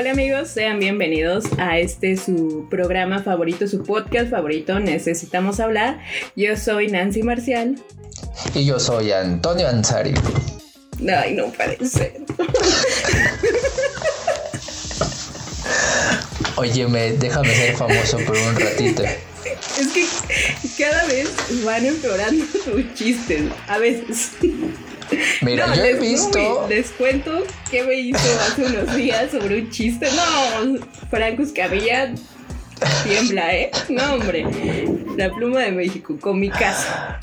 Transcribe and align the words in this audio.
Épale 0.00 0.12
amigos, 0.12 0.48
sean 0.48 0.78
bienvenidos 0.78 1.44
a 1.58 1.78
este 1.78 2.16
su 2.16 2.66
programa 2.70 3.22
favorito, 3.22 3.68
su 3.68 3.82
podcast 3.82 4.30
favorito, 4.30 4.80
Necesitamos 4.80 5.60
hablar. 5.60 6.00
Yo 6.34 6.56
soy 6.56 6.88
Nancy 6.88 7.22
Marcial. 7.22 7.78
Y 8.54 8.64
yo 8.64 8.80
soy 8.80 9.12
Antonio 9.12 9.68
Ansari. 9.68 10.14
Ay, 11.06 11.34
no 11.34 11.52
puede 11.52 11.84
ser. 11.84 12.14
Óyeme, 16.56 17.12
déjame 17.12 17.54
ser 17.54 17.76
famoso 17.76 18.16
por 18.26 18.38
un 18.38 18.58
ratito. 18.58 19.02
Es 19.02 19.88
que 19.92 20.06
cada 20.82 21.04
vez 21.08 21.28
van 21.62 21.84
empeorando 21.84 22.46
tus 22.46 22.94
chistes. 22.94 23.42
A 23.68 23.76
veces. 23.76 24.30
Mira, 25.42 25.74
yo 25.74 25.82
he 25.82 25.94
visto. 25.94 26.66
les 26.68 26.90
cuento 26.90 27.44
qué 27.70 27.82
me 27.82 27.94
hizo 27.94 28.18
hace 28.40 28.64
unos 28.64 28.94
días 28.94 29.30
sobre 29.30 29.62
un 29.62 29.70
chiste. 29.70 30.06
No, 30.14 30.78
Franco 31.08 31.42
Escabilla 31.42 32.12
tiembla, 33.04 33.54
¿eh? 33.54 33.70
No, 33.88 34.14
hombre. 34.14 34.44
La 35.16 35.30
pluma 35.30 35.60
de 35.60 35.72
México, 35.72 36.18
con 36.20 36.38
mi 36.38 36.50
casa. 36.50 37.18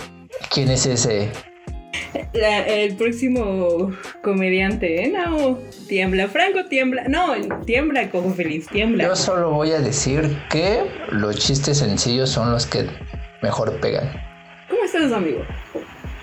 ¿Quién 0.52 0.70
es 0.70 0.86
ese? 0.86 1.30
el 2.34 2.96
próximo 2.96 3.92
comediante, 4.24 5.04
¿eh? 5.04 5.10
No, 5.10 5.60
tiembla, 5.88 6.28
Franco 6.28 6.66
tiembla. 6.66 7.08
No, 7.08 7.34
tiembla 7.66 8.10
como 8.10 8.34
feliz, 8.34 8.68
tiembla. 8.68 9.06
Yo 9.06 9.16
solo 9.16 9.52
voy 9.52 9.72
a 9.72 9.80
decir 9.80 10.38
que 10.50 10.84
los 11.12 11.38
chistes 11.38 11.80
sencillos 11.80 12.30
son 12.30 12.52
los 12.52 12.66
que 12.66 12.88
mejor 13.42 13.80
pegan. 13.80 14.12
¿Cómo 14.70 14.84
estás, 14.84 15.12
amigo? 15.12 15.44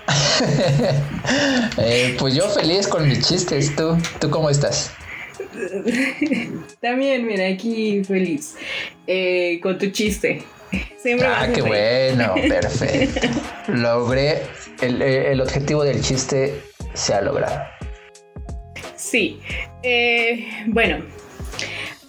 Eh, 1.77 2.15
pues 2.19 2.35
yo 2.35 2.47
feliz 2.49 2.87
con 2.87 3.07
mis 3.07 3.27
chistes. 3.27 3.75
¿Tú, 3.75 3.97
¿Tú 4.19 4.29
cómo 4.29 4.49
estás? 4.49 4.91
También, 6.81 7.25
mira, 7.25 7.47
aquí 7.47 8.03
feliz. 8.03 8.55
Eh, 9.07 9.59
con 9.61 9.77
tu 9.77 9.89
chiste. 9.89 10.43
Siempre 10.97 11.27
ah, 11.27 11.47
qué 11.53 11.61
bueno, 11.61 12.33
perfecto. 12.49 13.27
Logré 13.67 14.41
el, 14.81 15.01
el, 15.01 15.41
objetivo 15.41 15.83
del 15.83 16.01
chiste 16.01 16.61
se 16.93 17.13
ha 17.13 17.21
logrado. 17.21 17.61
Sí. 18.95 19.39
Eh, 19.83 20.47
bueno, 20.67 21.05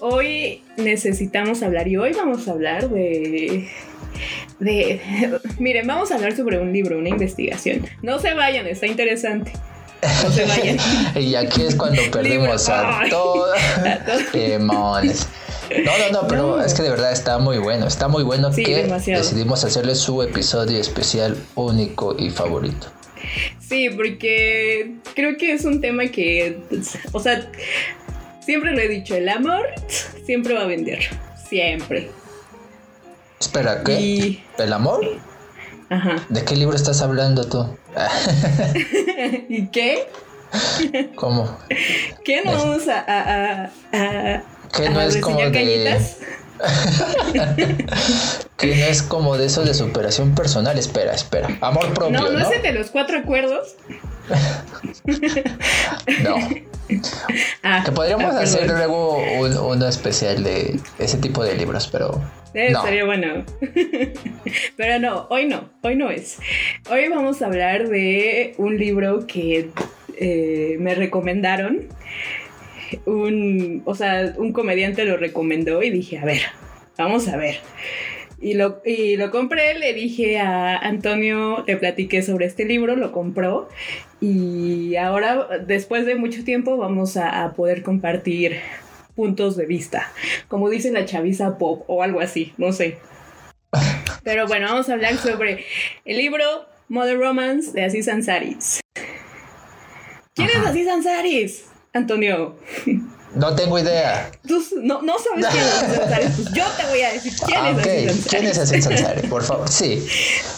hoy 0.00 0.62
necesitamos 0.77 1.62
hablar 1.62 1.88
y 1.88 1.97
hoy 1.97 2.12
vamos 2.14 2.48
a 2.48 2.53
hablar 2.53 2.88
de 2.88 3.69
de, 4.61 5.00
miren, 5.59 5.86
vamos 5.86 6.11
a 6.11 6.17
hablar 6.17 6.36
sobre 6.36 6.59
un 6.59 6.72
libro, 6.72 6.98
una 6.98 7.09
investigación. 7.09 7.86
No 8.03 8.19
se 8.19 8.34
vayan, 8.34 8.67
está 8.67 8.86
interesante. 8.86 9.53
No 10.22 10.31
se 10.31 10.45
vayan. 10.45 10.78
y 11.17 11.34
aquí 11.34 11.62
es 11.62 11.75
cuando 11.75 12.03
perdimos 12.11 12.69
a 12.69 13.03
todos. 13.11 13.56
Demones. 14.33 15.27
No, 15.84 15.98
no, 15.98 16.22
no, 16.22 16.28
pero 16.28 16.62
es 16.62 16.75
que 16.75 16.83
de 16.83 16.91
verdad 16.91 17.12
está 17.12 17.39
muy 17.39 17.59
bueno. 17.59 17.87
Está 17.89 18.06
muy 18.09 18.22
bueno 18.22 18.53
que 18.53 18.87
decidimos 19.06 19.64
hacerle 19.64 19.94
su 19.94 20.22
episodio 20.22 20.78
especial 20.78 21.37
único 21.56 22.14
y 22.17 22.31
favorito. 22.31 22.87
Sí, 23.59 23.91
porque 23.91 24.94
creo 25.14 25.37
que 25.37 25.53
es 25.53 25.64
un 25.64 25.81
tema 25.81 26.06
que, 26.06 26.61
o 27.12 27.19
sea, 27.19 27.50
siempre 28.44 28.72
lo 28.72 28.81
he 28.81 28.89
dicho, 28.89 29.17
el 29.17 29.28
amor 29.28 29.67
siempre 30.25 30.55
va 30.55 30.62
a 30.62 30.67
vender. 30.67 31.00
Siempre. 31.48 32.11
Espera, 33.47 33.84
¿qué? 33.84 34.42
¿El 34.58 34.72
amor? 34.72 35.00
Ajá. 35.89 36.16
¿De 36.28 36.44
qué 36.44 36.56
libro 36.56 36.75
estás 36.75 37.00
hablando 37.00 37.48
tú? 37.48 37.64
¿Y 39.48 39.69
qué? 39.69 40.08
¿Cómo? 41.14 41.56
¿Qué 42.25 42.43
no 42.44 42.50
vamos 42.50 42.88
a, 42.88 42.98
a, 42.98 43.71
a, 43.93 44.43
¿Qué 44.75 44.91
no 44.91 45.00
es 45.00 45.19
como 45.19 45.38
de... 45.38 46.00
no 48.62 48.62
es 48.62 49.03
como 49.03 49.37
de 49.37 49.47
eso 49.47 49.65
de 49.65 49.75
superación 49.75 50.34
personal. 50.34 50.78
Espera, 50.78 51.12
espera. 51.12 51.49
Amor 51.61 51.93
propio. 51.94 52.19
No, 52.19 52.31
no, 52.31 52.39
¿no? 52.39 52.50
es 52.50 52.62
de 52.62 52.72
los 52.72 52.91
cuatro 52.91 53.19
acuerdos. 53.19 53.77
no. 56.22 56.37
Ah, 57.62 57.83
que 57.84 57.93
podríamos 57.93 58.34
hacer 58.34 58.69
luego 58.69 59.19
un, 59.39 59.56
uno 59.56 59.89
especial 59.89 60.43
de 60.43 60.81
ese 60.99 61.19
tipo 61.19 61.45
de 61.45 61.56
libros, 61.56 61.89
pero. 61.91 62.21
no. 62.55 62.83
Sería 62.83 63.05
bueno. 63.05 63.45
pero 64.77 64.99
no, 64.99 65.27
hoy 65.31 65.47
no, 65.47 65.69
hoy 65.83 65.97
no 65.97 66.11
es. 66.11 66.39
Hoy 66.91 67.09
vamos 67.09 67.43
a 67.43 67.47
hablar 67.47 67.89
de 67.89 68.55
un 68.59 68.78
libro 68.78 69.27
que 69.27 69.71
eh, 70.19 70.77
me 70.78 70.95
recomendaron. 70.95 71.89
Un, 73.04 73.82
o 73.84 73.94
sea, 73.94 74.34
un 74.36 74.52
comediante 74.52 75.04
lo 75.04 75.16
recomendó 75.16 75.82
y 75.82 75.91
dije, 75.91 76.19
a 76.19 76.24
ver, 76.24 76.41
vamos 76.97 77.28
a 77.28 77.36
ver. 77.36 77.56
Y 78.41 78.54
lo, 78.54 78.82
y 78.84 79.16
lo 79.16 79.30
compré, 79.30 79.78
le 79.78 79.94
dije 79.94 80.38
a 80.38 80.76
Antonio, 80.76 81.64
le 81.66 81.76
platiqué 81.76 82.22
sobre 82.22 82.44
este 82.44 82.66
libro, 82.66 82.94
lo 82.94 83.10
compró 83.10 83.69
y 84.20 84.97
ahora, 84.97 85.47
después 85.66 86.06
de 86.06 86.14
mucho 86.14 86.42
tiempo, 86.42 86.76
vamos 86.76 87.16
a, 87.16 87.52
poder 87.54 87.82
compartir 87.82 88.60
puntos 89.14 89.56
de 89.56 89.66
vista, 89.66 90.10
como 90.48 90.68
dice 90.68 90.91
la 90.91 91.04
chaviza 91.04 91.58
pop 91.58 91.84
o 91.86 92.03
algo 92.03 92.20
así, 92.20 92.53
no 92.56 92.72
sé. 92.72 92.98
Pero 94.24 94.47
bueno, 94.47 94.68
vamos 94.68 94.88
a 94.88 94.94
hablar 94.94 95.16
sobre 95.16 95.64
el 96.04 96.16
libro 96.16 96.44
Mother 96.88 97.18
Romance 97.18 97.72
de 97.72 97.84
Aziz 97.84 98.08
Ansari's. 98.08 98.80
¿Quién 100.34 100.48
es 100.48 100.56
Aziz 100.56 100.88
Ansari's? 100.88 101.64
Antonio. 101.97 102.57
No 103.34 103.55
tengo 103.55 103.79
idea. 103.79 104.31
Tú 104.47 104.62
no, 104.83 105.03
no 105.03 105.15
sabes 105.19 105.47
quién 105.51 105.62
es 105.62 105.83
Aziz 105.83 105.99
Ansari. 105.99 106.27
Pues 106.37 106.53
yo 106.55 106.65
te 106.77 106.87
voy 106.87 107.03
a 107.03 107.12
decir 107.12 107.33
quién 107.45 107.67
es 107.67 107.79
Aziz 107.79 108.09
Ansari. 108.09 108.29
¿Quién 108.29 108.47
es 108.47 108.59
Aziz 108.59 108.87
Ansari? 108.87 109.29
Por 109.29 109.43
favor. 109.43 109.69
Sí. 109.69 110.07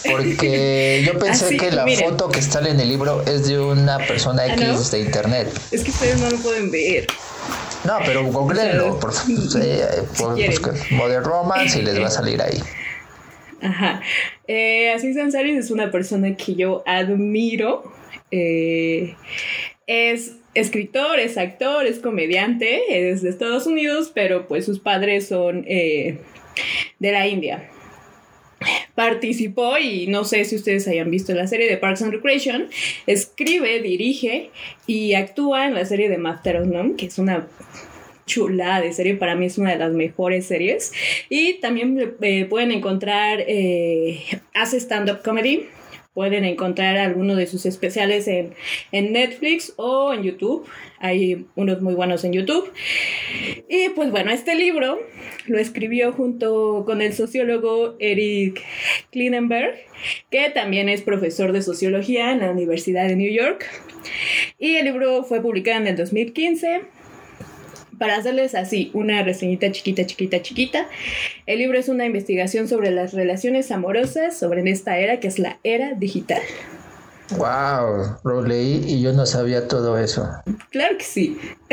Porque 0.09 1.03
yo 1.05 1.19
pensé 1.19 1.57
que 1.57 1.71
la 1.71 1.85
foto 1.87 2.29
que 2.29 2.41
sale 2.41 2.69
en 2.69 2.79
el 2.79 2.87
libro 2.87 3.21
es 3.23 3.47
de 3.47 3.59
una 3.59 3.97
persona 3.97 4.43
¿Ah, 4.43 4.53
X 4.53 4.91
de 4.91 4.99
internet. 5.01 5.47
Es 5.71 5.83
que 5.83 5.91
ustedes 5.91 6.19
no 6.21 6.29
lo 6.29 6.37
pueden 6.37 6.71
ver. 6.71 7.07
No, 7.83 7.97
pero 8.05 8.25
googleenlo, 8.25 8.99
por 8.99 9.13
favor. 9.13 9.37
por, 10.17 10.91
Modern 10.91 11.23
Romance 11.23 11.79
y 11.79 11.81
les 11.81 11.99
va 11.99 12.07
a 12.07 12.11
salir 12.11 12.41
ahí. 12.41 12.61
Ajá. 13.61 14.01
Eh, 14.47 14.91
Aziz 14.93 15.17
Ansari 15.17 15.51
es 15.51 15.69
una 15.69 15.91
persona 15.91 16.35
que 16.35 16.55
yo 16.55 16.83
admiro. 16.85 17.91
Eh, 18.31 19.15
es 19.87 20.33
escritor, 20.53 21.19
es 21.19 21.37
actor, 21.37 21.85
es 21.85 21.99
comediante, 21.99 23.09
es 23.09 23.21
de 23.21 23.29
Estados 23.29 23.67
Unidos, 23.67 24.11
pero 24.13 24.47
pues 24.47 24.65
sus 24.65 24.79
padres 24.79 25.27
son 25.27 25.65
eh, 25.67 26.19
de 26.99 27.11
la 27.11 27.27
India. 27.27 27.69
Participó, 28.93 29.77
y 29.77 30.07
no 30.07 30.25
sé 30.25 30.43
si 30.43 30.57
ustedes 30.57 30.87
hayan 30.87 31.09
visto 31.09 31.33
la 31.33 31.47
serie 31.47 31.69
de 31.69 31.77
Parks 31.77 32.01
and 32.01 32.11
Recreation, 32.11 32.67
escribe, 33.07 33.81
dirige 33.81 34.49
y 34.85 35.13
actúa 35.13 35.67
en 35.67 35.75
la 35.75 35.85
serie 35.85 36.09
de 36.09 36.17
Master 36.17 36.57
of 36.57 36.67
None, 36.67 36.95
que 36.97 37.05
es 37.05 37.17
una 37.17 37.47
chula 38.25 38.79
de 38.81 38.93
serie, 38.93 39.15
para 39.15 39.35
mí 39.35 39.47
es 39.47 39.57
una 39.57 39.71
de 39.71 39.77
las 39.77 39.93
mejores 39.93 40.45
series. 40.45 40.93
Y 41.29 41.55
también 41.55 42.15
eh, 42.21 42.45
pueden 42.45 42.71
encontrar, 42.71 43.43
eh, 43.47 44.21
hace 44.53 44.77
stand-up 44.77 45.21
comedy, 45.23 45.67
Pueden 46.13 46.43
encontrar 46.43 46.97
algunos 46.97 47.37
de 47.37 47.45
sus 47.45 47.65
especiales 47.65 48.27
en, 48.27 48.53
Netflix 48.91 49.73
o 49.77 50.13
en 50.13 50.23
YouTube. 50.23 50.67
Hay 50.99 51.45
unos 51.55 51.81
muy 51.81 51.93
buenos 51.93 52.23
en 52.23 52.33
YouTube. 52.33 52.71
Y 53.69 53.89
pues 53.89 54.11
bueno, 54.11 54.31
este 54.31 54.55
libro 54.55 54.99
lo 55.45 55.59
escribió 55.59 56.11
junto 56.11 56.83
con 56.85 57.01
el 57.01 57.13
sociólogo 57.13 57.95
Eric 57.99 58.61
Klinenberg, 59.11 59.75
que 60.29 60.49
también 60.49 60.89
es 60.89 61.01
profesor 61.01 61.51
de 61.51 61.61
sociología 61.61 62.31
en 62.31 62.39
la 62.39 62.51
Universidad 62.51 63.07
de 63.07 63.15
New 63.15 63.31
York. 63.31 63.65
Y 64.57 64.75
el 64.75 64.85
libro 64.85 65.23
fue 65.23 65.41
publicado 65.41 65.81
en 65.81 65.87
el 65.87 65.95
2015 65.95 66.98
para 67.99 68.15
hacerles 68.15 68.55
así 68.55 68.89
una 68.93 69.21
reseñita 69.23 69.71
chiquita, 69.71 70.05
chiquita, 70.05 70.41
chiquita. 70.41 70.87
El 71.45 71.59
libro 71.59 71.77
es 71.77 71.89
una 71.89 72.05
investigación 72.05 72.67
sobre 72.67 72.89
las 72.91 73.13
relaciones 73.13 73.69
amorosas 73.71 74.37
sobre 74.37 74.69
esta 74.71 74.97
era 74.97 75.19
que 75.19 75.27
es 75.27 75.39
la 75.39 75.59
era 75.63 75.93
digital. 75.93 76.41
Wow, 77.37 78.17
lo 78.23 78.41
leí 78.41 78.83
y 78.87 79.01
yo 79.01 79.13
no 79.13 79.25
sabía 79.25 79.67
todo 79.67 79.99
eso. 79.99 80.27
Claro 80.71 80.97
que 80.97 81.03
sí. 81.03 81.37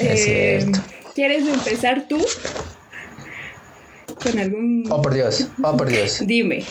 es 0.00 0.26
eh. 0.26 0.66
¿Quieres 1.14 1.46
empezar 1.46 2.08
tú? 2.08 2.18
Con 4.22 4.38
algún. 4.38 4.84
Oh, 4.90 5.00
por 5.00 5.14
Dios, 5.14 5.48
oh, 5.62 5.76
por 5.76 5.88
Dios. 5.88 6.20
Dime. 6.26 6.64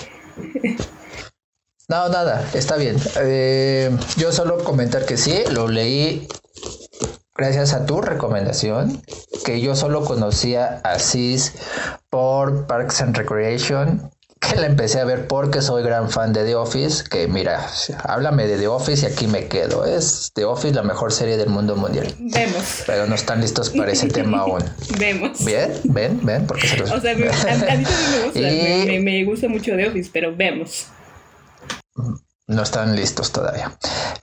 No, 1.87 2.09
nada, 2.09 2.49
está 2.53 2.77
bien. 2.77 2.97
Eh, 3.21 3.89
yo 4.17 4.31
solo 4.31 4.63
comentar 4.63 5.05
que 5.05 5.17
sí, 5.17 5.43
lo 5.51 5.67
leí 5.67 6.27
gracias 7.35 7.73
a 7.73 7.85
tu 7.85 8.01
recomendación, 8.01 9.01
que 9.45 9.59
yo 9.59 9.75
solo 9.75 10.05
conocía 10.05 10.79
a 10.83 10.99
CIS 10.99 11.53
por 12.09 12.65
Parks 12.65 13.01
and 13.01 13.17
Recreation, 13.17 14.09
que 14.39 14.55
la 14.55 14.67
empecé 14.67 14.99
a 14.99 15.05
ver 15.05 15.27
porque 15.27 15.61
soy 15.61 15.83
gran 15.83 16.09
fan 16.09 16.31
de 16.31 16.45
The 16.45 16.55
Office, 16.55 17.03
que 17.09 17.27
mira, 17.27 17.67
háblame 18.03 18.47
de 18.47 18.57
The 18.57 18.67
Office 18.67 19.05
y 19.05 19.11
aquí 19.11 19.27
me 19.27 19.47
quedo. 19.47 19.85
Es 19.85 20.31
The 20.33 20.45
Office 20.45 20.73
la 20.73 20.83
mejor 20.83 21.11
serie 21.11 21.35
del 21.35 21.49
mundo 21.49 21.75
mundial. 21.75 22.13
Vemos. 22.19 22.83
Pero 22.85 23.05
no 23.07 23.15
están 23.15 23.41
listos 23.41 23.69
para 23.71 23.91
ese 23.91 24.07
tema 24.07 24.39
aún. 24.39 24.63
Vemos. 24.99 25.43
Bien, 25.43 25.73
ven, 25.85 26.19
ven, 26.23 26.47
porque 26.47 26.67
se 26.67 26.77
los... 26.77 26.91
O 26.91 27.01
sea, 27.01 27.11
a, 27.11 27.15
mí 27.15 27.23
también 27.25 27.83
me 28.11 28.23
gusta, 28.25 28.39
me, 28.39 28.99
me 28.99 29.23
gusta 29.25 29.47
mucho 29.49 29.75
The 29.75 29.87
Office, 29.87 30.09
pero 30.13 30.35
vemos 30.35 30.87
no 32.47 32.63
están 32.63 32.95
listos 32.95 33.31
todavía. 33.31 33.77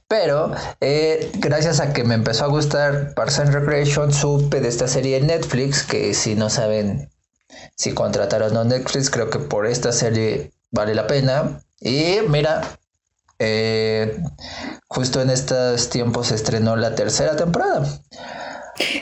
Pero 0.08 0.52
eh, 0.80 1.30
gracias 1.34 1.80
a 1.80 1.92
que 1.92 2.04
me 2.04 2.14
empezó 2.14 2.44
a 2.44 2.48
gustar 2.48 3.14
Parks 3.14 3.40
and 3.40 3.52
Recreation, 3.52 4.12
supe 4.12 4.60
de 4.60 4.68
esta 4.68 4.88
serie 4.88 5.16
en 5.16 5.26
Netflix, 5.26 5.82
que 5.82 6.14
si 6.14 6.34
no 6.34 6.50
saben 6.50 7.10
si 7.76 7.94
contrataron 7.94 8.56
a 8.56 8.64
Netflix, 8.64 9.10
creo 9.10 9.30
que 9.30 9.38
por 9.38 9.66
esta 9.66 9.92
serie 9.92 10.52
vale 10.70 10.94
la 10.94 11.06
pena. 11.06 11.60
Y 11.80 12.18
mira, 12.28 12.62
eh, 13.38 14.22
justo 14.86 15.20
en 15.20 15.30
estos 15.30 15.90
tiempos 15.90 16.28
se 16.28 16.36
estrenó 16.36 16.76
la 16.76 16.94
tercera 16.94 17.36
temporada. 17.36 17.86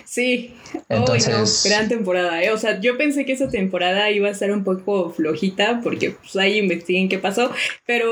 Sí, 0.05 0.56
entonces 0.88 1.62
gran 1.64 1.88
temporada, 1.88 2.43
¿eh? 2.43 2.50
O 2.50 2.58
sea, 2.58 2.81
yo 2.81 2.99
pensé 2.99 3.25
que 3.25 3.32
esa 3.32 3.49
temporada 3.49 4.11
iba 4.11 4.28
a 4.28 4.32
estar 4.32 4.50
un 4.50 4.64
poco 4.64 5.11
flojita 5.11 5.81
porque 5.82 6.11
pues 6.11 6.34
ahí 6.37 6.58
investiguen 6.58 7.08
qué 7.08 7.19
pasó, 7.19 7.50
pero 7.87 8.11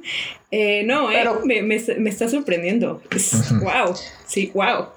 eh, 0.50 0.82
no, 0.84 1.12
¿eh? 1.12 1.24
Me, 1.44 1.62
me, 1.62 2.10
está 2.10 2.28
sorprendiendo. 2.28 3.00
Wow, 3.60 3.94
sí, 4.26 4.50
wow. 4.54 4.88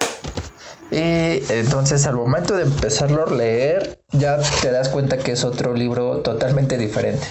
Y 0.91 1.41
entonces 1.51 2.05
al 2.05 2.15
momento 2.15 2.55
de 2.55 2.63
empezarlo 2.63 3.27
a 3.27 3.31
leer, 3.31 3.99
ya 4.11 4.39
te 4.61 4.71
das 4.71 4.89
cuenta 4.89 5.17
que 5.17 5.33
es 5.33 5.43
otro 5.43 5.73
libro 5.73 6.21
totalmente 6.21 6.77
diferente. 6.77 7.25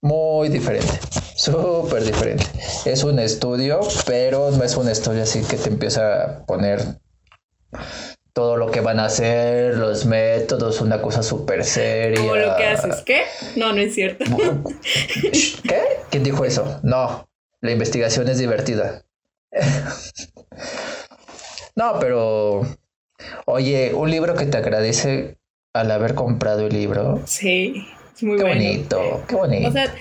Muy 0.00 0.48
diferente, 0.48 1.00
súper 1.34 2.04
diferente. 2.04 2.44
Es 2.84 3.02
un 3.02 3.18
estudio, 3.18 3.80
pero 4.06 4.52
no 4.52 4.62
es 4.62 4.76
un 4.76 4.88
estudio 4.88 5.24
así 5.24 5.42
que 5.42 5.56
te 5.56 5.70
empieza 5.70 6.22
a 6.22 6.46
poner 6.46 7.00
todo 8.32 8.56
lo 8.56 8.70
que 8.70 8.80
van 8.80 9.00
a 9.00 9.06
hacer, 9.06 9.76
los 9.76 10.06
métodos, 10.06 10.80
una 10.80 11.02
cosa 11.02 11.24
súper 11.24 11.64
seria. 11.64 12.20
Como 12.20 12.36
lo 12.36 12.56
que 12.56 12.66
haces, 12.66 13.02
¿qué? 13.04 13.24
No, 13.56 13.72
no 13.72 13.80
es 13.80 13.94
cierto. 13.94 14.24
¿Qué? 15.64 15.82
¿Quién 16.10 16.22
dijo 16.22 16.44
eso? 16.44 16.78
No, 16.84 17.28
la 17.60 17.72
investigación 17.72 18.28
es 18.28 18.38
divertida. 18.38 19.04
no, 21.74 21.98
pero 21.98 22.62
oye, 23.46 23.92
un 23.94 24.10
libro 24.10 24.36
que 24.36 24.46
te 24.46 24.58
agradece 24.58 25.38
al 25.74 25.90
haber 25.90 26.14
comprado 26.14 26.68
el 26.68 26.74
libro. 26.74 27.20
Sí, 27.26 27.84
es 28.14 28.22
muy 28.22 28.36
qué 28.36 28.44
bonito. 28.44 29.24
Qué 29.26 29.34
bonito. 29.34 29.68
O 29.68 29.72
sea, 29.72 29.92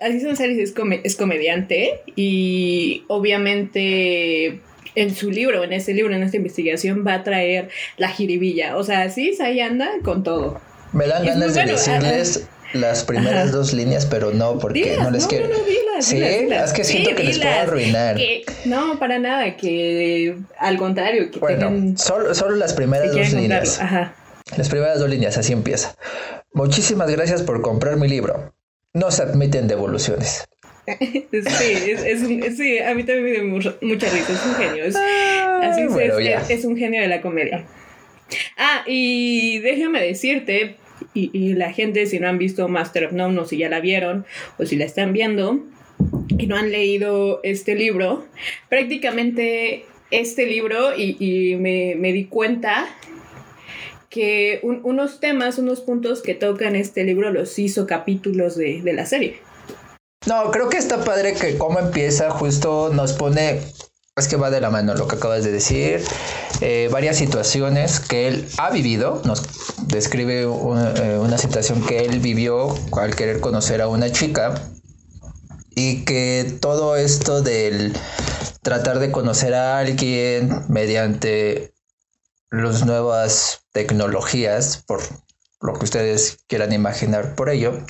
Aziz 0.00 0.24
es, 0.24 0.74
es 1.04 1.16
comediante 1.16 2.02
y 2.16 3.04
obviamente 3.08 4.60
en 4.94 5.14
su 5.14 5.30
libro, 5.30 5.64
en 5.64 5.72
este 5.72 5.94
libro, 5.94 6.14
en 6.14 6.22
esta 6.22 6.36
investigación, 6.36 7.04
va 7.06 7.14
a 7.14 7.24
traer 7.24 7.68
la 7.96 8.08
jiribilla. 8.08 8.76
O 8.76 8.84
sea, 8.84 9.10
sí, 9.10 9.36
ahí 9.42 9.60
anda 9.60 9.90
con 10.04 10.22
todo. 10.22 10.60
Me 10.92 11.06
dan 11.06 11.24
ganas 11.24 11.54
de 11.54 11.64
decirles 11.64 12.46
las 12.74 13.04
primeras 13.04 13.52
dos 13.52 13.72
líneas, 13.72 14.06
pero 14.06 14.32
no, 14.32 14.58
porque 14.58 14.96
no 14.98 15.10
les 15.10 15.26
quiero. 15.26 15.48
No, 15.48 15.54
no, 15.54 16.02
sí, 16.02 16.22
es 16.22 16.72
que 16.72 16.84
siento 16.84 17.14
que 17.14 17.24
les 17.24 17.38
puedo 17.38 17.54
arruinar. 17.54 18.16
no, 18.64 18.98
para 18.98 19.18
nada, 19.18 19.56
que 19.56 20.36
al 20.58 20.76
contrario, 20.76 21.30
que 21.30 21.38
bueno, 21.38 21.94
solo, 21.96 22.34
solo 22.34 22.56
las 22.56 22.72
primeras 22.72 23.14
dos 23.14 23.32
líneas. 23.32 23.80
Ajá. 23.80 24.14
Las 24.56 24.68
primeras 24.68 24.98
dos 24.98 25.08
líneas, 25.08 25.38
así 25.38 25.52
empieza. 25.52 25.94
Muchísimas 26.52 27.10
gracias 27.10 27.42
por 27.42 27.62
comprar 27.62 27.96
mi 27.96 28.08
libro. 28.08 28.54
No 28.92 29.10
se 29.10 29.22
admiten 29.22 29.68
devoluciones. 29.68 30.44
sí, 30.86 31.90
es, 31.90 32.22
un, 32.22 32.42
sí, 32.56 32.78
a 32.78 32.94
mí 32.94 33.04
también 33.04 33.24
me 33.24 33.30
dio 33.30 33.44
mucha, 33.44 33.70
risa, 34.10 34.32
es 34.32 34.46
un 34.46 34.54
genio. 34.54 34.84
Es, 34.84 34.96
así 34.96 35.82
es, 35.82 36.50
es, 36.50 36.64
un 36.64 36.76
genio 36.76 37.00
de 37.00 37.08
la 37.08 37.20
comedia. 37.20 37.64
Ah, 38.56 38.82
y 38.86 39.60
déjame 39.60 40.02
decirte, 40.02 40.76
y, 41.14 41.30
y, 41.32 41.54
la 41.54 41.72
gente, 41.72 42.06
si 42.06 42.18
no 42.18 42.28
han 42.28 42.38
visto 42.38 42.66
Master 42.68 43.06
of 43.06 43.12
None 43.12 43.38
o 43.38 43.44
si 43.44 43.58
ya 43.58 43.68
la 43.68 43.80
vieron, 43.80 44.26
o 44.58 44.66
si 44.66 44.76
la 44.76 44.84
están 44.84 45.12
viendo 45.12 45.64
y 46.36 46.46
no 46.46 46.56
han 46.56 46.72
leído 46.72 47.40
este 47.44 47.76
libro, 47.76 48.26
prácticamente 48.68 49.84
este 50.10 50.46
libro, 50.46 50.96
y, 50.96 51.16
y 51.20 51.56
me, 51.56 51.94
me, 51.96 52.12
di 52.12 52.24
cuenta 52.24 52.86
que 54.10 54.60
unos 54.62 55.20
temas, 55.20 55.58
unos 55.58 55.80
puntos 55.80 56.22
que 56.22 56.34
tocan 56.34 56.76
este 56.76 57.04
libro 57.04 57.30
los 57.30 57.58
hizo 57.58 57.86
capítulos 57.86 58.56
de, 58.56 58.82
de 58.82 58.92
la 58.92 59.06
serie. 59.06 59.36
No, 60.26 60.50
creo 60.52 60.68
que 60.68 60.76
está 60.76 61.04
padre 61.04 61.34
que 61.34 61.58
cómo 61.58 61.80
empieza, 61.80 62.30
justo 62.30 62.90
nos 62.92 63.12
pone, 63.12 63.60
es 64.16 64.28
que 64.28 64.36
va 64.36 64.50
de 64.50 64.60
la 64.60 64.70
mano 64.70 64.94
lo 64.94 65.08
que 65.08 65.16
acabas 65.16 65.42
de 65.42 65.50
decir, 65.50 66.04
eh, 66.60 66.88
varias 66.92 67.16
situaciones 67.16 67.98
que 67.98 68.28
él 68.28 68.48
ha 68.58 68.70
vivido, 68.70 69.20
nos 69.24 69.42
describe 69.88 70.46
una, 70.46 70.92
eh, 70.92 71.18
una 71.18 71.38
situación 71.38 71.84
que 71.84 72.04
él 72.04 72.20
vivió 72.20 72.72
al 72.92 73.16
querer 73.16 73.40
conocer 73.40 73.82
a 73.82 73.88
una 73.88 74.12
chica 74.12 74.54
y 75.74 76.04
que 76.04 76.56
todo 76.60 76.96
esto 76.96 77.42
del 77.42 77.92
tratar 78.62 79.00
de 79.00 79.10
conocer 79.10 79.54
a 79.54 79.78
alguien 79.78 80.64
mediante 80.68 81.74
las 82.50 82.86
nuevas 82.86 83.62
tecnologías, 83.72 84.84
por 84.86 85.00
lo 85.60 85.72
que 85.72 85.84
ustedes 85.84 86.38
quieran 86.46 86.72
imaginar 86.72 87.34
por 87.34 87.50
ello, 87.50 87.84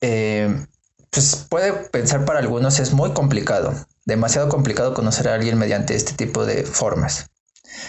eh, 0.00 0.66
pues 1.10 1.46
puede 1.48 1.72
pensar 1.72 2.24
para 2.24 2.40
algunos 2.40 2.78
es 2.78 2.92
muy 2.92 3.12
complicado, 3.12 3.74
demasiado 4.04 4.48
complicado 4.48 4.94
conocer 4.94 5.28
a 5.28 5.34
alguien 5.34 5.58
mediante 5.58 5.94
este 5.94 6.12
tipo 6.12 6.44
de 6.44 6.64
formas. 6.64 7.30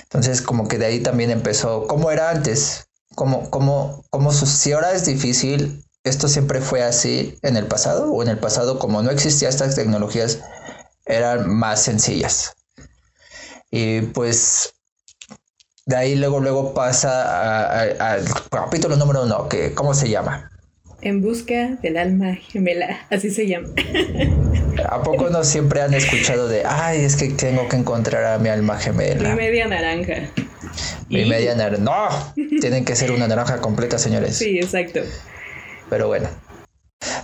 Entonces, 0.04 0.42
como 0.42 0.68
que 0.68 0.78
de 0.78 0.86
ahí 0.86 1.00
también 1.02 1.32
empezó, 1.32 1.88
¿cómo 1.88 2.12
era 2.12 2.30
antes? 2.30 2.88
¿Cómo, 3.16 3.50
cómo, 3.50 4.04
cómo 4.10 4.32
si 4.32 4.72
ahora 4.72 4.94
es 4.94 5.06
difícil, 5.06 5.84
esto 6.04 6.28
siempre 6.28 6.62
fue 6.62 6.84
así 6.84 7.38
en 7.42 7.58
el 7.58 7.68
pasado? 7.68 8.12
¿O 8.12 8.22
en 8.22 8.30
el 8.30 8.40
pasado, 8.40 8.80
como 8.80 9.02
no 9.02 9.12
existían 9.12 9.50
estas 9.50 9.76
tecnologías, 9.76 10.40
eran 11.06 11.50
más 11.50 11.82
sencillas? 11.82 12.54
Y 13.72 14.02
pues 14.02 14.74
de 15.86 15.96
ahí 15.96 16.16
luego, 16.16 16.40
luego 16.40 16.74
pasa 16.74 17.80
al 17.80 18.26
capítulo 18.50 18.96
número 18.98 19.24
uno, 19.24 19.48
que, 19.48 19.74
¿cómo 19.74 19.94
se 19.94 20.10
llama? 20.10 20.52
En 21.08 21.22
busca 21.22 21.78
del 21.82 21.96
alma 21.96 22.36
gemela, 22.36 23.08
así 23.10 23.30
se 23.30 23.48
llama. 23.48 23.70
¿A 24.90 25.02
poco 25.04 25.30
no 25.30 25.46
siempre 25.46 25.82
han 25.82 25.94
escuchado 25.94 26.50
de, 26.50 26.66
ay, 26.66 27.06
es 27.06 27.16
que 27.16 27.30
tengo 27.30 27.70
que 27.70 27.78
encontrar 27.78 28.26
a 28.26 28.38
mi 28.40 28.50
alma 28.50 28.78
gemela? 28.78 29.30
Mi 29.30 29.36
media 29.38 29.70
naranja. 29.70 30.30
Mi 31.08 31.24
media 31.24 31.56
naranja. 31.56 31.82
No, 31.82 32.34
tienen 32.60 32.84
que 32.84 32.94
ser 32.98 33.14
una 33.14 33.26
naranja 33.26 33.62
completa, 33.62 33.98
señores. 33.98 34.36
Sí, 34.36 34.60
exacto. 34.60 35.00
Pero 35.90 36.10
bueno. 36.10 36.28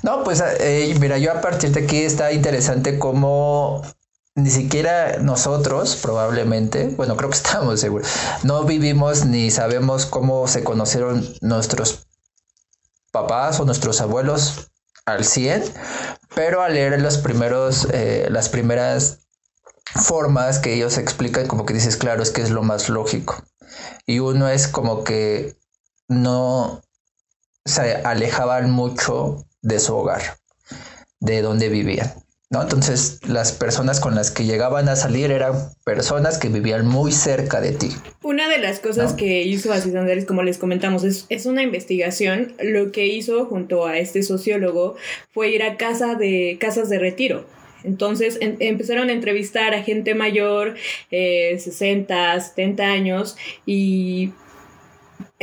No, 0.02 0.24
pues 0.24 0.42
eh, 0.62 0.96
mira, 1.02 1.18
yo 1.18 1.34
a 1.34 1.42
partir 1.42 1.72
de 1.72 1.82
aquí 1.82 2.04
está 2.04 2.32
interesante 2.32 2.98
cómo 2.98 3.82
ni 4.36 4.50
siquiera 4.50 5.18
nosotros, 5.20 6.00
probablemente, 6.02 6.88
bueno, 6.96 7.18
creo 7.18 7.30
que 7.30 7.36
estamos 7.36 7.82
seguros, 7.82 8.08
no 8.44 8.63
vivimos 8.63 9.25
ni 9.25 9.52
sabemos 9.52 10.06
cómo 10.06 10.48
se 10.48 10.63
conocieron 10.63 11.28
nuestros 11.42 12.02
papás 13.13 13.60
o 13.60 13.65
nuestros 13.65 14.01
abuelos 14.01 14.72
al 15.05 15.24
100, 15.24 15.63
pero 16.36 16.63
al 16.63 16.74
leer 16.74 17.00
los 17.00 17.20
primeros, 17.20 17.88
eh, 17.93 18.27
las 18.29 18.50
primeras 18.50 19.20
formas 19.86 20.60
que 20.60 20.74
ellos 20.74 20.98
explican, 20.98 21.48
como 21.48 21.65
que 21.65 21.75
dices, 21.75 21.96
claro, 21.96 22.24
es 22.24 22.32
que 22.32 22.41
es 22.41 22.50
lo 22.50 22.63
más 22.63 22.89
lógico. 22.89 23.43
Y 24.08 24.20
uno 24.20 24.50
es 24.50 24.67
como 24.67 25.03
que 25.03 25.55
no 26.08 26.82
se 27.65 27.96
alejaban 27.98 28.72
mucho 28.72 29.46
de 29.62 29.79
su 29.79 29.96
hogar, 29.96 30.39
de 31.20 31.41
donde 31.41 31.70
vivían. 31.70 32.23
Entonces, 32.62 33.19
las 33.27 33.51
personas 33.51 34.00
con 34.00 34.15
las 34.15 34.31
que 34.31 34.45
llegaban 34.45 34.89
a 34.89 34.95
salir 34.95 35.31
eran 35.31 35.53
personas 35.83 36.38
que 36.38 36.50
vivían 36.50 36.88
muy 36.88 37.12
cerca 37.12 37.62
de 37.62 37.72
ti. 37.72 37.89
Una 38.22 38.48
de 38.48 38.60
las 38.60 38.79
cosas 38.79 39.13
que 39.13 39.43
hizo 39.43 39.74
Aziz 39.74 39.95
Andrés, 39.95 40.25
como 40.25 40.43
les 40.43 40.57
comentamos, 40.57 41.03
es, 41.03 41.25
es, 41.29 41.45
una 41.45 41.63
investigación. 41.63 42.53
Lo 42.62 42.91
que 42.91 43.07
hizo 43.07 43.45
junto 43.45 43.86
a 43.86 43.98
este 43.98 44.24
sociólogo 44.24 44.95
fue 45.31 45.50
ir 45.50 45.63
a 45.63 45.77
casa 45.77 46.15
de, 46.15 46.57
casas 46.60 46.89
de 46.89 47.00
retiro. 47.00 47.45
Entonces 47.83 48.38
empezaron 48.39 49.10
a 49.10 49.13
entrevistar 49.13 49.74
a 49.74 49.83
gente 49.83 50.15
mayor, 50.15 50.75
eh, 51.12 51.57
60, 51.60 52.39
70 52.39 52.83
años, 52.83 53.36
y 53.65 54.31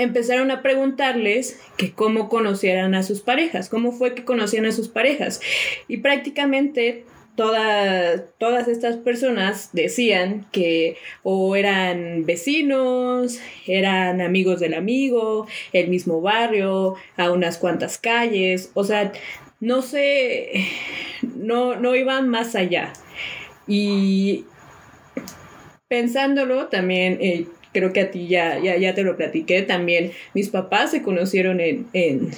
empezaron 0.03 0.51
a 0.51 0.63
preguntarles 0.63 1.61
que 1.77 1.93
cómo 1.93 2.29
conocieran 2.29 2.95
a 2.95 3.03
sus 3.03 3.21
parejas, 3.21 3.69
cómo 3.69 3.93
fue 3.93 4.15
que 4.15 4.25
conocían 4.25 4.67
a 4.67 4.73
sus 4.73 4.89
parejas. 4.89 5.41
Y 5.89 5.99
prácticamente 5.99 7.05
todas 7.37 8.69
estas 8.69 8.97
personas 8.97 9.71
decían 9.73 10.47
que 10.53 10.97
o 11.23 11.57
eran 11.57 12.27
vecinos, 12.27 13.41
eran 13.67 14.21
amigos 14.21 14.61
del 14.61 14.75
amigo, 14.75 15.47
el 15.73 15.89
mismo 15.89 16.21
barrio, 16.21 16.97
a 17.17 17.31
unas 17.31 17.57
cuantas 17.57 17.99
calles, 17.99 18.71
o 18.75 18.85
sea, 18.85 19.13
no 19.61 19.83
sé, 19.83 20.67
no, 21.23 21.77
no 21.77 21.95
iban 21.95 22.29
más 22.29 22.55
allá. 22.55 22.93
Y 23.67 24.45
pensándolo 25.89 26.67
también, 26.69 27.19
eh, 27.21 27.47
creo 27.73 27.93
que 27.93 28.01
a 28.01 28.11
ti 28.11 28.29
ya, 28.29 28.59
ya, 28.59 28.77
ya, 28.77 28.95
te 28.95 29.03
lo 29.03 29.17
platiqué, 29.17 29.63
también 29.63 30.13
mis 30.35 30.49
papás 30.49 30.91
se 30.91 31.03
conocieron 31.03 31.61
en, 31.61 31.87
en 31.93 32.31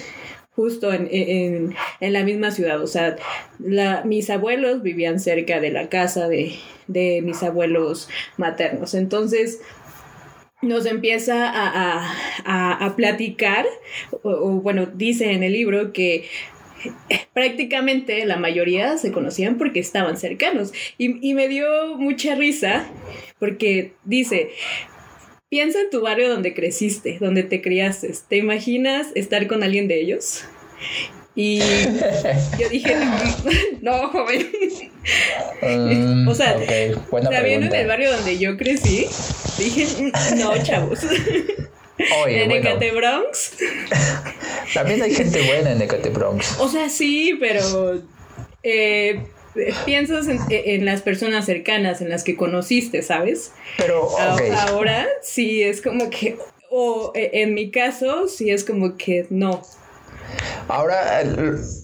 justo 0.55 0.93
en, 0.93 1.07
en, 1.11 1.75
en, 1.99 2.13
la 2.13 2.23
misma 2.23 2.51
ciudad, 2.51 2.81
o 2.81 2.87
sea, 2.87 3.15
la, 3.59 4.03
mis 4.03 4.29
abuelos 4.29 4.83
vivían 4.83 5.19
cerca 5.19 5.59
de 5.59 5.71
la 5.71 5.89
casa 5.89 6.27
de, 6.27 6.53
de 6.87 7.21
mis 7.23 7.41
abuelos 7.41 8.07
maternos, 8.37 8.93
entonces 8.93 9.61
nos 10.61 10.85
empieza 10.85 11.49
a, 11.49 12.09
a, 12.45 12.85
a 12.85 12.95
platicar, 12.95 13.65
o, 14.23 14.61
bueno, 14.61 14.85
dice 14.85 15.31
en 15.31 15.43
el 15.43 15.53
libro 15.53 15.91
que 15.91 16.25
prácticamente 17.33 18.25
la 18.25 18.37
mayoría 18.37 18.97
se 18.97 19.11
conocían 19.11 19.57
porque 19.57 19.79
estaban 19.79 20.17
cercanos. 20.17 20.73
Y, 20.97 21.27
y, 21.27 21.33
me 21.33 21.47
dio 21.47 21.97
mucha 21.97 22.35
risa 22.35 22.85
porque 23.39 23.93
dice, 24.03 24.51
piensa 25.53 25.81
en 25.81 25.91
tu 25.91 26.01
barrio 26.01 26.29
donde 26.29 26.55
creciste, 26.55 27.19
donde 27.19 27.43
te 27.43 27.61
criaste. 27.61 28.11
¿Te 28.27 28.37
imaginas 28.37 29.09
estar 29.13 29.45
con 29.45 29.61
alguien 29.61 29.87
de 29.87 30.01
ellos? 30.01 30.45
Y 31.35 31.59
yo 32.59 32.69
dije, 32.71 32.95
no, 33.79 34.09
joven. 34.09 34.51
Um, 35.61 36.27
o 36.27 36.33
sea, 36.33 36.57
sabiendo 37.29 37.67
en 37.67 37.75
el 37.75 37.87
barrio 37.87 38.13
donde 38.13 38.39
yo 38.39 38.57
crecí, 38.57 39.05
dije, 39.59 40.11
no, 40.37 40.57
chavos. 40.63 41.01
en 42.27 42.51
Ecate 42.51 42.89
Bronx. 42.89 43.55
También 44.73 45.03
hay 45.03 45.13
gente 45.13 45.39
buena 45.45 45.73
en 45.73 45.83
Ecate 45.83 46.09
Bronx. 46.09 46.59
O 46.59 46.67
sea, 46.67 46.89
sí, 46.89 47.37
pero 47.39 48.01
eh, 48.63 49.27
piensas 49.85 50.27
en, 50.27 50.85
las 50.85 51.01
personas 51.01 51.45
cercanas, 51.45 52.01
en 52.01 52.09
las 52.09 52.23
que 52.23 52.35
conociste, 52.35 53.01
¿sabes? 53.01 53.51
Pero 53.77 54.09
ahora 54.19 55.07
sí 55.21 55.63
es 55.63 55.81
como 55.81 56.09
que, 56.09 56.37
o 56.69 57.11
e, 57.15 57.41
en 57.41 57.53
mi 57.53 57.71
caso, 57.71 58.27
sí 58.27 58.49
es 58.49 58.63
como 58.63 58.97
que 58.97 59.27
no. 59.29 59.61
Ahora, 60.67 61.23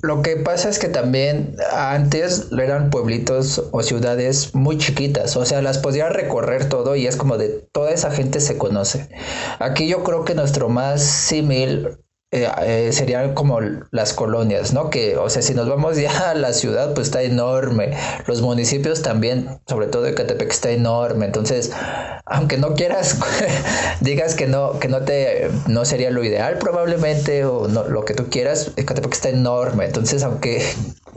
lo 0.01 0.21
que 0.21 0.37
pasa 0.37 0.69
es 0.69 0.79
que 0.79 0.87
también 0.87 1.55
antes 1.73 2.47
eran 2.51 2.89
pueblitos 2.89 3.63
o 3.71 3.83
ciudades 3.83 4.55
muy 4.55 4.77
chiquitas, 4.77 5.35
o 5.35 5.45
sea, 5.45 5.61
las 5.61 5.77
podías 5.77 6.11
recorrer 6.11 6.69
todo 6.69 6.95
y 6.95 7.05
es 7.05 7.15
como 7.15 7.37
de 7.37 7.49
toda 7.71 7.91
esa 7.91 8.11
gente 8.11 8.39
se 8.39 8.57
conoce. 8.57 9.09
Aquí 9.59 9.87
yo 9.87 10.03
creo 10.03 10.25
que 10.25 10.33
nuestro 10.33 10.69
más 10.69 11.03
símil 11.03 11.99
eh, 12.31 12.47
eh, 12.61 12.91
serían 12.93 13.33
como 13.33 13.59
las 13.89 14.13
colonias, 14.13 14.71
¿no? 14.71 14.91
Que, 14.91 15.17
o 15.17 15.31
sea, 15.31 15.41
si 15.41 15.55
nos 15.55 15.67
vamos 15.67 15.97
ya 15.97 16.29
a 16.29 16.35
la 16.35 16.53
ciudad, 16.53 16.93
pues 16.93 17.07
está 17.07 17.23
enorme. 17.23 17.97
Los 18.27 18.41
municipios 18.41 19.01
también, 19.01 19.59
sobre 19.67 19.87
todo 19.87 20.05
Ecatepec, 20.05 20.51
está 20.51 20.69
enorme. 20.69 21.25
Entonces, 21.25 21.71
aunque 22.25 22.57
no 22.57 22.75
quieras, 22.75 23.17
digas 24.01 24.35
que 24.35 24.45
no, 24.45 24.77
que 24.79 24.89
no 24.89 25.01
te, 25.01 25.49
no 25.65 25.85
sería 25.85 26.11
lo 26.11 26.23
ideal 26.23 26.59
probablemente, 26.59 27.45
o 27.45 27.67
no, 27.67 27.85
lo 27.85 28.05
que 28.05 28.13
tú 28.13 28.29
quieras, 28.29 28.73
Ecatepec 28.75 29.11
está 29.11 29.29
enorme. 29.29 29.85
Entonces, 29.85 30.21
aunque 30.21 30.63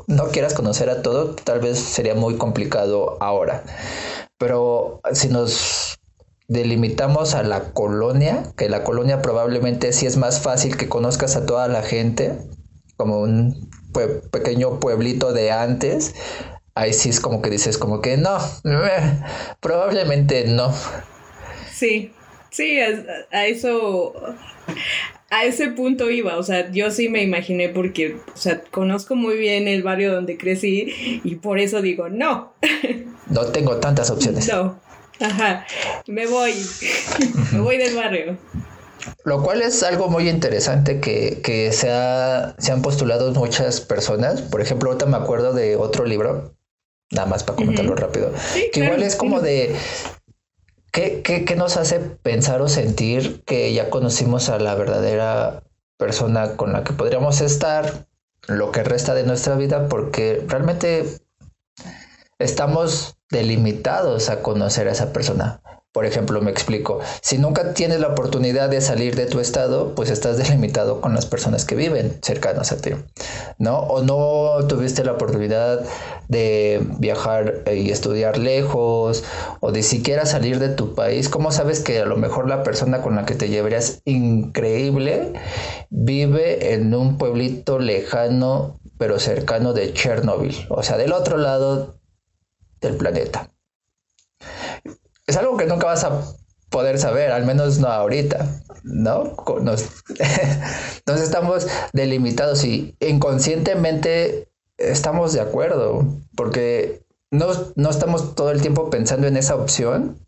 no 0.06 0.28
quieras 0.28 0.54
conocer 0.54 0.88
a 0.88 1.02
todo, 1.02 1.34
tal 1.34 1.60
vez 1.60 1.78
sería 1.78 2.14
muy 2.14 2.38
complicado 2.38 3.18
ahora. 3.20 3.64
Pero 4.38 5.02
si 5.12 5.28
nos 5.28 5.98
delimitamos 6.48 7.34
a 7.34 7.42
la 7.42 7.72
colonia, 7.72 8.44
que 8.56 8.68
la 8.68 8.84
colonia 8.84 9.22
probablemente 9.22 9.92
sí 9.92 10.06
es 10.06 10.16
más 10.16 10.40
fácil 10.40 10.76
que 10.76 10.88
conozcas 10.88 11.36
a 11.36 11.46
toda 11.46 11.68
la 11.68 11.82
gente, 11.82 12.38
como 12.96 13.20
un 13.20 13.70
pequeño 14.30 14.80
pueblito 14.80 15.32
de 15.32 15.50
antes, 15.50 16.14
ahí 16.74 16.92
sí 16.92 17.10
es 17.10 17.20
como 17.20 17.42
que 17.42 17.50
dices 17.50 17.78
como 17.78 18.00
que 18.00 18.16
no, 18.16 18.38
probablemente 19.60 20.46
no. 20.46 20.74
Sí, 21.70 22.12
sí, 22.50 22.78
a, 22.78 23.46
eso, 23.46 24.12
a 25.30 25.44
ese 25.44 25.68
punto 25.68 26.10
iba, 26.10 26.36
o 26.36 26.42
sea, 26.42 26.70
yo 26.70 26.90
sí 26.90 27.08
me 27.08 27.22
imaginé 27.22 27.68
porque, 27.68 28.16
o 28.32 28.36
sea, 28.36 28.62
conozco 28.70 29.14
muy 29.14 29.36
bien 29.36 29.68
el 29.68 29.82
barrio 29.82 30.12
donde 30.12 30.36
crecí 30.36 31.20
y 31.24 31.36
por 31.36 31.58
eso 31.58 31.82
digo 31.82 32.08
no. 32.08 32.54
No 33.28 33.46
tengo 33.46 33.76
tantas 33.76 34.10
opciones. 34.10 34.46
No. 34.48 34.78
Ajá, 35.20 35.66
me 36.06 36.26
voy, 36.26 36.54
me 37.52 37.60
voy 37.60 37.76
del 37.76 37.94
barrio. 37.96 38.38
Lo 39.24 39.42
cual 39.42 39.62
es 39.62 39.82
algo 39.82 40.08
muy 40.08 40.28
interesante 40.28 41.00
que, 41.00 41.40
que 41.42 41.72
se, 41.72 41.88
se, 42.58 42.72
han 42.72 42.82
postulado 42.82 43.32
muchas 43.32 43.80
personas. 43.80 44.42
Por 44.42 44.60
ejemplo, 44.60 44.90
ahorita 44.90 45.06
me 45.06 45.16
acuerdo 45.16 45.52
de 45.52 45.76
otro 45.76 46.04
libro, 46.04 46.54
nada 47.10 47.26
más 47.26 47.42
para 47.44 47.56
comentarlo 47.56 47.94
rápido, 47.94 48.32
que 48.72 48.80
igual 48.80 49.02
es 49.02 49.16
como 49.16 49.40
de 49.40 49.74
¿qué, 50.92 51.22
qué, 51.22 51.44
qué 51.44 51.56
nos 51.56 51.76
hace 51.76 52.00
pensar 52.00 52.62
o 52.62 52.68
sentir 52.68 53.42
que 53.44 53.72
ya 53.72 53.90
conocimos 53.90 54.48
a 54.48 54.58
la 54.58 54.74
verdadera 54.74 55.62
persona 55.98 56.56
con 56.56 56.72
la 56.72 56.84
que 56.84 56.92
podríamos 56.92 57.40
estar 57.40 58.06
lo 58.48 58.72
que 58.72 58.82
resta 58.82 59.14
de 59.14 59.24
nuestra 59.24 59.54
vida, 59.54 59.88
porque 59.88 60.44
realmente 60.48 61.04
estamos 62.38 63.16
delimitados 63.32 64.28
a 64.28 64.42
conocer 64.42 64.86
a 64.86 64.92
esa 64.92 65.12
persona. 65.12 65.60
Por 65.92 66.06
ejemplo, 66.06 66.40
me 66.40 66.50
explico, 66.50 67.00
si 67.20 67.36
nunca 67.36 67.74
tienes 67.74 68.00
la 68.00 68.08
oportunidad 68.08 68.70
de 68.70 68.80
salir 68.80 69.14
de 69.14 69.26
tu 69.26 69.40
estado, 69.40 69.94
pues 69.94 70.08
estás 70.08 70.38
delimitado 70.38 71.02
con 71.02 71.14
las 71.14 71.26
personas 71.26 71.66
que 71.66 71.74
viven 71.74 72.18
cercanas 72.22 72.72
a 72.72 72.78
ti, 72.78 72.92
¿no? 73.58 73.78
O 73.80 74.02
no 74.02 74.66
tuviste 74.68 75.04
la 75.04 75.12
oportunidad 75.12 75.84
de 76.28 76.80
viajar 76.98 77.64
y 77.70 77.90
estudiar 77.90 78.38
lejos, 78.38 79.22
o 79.60 79.70
de 79.70 79.82
siquiera 79.82 80.24
salir 80.24 80.60
de 80.60 80.70
tu 80.70 80.94
país. 80.94 81.28
¿Cómo 81.28 81.52
sabes 81.52 81.80
que 81.80 82.00
a 82.00 82.06
lo 82.06 82.16
mejor 82.16 82.48
la 82.48 82.62
persona 82.62 83.02
con 83.02 83.14
la 83.14 83.26
que 83.26 83.34
te 83.34 83.50
llevarías 83.50 84.00
increíble 84.06 85.34
vive 85.90 86.72
en 86.72 86.94
un 86.94 87.18
pueblito 87.18 87.78
lejano, 87.78 88.78
pero 88.96 89.18
cercano 89.18 89.74
de 89.74 89.92
Chernobyl? 89.92 90.56
O 90.70 90.82
sea, 90.82 90.96
del 90.96 91.12
otro 91.12 91.36
lado 91.36 92.01
del 92.82 92.96
planeta. 92.96 93.50
Es 95.26 95.36
algo 95.36 95.56
que 95.56 95.66
nunca 95.66 95.86
vas 95.86 96.04
a 96.04 96.20
poder 96.68 96.98
saber, 96.98 97.30
al 97.30 97.46
menos 97.46 97.78
no 97.78 97.88
ahorita, 97.88 98.62
¿no? 98.82 99.36
Entonces 99.58 100.02
estamos 101.06 101.66
delimitados 101.92 102.64
y 102.64 102.96
inconscientemente 103.00 104.48
estamos 104.78 105.32
de 105.32 105.40
acuerdo, 105.40 106.04
porque 106.34 107.02
no, 107.30 107.46
no 107.76 107.90
estamos 107.90 108.34
todo 108.34 108.50
el 108.50 108.60
tiempo 108.60 108.90
pensando 108.90 109.26
en 109.26 109.36
esa 109.36 109.54
opción, 109.54 110.18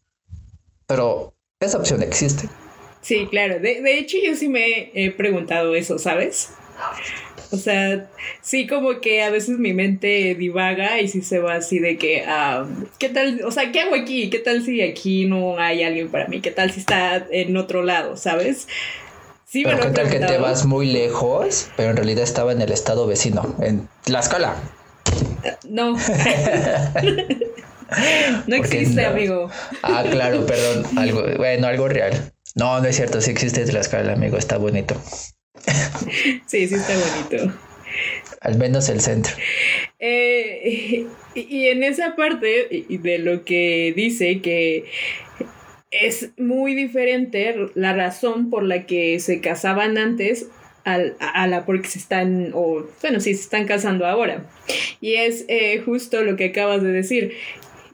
pero 0.87 1.35
esa 1.61 1.79
opción 1.79 2.03
existe. 2.03 2.49
Sí, 3.01 3.27
claro. 3.29 3.55
De, 3.55 3.83
de 3.83 3.99
hecho, 3.99 4.17
yo 4.25 4.35
sí 4.37 4.49
me 4.49 4.91
he 4.95 5.11
preguntado 5.11 5.75
eso, 5.75 5.99
¿sabes? 5.99 6.51
O 7.55 7.59
sea, 7.59 8.11
sí 8.43 8.67
como 8.67 9.01
que 9.01 9.23
a 9.23 9.31
veces 9.31 9.59
mi 9.59 9.73
mente 9.73 10.35
divaga 10.35 11.01
y 11.01 11.09
sí 11.09 11.23
se 11.23 11.39
va 11.39 11.55
así 11.55 11.79
de 11.79 11.97
que, 11.97 12.25
ah, 12.27 12.67
¿qué 12.99 13.09
tal? 13.09 13.43
O 13.45 13.51
sea, 13.51 13.73
¿qué 13.73 13.81
hago 13.81 13.95
aquí? 13.95 14.31
¿Qué 14.31 14.39
tal 14.39 14.65
si 14.65 14.83
aquí 14.83 15.27
no 15.27 15.59
hay 15.59 15.83
alguien 15.83 16.11
para 16.11 16.27
mí? 16.27 16.41
¿Qué 16.41 16.51
tal 16.51 16.71
si 16.71 16.81
está 16.81 17.27
en 17.31 17.57
otro 17.57 17.83
lado, 17.83 18.17
sabes? 18.17 18.69
Sí, 19.47 19.63
pero 19.65 19.81
¿qué 19.81 19.91
tal 19.91 20.11
que 20.11 20.19
te 20.19 20.39
vas 20.39 20.67
muy 20.67 20.87
lejos, 20.87 21.71
pero 21.77 21.91
en 21.91 21.97
realidad 21.97 22.25
estaba 22.25 22.53
en 22.53 22.61
el 22.61 22.73
estado 22.73 23.07
vecino, 23.07 23.55
en 23.61 23.89
Tlaxcala? 24.03 24.57
No. 25.69 25.97
no 28.47 28.57
existe, 28.57 29.05
amigo. 29.05 29.51
Ah, 29.83 30.05
claro, 30.09 30.47
perdón. 30.47 30.85
Algo, 30.99 31.23
bueno, 31.37 31.67
algo 31.67 31.89
real. 31.89 32.33
No, 32.55 32.81
no 32.81 32.87
es 32.87 32.97
cierto, 32.97 33.21
sí 33.21 33.31
existe 33.31 33.65
Tlaxcala, 33.65 34.13
amigo, 34.13 34.37
está 34.37 34.59
bonito. 34.59 34.97
sí, 36.47 36.69
sí 36.69 36.75
está 36.75 36.95
bonito. 36.97 37.53
Al 38.41 38.59
menos 38.59 38.89
el 38.89 39.01
centro. 39.01 39.35
Eh, 39.99 41.07
y 41.35 41.69
en 41.69 41.83
esa 41.83 42.17
parte 42.17 42.85
de 42.89 43.19
lo 43.19 43.45
que 43.45 43.93
dice 43.97 44.41
que 44.41 44.85
es 45.91 46.31
muy 46.37 46.75
diferente 46.75 47.55
la 47.75 47.95
razón 47.95 48.51
por 48.51 48.65
la 48.65 48.85
que 48.85 49.21
se 49.21 49.41
casaban 49.41 49.97
antes 49.97 50.49
a, 50.85 51.47
la 51.47 51.65
porque 51.65 51.89
se 51.89 51.99
están, 51.99 52.51
o 52.53 52.85
bueno, 53.01 53.21
sí, 53.21 53.35
se 53.35 53.43
están 53.43 53.67
casando 53.67 54.07
ahora. 54.07 54.45
Y 55.01 55.15
es 55.15 55.45
eh, 55.49 55.81
justo 55.85 56.23
lo 56.23 56.37
que 56.37 56.47
acabas 56.47 56.83
de 56.83 56.93
decir. 56.93 57.33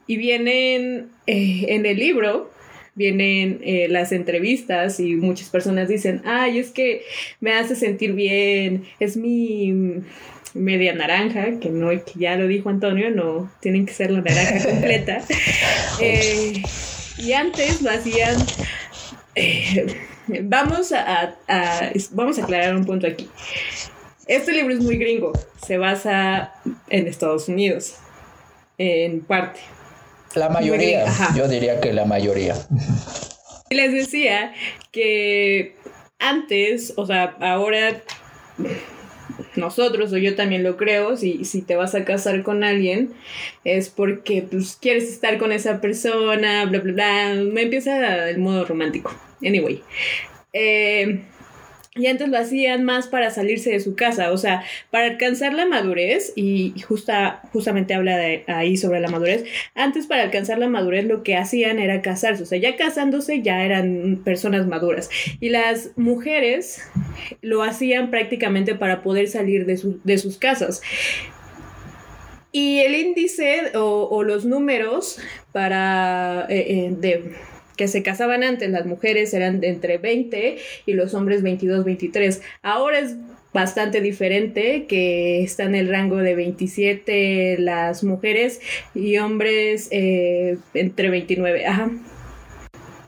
Y 0.07 0.17
vienen 0.17 1.09
eh, 1.27 1.65
en 1.69 1.85
el 1.85 1.97
libro, 1.97 2.51
vienen 2.95 3.59
eh, 3.63 3.87
las 3.89 4.11
entrevistas 4.11 4.99
y 4.99 5.15
muchas 5.15 5.49
personas 5.49 5.87
dicen, 5.87 6.21
ay, 6.25 6.59
es 6.59 6.71
que 6.71 7.03
me 7.39 7.53
hace 7.53 7.75
sentir 7.75 8.13
bien, 8.13 8.83
es 8.99 9.17
mi 9.17 10.03
media 10.53 10.93
naranja, 10.93 11.59
que 11.59 11.69
no, 11.69 11.89
que 11.89 12.11
ya 12.15 12.35
lo 12.35 12.47
dijo 12.47 12.69
Antonio, 12.69 13.09
no 13.09 13.49
tienen 13.61 13.85
que 13.85 13.93
ser 13.93 14.11
la 14.11 14.21
naranja 14.21 14.65
completa. 14.69 15.21
Eh, 16.01 16.61
y 17.17 17.33
antes 17.33 17.81
lo 17.81 17.91
hacían. 17.91 18.35
Eh, 19.35 19.85
vamos 20.43 20.91
a, 20.91 21.37
vamos 22.11 22.39
a 22.39 22.43
aclarar 22.43 22.75
un 22.75 22.85
punto 22.85 23.07
aquí. 23.07 23.29
Este 24.27 24.53
libro 24.53 24.73
es 24.73 24.81
muy 24.81 24.97
gringo, 24.97 25.33
se 25.65 25.77
basa 25.77 26.53
en 26.89 27.07
Estados 27.07 27.47
Unidos, 27.47 27.95
en 28.77 29.21
parte. 29.21 29.59
La 30.35 30.49
mayoría, 30.49 31.05
yo 31.35 31.47
diría 31.47 31.79
que 31.79 31.93
la 31.93 32.05
mayoría. 32.05 32.55
Les 33.69 33.91
decía 33.91 34.53
que 34.91 35.75
antes, 36.19 36.93
o 36.97 37.05
sea, 37.05 37.35
ahora 37.39 38.01
nosotros, 39.55 40.13
o 40.13 40.17
yo 40.17 40.35
también 40.35 40.63
lo 40.63 40.77
creo, 40.77 41.17
si, 41.17 41.45
si 41.45 41.61
te 41.61 41.75
vas 41.75 41.95
a 41.95 42.05
casar 42.05 42.43
con 42.43 42.63
alguien, 42.63 43.13
es 43.63 43.89
porque 43.89 44.43
pues, 44.49 44.77
quieres 44.79 45.05
estar 45.05 45.37
con 45.37 45.51
esa 45.51 45.81
persona, 45.81 46.65
bla, 46.65 46.79
bla, 46.79 46.93
bla. 46.93 47.33
Me 47.35 47.63
empieza 47.63 48.29
el 48.29 48.39
modo 48.39 48.65
romántico. 48.65 49.13
Anyway. 49.43 49.83
Eh, 50.53 51.21
y 51.93 52.07
antes 52.07 52.29
lo 52.29 52.37
hacían 52.37 52.85
más 52.85 53.07
para 53.07 53.31
salirse 53.31 53.69
de 53.69 53.81
su 53.81 53.95
casa, 53.95 54.31
o 54.31 54.37
sea, 54.37 54.63
para 54.91 55.07
alcanzar 55.07 55.53
la 55.53 55.65
madurez, 55.65 56.31
y 56.37 56.73
justa, 56.87 57.41
justamente 57.51 57.93
habla 57.93 58.17
de 58.17 58.45
ahí 58.47 58.77
sobre 58.77 59.01
la 59.01 59.09
madurez, 59.09 59.43
antes 59.75 60.07
para 60.07 60.23
alcanzar 60.23 60.57
la 60.57 60.69
madurez 60.69 61.03
lo 61.05 61.21
que 61.21 61.35
hacían 61.35 61.79
era 61.79 62.01
casarse, 62.01 62.43
o 62.43 62.45
sea, 62.45 62.59
ya 62.59 62.77
casándose 62.77 63.41
ya 63.41 63.65
eran 63.65 64.21
personas 64.23 64.67
maduras. 64.67 65.09
Y 65.41 65.49
las 65.49 65.91
mujeres 65.97 66.81
lo 67.41 67.61
hacían 67.61 68.09
prácticamente 68.09 68.73
para 68.73 69.03
poder 69.03 69.27
salir 69.27 69.65
de, 69.65 69.77
de 70.03 70.17
sus 70.17 70.37
casas. 70.37 70.81
Y 72.53 72.79
el 72.79 72.95
índice 72.95 73.71
o, 73.75 74.23
los 74.23 74.45
números 74.45 75.19
para 75.53 76.45
eh, 76.49 76.65
eh, 76.67 76.89
de 76.91 77.35
que 77.81 77.87
se 77.87 78.03
casaban 78.03 78.43
antes, 78.43 78.69
las 78.69 78.85
mujeres 78.85 79.33
eran 79.33 79.59
de 79.59 79.69
entre 79.69 79.97
20 79.97 80.57
y 80.85 80.93
los 80.93 81.15
hombres 81.15 81.41
22, 81.41 81.83
23. 81.83 82.39
Ahora 82.61 82.99
es 82.99 83.15
bastante 83.53 84.01
diferente, 84.01 84.85
que 84.87 85.41
está 85.41 85.63
en 85.63 85.73
el 85.73 85.89
rango 85.89 86.17
de 86.17 86.35
27 86.35 87.57
las 87.57 88.03
mujeres 88.03 88.61
y 88.93 89.17
hombres 89.17 89.87
eh, 89.89 90.59
entre 90.75 91.09
29. 91.09 91.65
Ajá. 91.65 91.89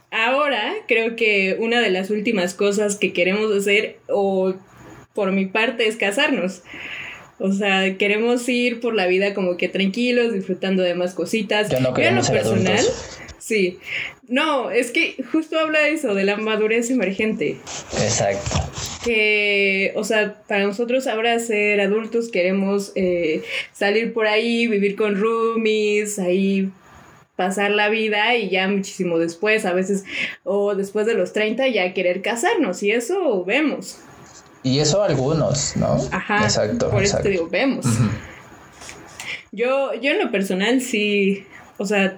Ahora 0.10 0.74
creo 0.88 1.16
que 1.16 1.56
una 1.60 1.80
de 1.80 1.92
las 1.92 2.10
últimas 2.10 2.56
cosas 2.56 2.96
que 2.96 3.14
queremos 3.14 3.56
hacer, 3.56 3.98
o 4.10 4.56
por 5.14 5.34
mi 5.34 5.46
parte, 5.46 5.88
es 5.88 5.98
casarnos. 5.98 6.64
O 7.38 7.52
sea, 7.52 7.96
queremos 8.00 8.50
ir 8.50 8.80
por 8.80 8.96
la 8.96 9.06
vida 9.06 9.36
como 9.36 9.56
que 9.56 9.70
tranquilos, 9.70 10.34
disfrutando 10.34 10.82
de 10.82 10.96
más 10.96 11.14
cositas. 11.14 11.70
No 11.80 11.94
queremos 11.94 12.26
ser 12.26 12.38
personal, 12.38 12.84
Sí. 13.44 13.78
No, 14.30 14.72
es 14.72 14.92
que 14.92 15.22
justo 15.34 15.60
habla 15.60 15.90
eso, 15.90 16.16
de 16.16 16.24
la 16.24 16.38
madurez 16.38 16.90
emergente. 16.90 17.58
Exacto. 18.02 18.62
Que, 19.04 19.92
o 19.98 20.06
sea, 20.06 20.42
para 20.48 20.64
nosotros 20.64 21.08
ahora 21.08 21.38
ser 21.40 21.82
adultos 21.82 22.30
queremos 22.30 22.94
eh, 22.96 23.44
salir 23.74 24.14
por 24.14 24.28
ahí, 24.28 24.68
vivir 24.68 24.96
con 24.96 25.20
roomies, 25.20 26.20
ahí 26.20 26.72
pasar 27.36 27.72
la 27.72 27.90
vida 27.90 28.34
y 28.38 28.50
ya 28.50 28.70
muchísimo 28.70 29.20
después, 29.20 29.66
a 29.66 29.74
veces, 29.74 30.06
o 30.46 30.74
después 30.76 31.06
de 31.06 31.16
los 31.16 31.34
30 31.34 31.68
ya 31.68 31.94
querer 31.94 32.22
casarnos 32.22 32.82
y 32.82 32.92
eso 32.92 33.44
vemos. 33.44 33.98
Y 34.64 34.80
eso 34.80 35.04
algunos, 35.04 35.76
¿no? 35.76 35.98
Ajá. 36.12 36.46
Exacto. 36.46 36.90
Por 36.90 37.04
eso 37.04 37.18
te 37.18 37.28
digo, 37.28 37.50
vemos. 37.50 37.86
Yo, 39.52 39.94
yo 39.96 40.12
en 40.12 40.20
lo 40.20 40.32
personal 40.32 40.80
sí, 40.80 41.46
o 41.78 41.86
sea, 41.86 42.18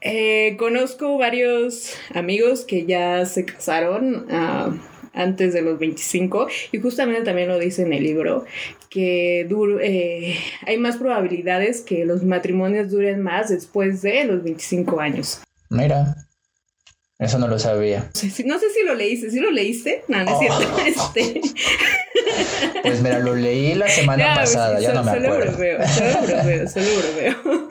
eh, 0.00 0.56
conozco 0.58 1.18
varios 1.18 1.94
amigos 2.14 2.64
que 2.64 2.86
ya 2.86 3.26
se 3.26 3.44
casaron 3.44 4.26
ah, 4.30 4.70
antes 5.12 5.52
de 5.52 5.62
los 5.62 5.78
25 5.78 6.48
y 6.72 6.78
justamente 6.80 7.22
también 7.22 7.48
lo 7.48 7.58
dice 7.58 7.82
en 7.82 7.92
el 7.92 8.02
libro 8.02 8.44
que 8.88 9.46
eh, 9.82 10.38
hay 10.66 10.78
más 10.78 10.96
probabilidades 10.96 11.80
que 11.82 12.04
los 12.04 12.24
matrimonios 12.24 12.90
duren 12.90 13.22
más 13.22 13.50
después 13.50 14.02
de 14.02 14.24
los 14.24 14.42
25 14.42 15.00
años. 15.00 15.42
Mira, 15.68 16.16
eso 17.18 17.38
no 17.38 17.46
lo 17.46 17.58
sabía. 17.58 18.10
No 18.44 18.58
sé 18.58 18.70
si, 18.70 18.82
lo 18.84 18.94
leíste, 18.94 19.30
¿sí 19.30 19.40
lo 19.40 19.50
leíste? 19.50 20.04
No, 20.08 20.24
no 20.24 20.32
es 20.32 20.38
cierto. 20.38 20.74
Oh. 20.74 20.80
Este. 20.86 21.40
Pues 22.82 23.02
mira, 23.02 23.18
lo 23.18 23.34
leí 23.34 23.74
la 23.74 23.88
semana 23.88 24.34
pasada, 24.34 24.80
ya 24.80 24.94
no 24.94 25.04
me 25.04 25.10
acuerdo. 25.10 25.52
Solo 25.52 25.54
lo 25.54 26.44
veo, 26.44 26.68
solo 26.68 26.86
lo 26.86 27.16
veo. 27.16 27.70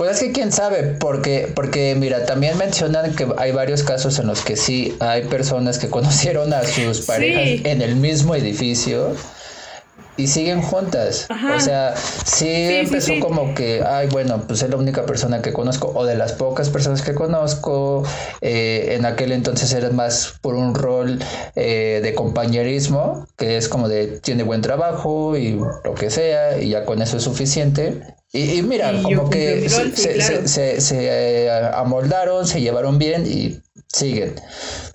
Pues 0.00 0.12
es 0.12 0.20
que 0.20 0.32
quién 0.32 0.50
sabe, 0.50 0.96
porque, 0.98 1.52
porque 1.54 1.94
mira, 1.94 2.24
también 2.24 2.56
mencionan 2.56 3.14
que 3.14 3.28
hay 3.36 3.52
varios 3.52 3.82
casos 3.82 4.18
en 4.18 4.28
los 4.28 4.40
que 4.40 4.56
sí 4.56 4.96
hay 4.98 5.24
personas 5.24 5.78
que 5.78 5.88
conocieron 5.90 6.54
a 6.54 6.62
sus 6.64 7.02
parejas 7.02 7.66
en 7.66 7.82
el 7.82 7.96
mismo 7.96 8.34
edificio 8.34 9.14
y 10.16 10.26
siguen 10.26 10.62
juntas. 10.62 11.28
O 11.54 11.60
sea, 11.60 11.94
sí, 12.24 12.48
empezó 12.48 13.12
como 13.20 13.54
que, 13.54 13.82
ay, 13.86 14.08
bueno, 14.10 14.42
pues 14.46 14.62
es 14.62 14.70
la 14.70 14.76
única 14.76 15.04
persona 15.04 15.42
que 15.42 15.52
conozco, 15.52 15.92
o 15.94 16.06
de 16.06 16.14
las 16.14 16.32
pocas 16.32 16.70
personas 16.70 17.02
que 17.02 17.14
conozco. 17.14 18.02
Eh, 18.40 18.94
en 18.96 19.04
aquel 19.04 19.32
entonces 19.32 19.70
era 19.74 19.90
más 19.90 20.32
por 20.40 20.54
un 20.54 20.74
rol 20.74 21.18
eh, 21.56 22.00
de 22.02 22.14
compañerismo, 22.14 23.28
que 23.36 23.58
es 23.58 23.68
como 23.68 23.86
de 23.86 24.18
tiene 24.20 24.44
buen 24.44 24.62
trabajo 24.62 25.36
y 25.36 25.60
lo 25.84 25.94
que 25.94 26.08
sea, 26.08 26.58
y 26.58 26.70
ya 26.70 26.86
con 26.86 27.02
eso 27.02 27.18
es 27.18 27.22
suficiente. 27.22 28.00
Y, 28.32 28.62
mira, 28.62 28.92
como 29.02 29.28
que 29.28 29.68
se, 29.68 30.80
se, 30.80 30.80
eh, 30.92 31.50
amoldaron, 31.74 32.46
se 32.46 32.60
llevaron 32.60 32.98
bien 32.98 33.26
y 33.26 33.60
siguen. 33.88 34.34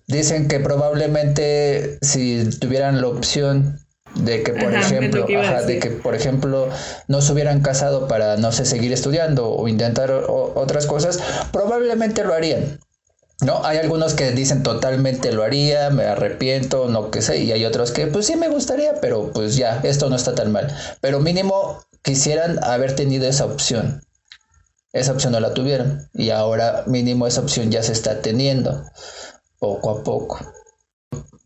Dicen 0.07 0.47
que 0.47 0.59
probablemente 0.59 1.97
si 2.01 2.49
tuvieran 2.59 3.01
la 3.01 3.07
opción 3.07 3.79
de 4.15 4.43
que 4.43 4.53
por 4.53 4.73
ejemplo 4.73 5.25
de 5.27 5.79
que 5.79 5.89
por 5.89 6.15
ejemplo 6.15 6.69
no 7.09 7.21
se 7.21 7.33
hubieran 7.33 7.61
casado 7.61 8.07
para 8.07 8.37
no 8.37 8.53
sé 8.53 8.65
seguir 8.65 8.93
estudiando 8.93 9.49
o 9.51 9.67
intentar 9.67 10.09
otras 10.29 10.85
cosas 10.85 11.19
probablemente 11.51 12.23
lo 12.23 12.33
harían 12.33 12.79
no 13.41 13.65
hay 13.65 13.77
algunos 13.77 14.13
que 14.13 14.31
dicen 14.31 14.63
totalmente 14.63 15.33
lo 15.33 15.43
haría 15.43 15.89
me 15.89 16.05
arrepiento 16.05 16.87
no 16.87 17.11
qué 17.11 17.21
sé 17.21 17.39
y 17.39 17.51
hay 17.51 17.65
otros 17.65 17.91
que 17.91 18.07
pues 18.07 18.25
sí 18.25 18.37
me 18.37 18.47
gustaría 18.47 19.01
pero 19.01 19.33
pues 19.33 19.57
ya 19.57 19.81
esto 19.83 20.09
no 20.09 20.15
está 20.15 20.33
tan 20.33 20.53
mal 20.53 20.73
pero 21.01 21.19
mínimo 21.19 21.81
quisieran 22.05 22.63
haber 22.63 22.95
tenido 22.95 23.27
esa 23.27 23.45
opción. 23.45 24.05
Esa 24.93 25.11
opción 25.11 25.33
no 25.33 25.39
la 25.41 25.53
tuvieron 25.53 26.07
y 26.13 26.29
ahora 26.29 26.83
mínimo 26.87 27.27
esa 27.27 27.41
opción 27.41 27.71
ya 27.71 27.83
se 27.83 27.91
está 27.91 28.21
teniendo 28.21 28.85
poco 29.59 29.89
a 29.89 30.03
poco. 30.03 30.39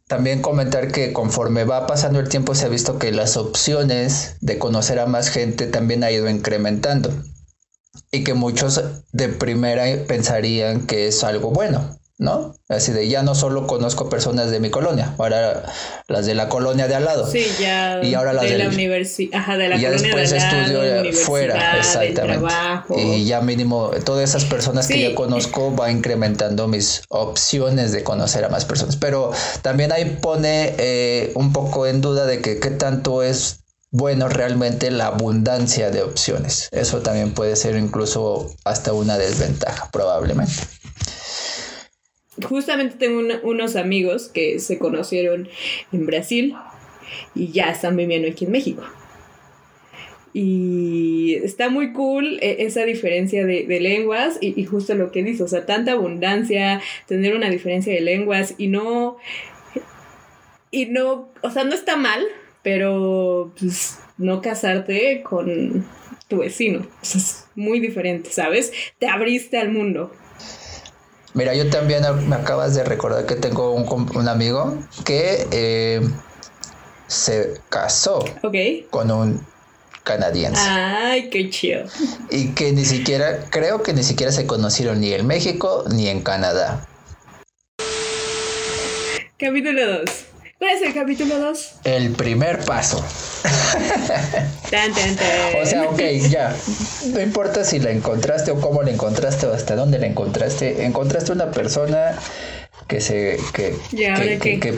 También 0.08 0.42
comentar 0.42 0.92
que 0.92 1.14
conforme 1.14 1.64
va 1.64 1.88
pasando 1.88 2.20
el 2.20 2.30
tiempo 2.30 2.54
se 2.54 2.66
ha 2.66 2.70
visto 2.70 3.00
que 3.00 3.12
las 3.12 3.38
opciones 3.38 4.36
de 4.42 4.60
conocer 4.60 5.00
a 5.00 5.06
más 5.06 5.30
gente 5.30 5.66
también 5.66 6.04
ha 6.04 6.12
ido 6.12 6.30
incrementando 6.30 7.10
y 8.12 8.24
que 8.24 8.34
muchos 8.34 8.82
de 9.12 9.30
primera 9.30 9.86
pensarían 10.08 10.86
que 10.86 11.08
es 11.08 11.24
algo 11.24 11.52
bueno. 11.52 11.98
¿No? 12.20 12.54
Así 12.68 12.92
de 12.92 13.08
ya 13.08 13.24
no 13.24 13.34
solo 13.34 13.66
conozco 13.66 14.10
personas 14.10 14.52
de 14.52 14.60
mi 14.60 14.70
colonia, 14.70 15.16
ahora 15.18 15.64
las 16.10 16.26
de 16.26 16.36
la 16.36 16.50
colonia 16.50 16.90
de 16.90 16.96
al 16.96 17.06
lado. 17.06 17.26
Sí, 17.26 17.48
ya. 17.60 18.02
Y 18.04 18.14
ahora 18.14 18.34
las 18.34 18.44
de 18.44 18.58
la 18.58 18.68
universidad, 18.68 19.40
ajá, 19.40 19.58
de 19.58 19.70
la 19.70 19.78
y 19.78 19.80
ya 19.80 19.90
después 19.90 20.32
estudio 20.34 21.14
fuera, 21.14 21.78
exactamente. 21.78 22.46
Y 22.98 23.24
ya 23.24 23.40
mínimo 23.40 23.92
todas 24.04 24.30
esas 24.30 24.44
personas 24.44 24.88
que 24.88 25.02
ya 25.02 25.16
conozco 25.16 25.74
va 25.74 25.90
incrementando 25.92 26.68
mis 26.68 27.04
opciones 27.08 27.94
de 27.94 28.04
conocer 28.04 28.44
a 28.44 28.50
más 28.50 28.66
personas. 28.66 28.98
Pero 28.98 29.32
también 29.62 29.94
ahí 29.94 30.18
pone 30.22 30.76
eh, 30.78 31.32
un 31.36 31.54
poco 31.54 31.88
en 31.88 32.02
duda 32.02 32.26
de 32.26 32.42
que 32.42 32.60
qué 32.60 32.72
tanto 32.72 33.24
es 33.24 33.62
bueno 33.92 34.28
realmente 34.28 34.92
la 34.92 35.08
abundancia 35.08 35.90
de 35.90 36.04
opciones. 36.04 36.68
Eso 36.74 37.00
también 37.00 37.34
puede 37.34 37.56
ser 37.56 37.78
incluso 37.78 38.54
hasta 38.66 38.92
una 38.92 39.18
desventaja, 39.18 39.90
probablemente 39.90 40.54
justamente 42.48 42.96
tengo 42.98 43.22
unos 43.44 43.76
amigos 43.76 44.30
que 44.30 44.60
se 44.60 44.78
conocieron 44.78 45.48
en 45.92 46.06
Brasil 46.06 46.56
y 47.36 47.52
ya 47.52 47.70
están 47.72 47.96
viviendo 47.98 48.28
aquí 48.28 48.46
en 48.46 48.52
México. 48.52 48.84
Y 50.32 51.36
está 51.44 51.70
muy 51.70 51.92
cool 51.94 52.38
eh, 52.42 52.58
esa 52.60 52.86
diferencia 52.86 53.46
de, 53.46 53.66
lenguas 53.80 54.38
y, 54.42 54.64
justo 54.64 54.94
lo 54.94 55.12
que 55.12 55.24
dice, 55.24 55.44
o 55.44 55.48
sea, 55.48 55.66
tanta 55.66 55.94
abundancia, 55.94 56.82
tener 57.08 57.36
una 57.36 57.50
diferencia 57.50 57.94
de 57.94 58.02
lenguas 58.02 58.54
y 58.58 58.68
no, 58.68 59.18
y 60.70 60.86
no, 60.86 61.30
o 61.42 61.50
sea, 61.50 61.64
no 61.64 61.74
está 61.74 61.96
mal, 61.96 62.24
pero 62.62 63.54
pues 63.60 63.98
no 64.18 64.42
casarte 64.42 65.24
con 65.24 65.86
tu 66.28 66.38
vecino, 66.38 66.86
es 67.02 67.48
muy 67.56 67.80
diferente, 67.80 68.30
¿sabes? 68.30 68.72
Te 69.00 69.08
abriste 69.08 69.58
al 69.58 69.72
mundo. 69.72 70.12
Mira, 71.40 71.56
yo 71.56 71.70
también 71.70 72.04
me 72.28 72.36
acabas 72.36 72.76
de 72.76 72.84
recordar 72.84 73.26
que 73.26 73.36
tengo 73.36 73.72
un, 73.72 74.28
amigo 74.28 74.78
que 75.06 75.48
eh, 75.52 76.02
se 77.08 77.54
casó 77.70 78.26
con 78.90 79.10
un 79.10 79.48
canadiense. 80.04 80.60
Ay, 80.62 81.30
qué 81.30 81.50
chido. 81.50 81.86
Y 82.30 82.50
que 82.50 82.74
ni 82.74 82.84
siquiera, 82.84 83.46
creo 83.50 83.84
que 83.84 83.94
ni 83.94 84.04
siquiera 84.04 84.34
se 84.34 84.46
conocieron 84.48 85.00
ni 85.00 85.14
en 85.14 85.26
México 85.26 85.86
ni 85.90 86.10
en 86.10 86.24
Canadá. 86.24 86.86
Capítulo 89.38 90.00
2. 90.00 90.10
¿Cuál 90.58 90.72
es 90.72 90.82
el 90.82 90.94
capítulo 90.94 91.40
2? 91.40 91.76
El 91.86 92.12
primer 92.12 92.66
paso. 92.66 93.02
O 95.62 95.66
sea, 95.66 95.84
ok, 95.90 96.00
ya. 96.30 96.56
No 97.08 97.22
importa 97.22 97.64
si 97.64 97.80
la 97.80 97.92
encontraste 97.92 98.52
o 98.52 98.62
cómo 98.62 98.84
la 98.84 98.92
encontraste 98.92 99.48
o 99.48 99.54
hasta 99.54 99.76
dónde 99.76 99.98
la 100.00 100.06
encontraste. 100.06 100.86
Encontraste 100.86 101.32
una 101.32 101.52
persona 101.52 102.16
que 102.88 103.02
se 103.02 103.40
que, 103.54 103.76
que, 104.40 104.60
que, 104.60 104.78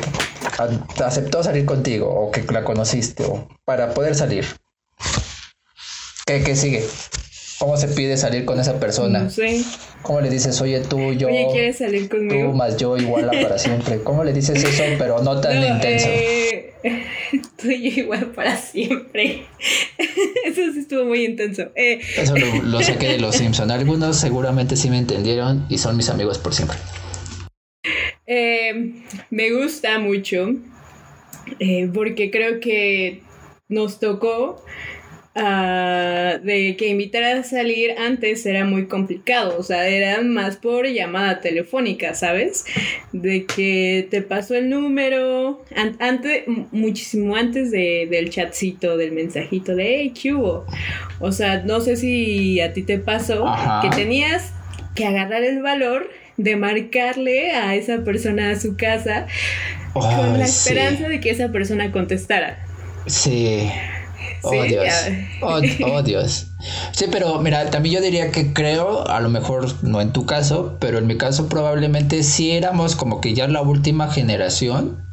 aceptó 1.03 1.43
salir 1.43 1.65
contigo 1.65 2.09
o 2.09 2.31
que 2.31 2.43
la 2.51 2.63
conociste 2.63 3.23
o 3.25 3.47
para 3.65 3.93
poder 3.93 4.15
salir. 4.15 4.45
¿Qué, 6.25 6.43
qué 6.43 6.55
sigue? 6.55 6.85
¿Cómo 7.61 7.77
se 7.77 7.87
pide 7.89 8.17
salir 8.17 8.45
con 8.45 8.59
esa 8.59 8.79
persona? 8.79 9.19
No 9.19 9.29
sé. 9.29 9.63
¿Cómo 10.01 10.19
le 10.19 10.31
dices, 10.31 10.59
oye, 10.61 10.79
tú, 10.79 11.13
yo? 11.13 11.27
Oye, 11.27 11.47
¿quieres 11.51 11.77
salir 11.77 12.09
conmigo? 12.09 12.49
Tú 12.49 12.57
más 12.57 12.75
yo 12.77 12.97
igual 12.97 13.29
para 13.29 13.59
siempre. 13.59 14.01
¿Cómo 14.01 14.23
le 14.23 14.33
dices 14.33 14.63
eso, 14.63 14.83
pero 14.97 15.21
no 15.21 15.39
tan 15.39 15.63
intenso? 15.75 16.07
Eh, 16.09 16.50
tú 17.61 17.69
y 17.69 17.91
yo 17.91 18.01
igual 18.03 18.31
para 18.31 18.57
siempre. 18.57 19.45
eso 20.45 20.61
sí 20.73 20.79
estuvo 20.79 21.05
muy 21.05 21.25
intenso. 21.25 21.71
Eh. 21.75 22.01
Eso 22.17 22.35
lo, 22.63 22.81
saqué 22.81 23.07
de 23.09 23.19
los 23.19 23.35
Simpson. 23.35 23.71
Algunos 23.71 24.17
seguramente 24.17 24.75
sí 24.75 24.89
me 24.89 24.97
entendieron 24.97 25.65
y 25.69 25.77
son 25.77 25.97
mis 25.97 26.09
amigos 26.09 26.37
por 26.37 26.53
siempre. 26.53 26.77
Eh, 28.27 29.03
me 29.29 29.51
gusta 29.51 29.99
mucho 29.99 30.55
porque 31.93 32.31
creo 32.31 32.59
que 32.59 33.23
nos 33.67 33.99
tocó 33.99 34.63
Ah, 35.33 36.39
de 36.43 36.75
que 36.75 36.89
invitar 36.89 37.23
a 37.23 37.43
salir 37.45 37.91
antes 37.97 38.45
era 38.45 38.65
muy 38.65 38.87
complicado, 38.87 39.55
o 39.57 39.63
sea, 39.63 39.87
era 39.87 40.21
más 40.21 40.57
por 40.57 40.85
llamada 40.87 41.39
telefónica, 41.39 42.13
¿sabes? 42.15 42.65
De 43.13 43.45
que 43.45 44.07
te 44.11 44.21
pasó 44.21 44.55
el 44.55 44.69
número, 44.69 45.63
antes, 45.99 46.43
muchísimo 46.71 47.37
antes 47.37 47.71
de, 47.71 48.09
del 48.11 48.29
chatcito, 48.29 48.97
del 48.97 49.13
mensajito 49.13 49.73
de, 49.73 50.01
hey, 50.01 50.13
¿qué 50.21 50.33
hubo? 50.33 50.65
O 51.21 51.31
sea, 51.31 51.63
no 51.63 51.79
sé 51.79 51.95
si 51.95 52.59
a 52.59 52.73
ti 52.73 52.83
te 52.83 52.99
pasó 52.99 53.45
que 53.81 53.89
tenías 53.89 54.51
que 54.95 55.05
agarrar 55.05 55.43
el 55.43 55.61
valor 55.61 56.09
de 56.35 56.57
marcarle 56.57 57.51
a 57.51 57.75
esa 57.75 58.03
persona 58.03 58.51
a 58.51 58.59
su 58.59 58.75
casa 58.75 59.27
con 59.93 60.37
la 60.37 60.43
esperanza 60.43 61.07
de 61.07 61.21
que 61.21 61.29
esa 61.29 61.53
persona 61.53 61.89
contestara. 61.93 62.65
Sí. 63.05 63.69
Oh, 64.43 64.63
Dios. 64.63 64.87
Oh, 65.41 65.59
oh, 65.85 66.01
Dios. 66.01 66.47
Sí, 66.91 67.05
pero 67.11 67.39
mira, 67.39 67.69
también 67.69 67.95
yo 67.95 68.01
diría 68.01 68.31
que 68.31 68.53
creo, 68.53 69.07
a 69.07 69.19
lo 69.19 69.29
mejor 69.29 69.67
no 69.83 70.01
en 70.01 70.11
tu 70.11 70.25
caso, 70.25 70.77
pero 70.79 70.97
en 70.97 71.07
mi 71.07 71.17
caso 71.17 71.47
probablemente 71.47 72.23
sí 72.23 72.51
éramos 72.51 72.95
como 72.95 73.21
que 73.21 73.33
ya 73.33 73.47
la 73.47 73.61
última 73.61 74.09
generación 74.09 75.03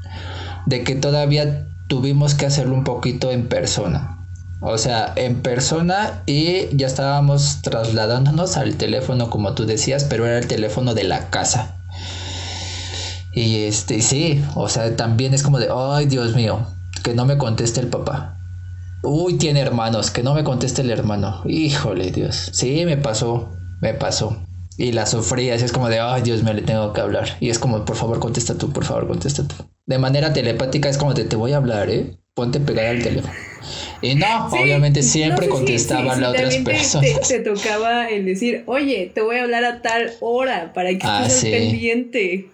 de 0.67 0.85
que 0.85 0.95
todavía 0.95 1.67
tuvimos 1.88 2.35
que 2.35 2.47
hacerlo 2.47 2.75
un 2.75 2.85
poquito 2.85 3.31
en 3.31 3.49
persona. 3.49 4.27
O 4.61 4.77
sea, 4.77 5.12
en 5.14 5.41
persona 5.41 6.23
y 6.27 6.75
ya 6.77 6.88
estábamos 6.88 7.62
trasladándonos 7.62 8.57
al 8.57 8.77
teléfono 8.77 9.31
como 9.31 9.55
tú 9.55 9.67
decías, 9.67 10.05
pero 10.05 10.27
era 10.27 10.38
el 10.38 10.49
teléfono 10.49 10.95
de 10.95 11.05
la 11.05 11.31
casa. 11.31 11.77
Y 13.33 13.64
este, 13.64 14.03
sí, 14.03 14.43
o 14.55 14.69
sea, 14.69 14.97
también 14.97 15.33
es 15.33 15.43
como 15.45 15.61
de, 15.61 15.69
ay 15.73 16.07
Dios 16.07 16.35
mío, 16.35 16.67
que 17.05 17.14
no 17.14 17.25
me 17.25 17.38
conteste 17.38 17.81
el 17.81 17.87
papá. 17.87 18.38
Uy, 19.03 19.39
tiene 19.39 19.61
hermanos, 19.61 20.11
que 20.11 20.23
no 20.23 20.35
me 20.35 20.45
conteste 20.45 20.83
el 20.83 20.91
hermano. 20.91 21.43
Híjole, 21.47 22.11
Dios. 22.11 22.51
Sí, 22.53 22.85
me 22.85 22.97
pasó, 22.97 23.51
me 23.81 23.95
pasó. 23.95 24.37
Y 24.77 24.93
la 24.93 25.07
sufrí, 25.07 25.51
así 25.51 25.65
es 25.65 25.73
como 25.73 25.89
de, 25.89 25.99
ay, 25.99 26.23
Dios 26.23 26.43
me 26.43 26.55
le 26.55 26.63
tengo 26.63 26.93
que 26.93 27.01
hablar. 27.01 27.37
Y 27.41 27.51
es 27.51 27.59
como, 27.59 27.85
por 27.85 27.97
favor, 27.97 28.21
contesta 28.21 28.57
tú, 28.57 28.73
por 28.73 28.85
favor, 28.85 29.09
contesta 29.09 29.47
tú. 29.47 29.55
De 29.87 29.99
manera 29.99 30.33
telepática 30.33 30.89
es 30.89 30.99
como 30.99 31.15
de, 31.15 31.25
te 31.25 31.37
voy 31.37 31.53
a 31.53 31.57
hablar, 31.57 31.91
¿eh? 31.91 32.17
Ponte 32.35 32.61
pegada 32.61 32.91
al 32.91 33.03
teléfono. 33.03 33.35
Y 34.01 34.15
no, 34.15 34.47
obviamente 34.47 35.03
siempre 35.03 35.49
contestaba 35.49 36.13
a 36.13 36.17
las 36.17 36.31
otras 36.31 36.57
personas. 36.59 37.27
Te, 37.27 37.41
tocaba 37.41 38.09
el 38.09 38.25
decir, 38.25 38.63
oye, 38.67 39.11
te 39.13 39.21
voy 39.21 39.39
a 39.39 39.43
hablar 39.43 39.65
a 39.65 39.83
tal 39.83 40.13
hora 40.21 40.73
para 40.73 40.91
que 40.91 41.01
ah, 41.03 41.25
estés 41.27 41.51
pendiente. 41.51 42.49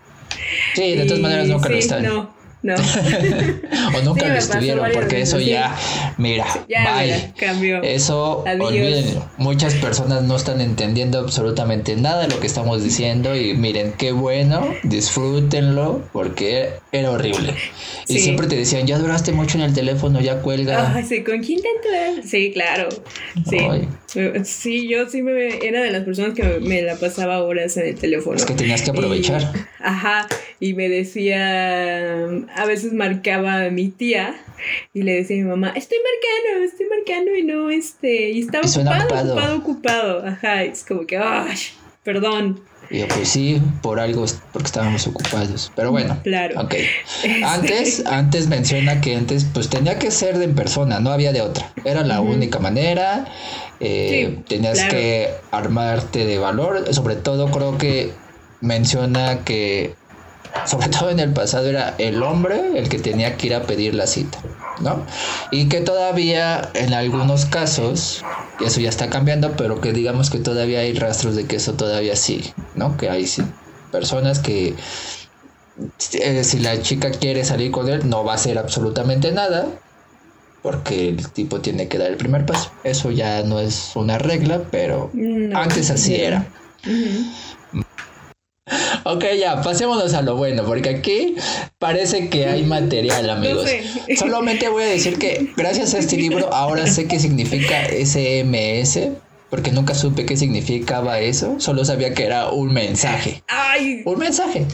Sí, 0.74 0.96
de 0.96 1.04
todas 1.04 1.20
maneras 1.20 1.48
nunca 1.48 1.68
lo 1.68 1.76
están. 1.76 2.02
No. 2.02 2.34
No. 2.64 2.76
o 3.94 4.02
nunca 4.04 4.26
lo 4.26 4.36
estuvieron, 4.36 4.88
porque 4.94 5.20
eso 5.20 5.38
ya, 5.38 5.76
mira, 6.16 6.46
bye. 6.66 7.34
cambió. 7.36 7.82
Eso, 7.82 8.42
olviden, 8.42 9.04
muchas 9.36 9.74
personas 9.74 10.22
no 10.22 10.34
están 10.34 10.62
entendiendo 10.62 11.18
absolutamente 11.18 11.94
nada 11.94 12.22
de 12.22 12.28
lo 12.28 12.40
que 12.40 12.46
estamos 12.46 12.82
diciendo 12.82 13.36
y 13.36 13.52
miren, 13.52 13.92
qué 13.98 14.12
bueno, 14.12 14.66
disfrútenlo, 14.82 16.08
porque 16.14 16.70
era 16.90 17.10
horrible. 17.10 17.54
Y 18.08 18.20
siempre 18.20 18.46
te 18.46 18.56
decían, 18.56 18.86
ya 18.86 18.98
duraste 18.98 19.32
mucho 19.32 19.58
en 19.58 19.64
el 19.64 19.74
teléfono, 19.74 20.22
ya 20.22 20.40
cuelga. 20.40 20.94
Ay, 20.94 21.04
sí, 21.04 21.22
¿con 21.22 21.42
quién 21.42 21.60
te 21.60 22.22
Sí, 22.26 22.50
claro. 22.54 22.88
Sí. 23.46 23.58
Sí, 24.44 24.88
yo 24.88 25.08
sí 25.08 25.22
me 25.22 25.58
era 25.58 25.82
de 25.82 25.90
las 25.90 26.04
personas 26.04 26.34
que 26.34 26.44
me 26.60 26.82
la 26.82 26.94
pasaba 26.94 27.42
horas 27.42 27.76
en 27.76 27.88
el 27.88 27.94
teléfono. 27.96 28.36
Es 28.36 28.46
que 28.46 28.54
tenías 28.54 28.82
que 28.82 28.90
aprovechar. 28.90 29.52
ajá, 29.80 30.28
y 30.60 30.74
me 30.74 30.88
decía 30.88 32.26
a 32.54 32.66
veces 32.66 32.92
marcaba 32.92 33.64
a 33.64 33.70
mi 33.70 33.88
tía 33.88 34.34
y 34.92 35.02
le 35.02 35.14
decía 35.14 35.36
a 35.36 35.44
mi 35.44 35.50
mamá, 35.50 35.72
estoy 35.74 35.98
marcando, 35.98 36.64
estoy 36.64 36.86
marcando 36.86 37.36
y 37.36 37.42
no, 37.42 37.70
este, 37.70 38.30
y 38.30 38.40
estaba 38.40 38.66
ocupado, 38.66 39.34
ocupado, 39.34 39.56
ocupado, 39.56 40.26
ajá, 40.26 40.62
es 40.62 40.84
como 40.84 41.06
que, 41.06 41.18
ay, 41.18 41.56
perdón. 42.02 42.62
Y 42.90 42.98
yo, 42.98 43.08
pues 43.08 43.28
sí, 43.28 43.60
por 43.82 43.98
algo, 43.98 44.26
porque 44.52 44.66
estábamos 44.66 45.06
ocupados. 45.06 45.72
Pero 45.74 45.90
bueno. 45.90 46.18
Claro. 46.22 46.60
Ok. 46.60 46.74
Este. 47.24 47.42
Antes, 47.42 48.06
antes 48.06 48.48
menciona 48.48 49.00
que 49.00 49.16
antes, 49.16 49.46
pues 49.46 49.70
tenía 49.70 49.98
que 49.98 50.10
ser 50.10 50.36
de 50.36 50.44
en 50.44 50.54
persona, 50.54 51.00
no 51.00 51.10
había 51.10 51.32
de 51.32 51.40
otra. 51.40 51.72
Era 51.84 52.02
la 52.04 52.20
única 52.20 52.58
manera. 52.58 53.24
Eh, 53.80 54.40
tenías 54.46 54.84
que 54.84 55.30
armarte 55.50 56.26
de 56.26 56.38
valor. 56.38 56.92
Sobre 56.92 57.16
todo, 57.16 57.50
creo 57.50 57.78
que 57.78 58.12
menciona 58.60 59.44
que 59.44 59.94
sobre 60.66 60.88
todo 60.88 61.10
en 61.10 61.20
el 61.20 61.32
pasado 61.32 61.68
era 61.68 61.94
el 61.98 62.22
hombre 62.22 62.78
el 62.78 62.88
que 62.88 62.98
tenía 62.98 63.36
que 63.36 63.48
ir 63.48 63.54
a 63.54 63.62
pedir 63.62 63.94
la 63.94 64.06
cita, 64.06 64.38
¿no? 64.80 65.04
Y 65.50 65.68
que 65.68 65.80
todavía 65.80 66.70
en 66.74 66.94
algunos 66.94 67.44
casos, 67.44 68.24
eso 68.64 68.80
ya 68.80 68.88
está 68.88 69.10
cambiando, 69.10 69.56
pero 69.56 69.80
que 69.80 69.92
digamos 69.92 70.30
que 70.30 70.38
todavía 70.38 70.80
hay 70.80 70.94
rastros 70.94 71.36
de 71.36 71.46
que 71.46 71.56
eso 71.56 71.74
todavía 71.74 72.16
sigue, 72.16 72.54
¿no? 72.74 72.96
Que 72.96 73.10
hay 73.10 73.28
personas 73.90 74.38
que 74.38 74.74
eh, 76.12 76.44
si 76.44 76.58
la 76.60 76.80
chica 76.82 77.10
quiere 77.10 77.44
salir 77.44 77.70
con 77.70 77.88
él 77.88 78.08
no 78.08 78.24
va 78.24 78.32
a 78.32 78.34
hacer 78.36 78.58
absolutamente 78.58 79.32
nada 79.32 79.66
porque 80.62 81.10
el 81.10 81.28
tipo 81.30 81.60
tiene 81.60 81.88
que 81.88 81.98
dar 81.98 82.10
el 82.10 82.16
primer 82.16 82.46
paso. 82.46 82.72
Eso 82.84 83.10
ya 83.10 83.42
no 83.42 83.60
es 83.60 83.94
una 83.96 84.16
regla, 84.16 84.62
pero 84.70 85.10
antes 85.54 85.90
así 85.90 86.14
era. 86.14 86.46
Ok, 89.04 89.24
ya, 89.38 89.60
pasémonos 89.60 90.14
a 90.14 90.22
lo 90.22 90.36
bueno, 90.36 90.64
porque 90.64 90.88
aquí 90.88 91.34
parece 91.78 92.30
que 92.30 92.46
hay 92.46 92.62
material, 92.62 93.28
amigos. 93.28 93.70
Solamente 94.16 94.68
voy 94.70 94.84
a 94.84 94.86
decir 94.86 95.18
que 95.18 95.50
gracias 95.56 95.92
a 95.92 95.98
este 95.98 96.16
libro 96.16 96.52
ahora 96.52 96.86
sé 96.86 97.06
qué 97.06 97.20
significa 97.20 97.86
SMS, 97.88 99.10
porque 99.50 99.72
nunca 99.72 99.94
supe 99.94 100.24
qué 100.24 100.38
significaba 100.38 101.20
eso, 101.20 101.60
solo 101.60 101.84
sabía 101.84 102.14
que 102.14 102.24
era 102.24 102.50
un 102.50 102.72
mensaje. 102.72 103.42
¡Ay! 103.48 104.00
Un 104.06 104.18
mensaje. 104.18 104.66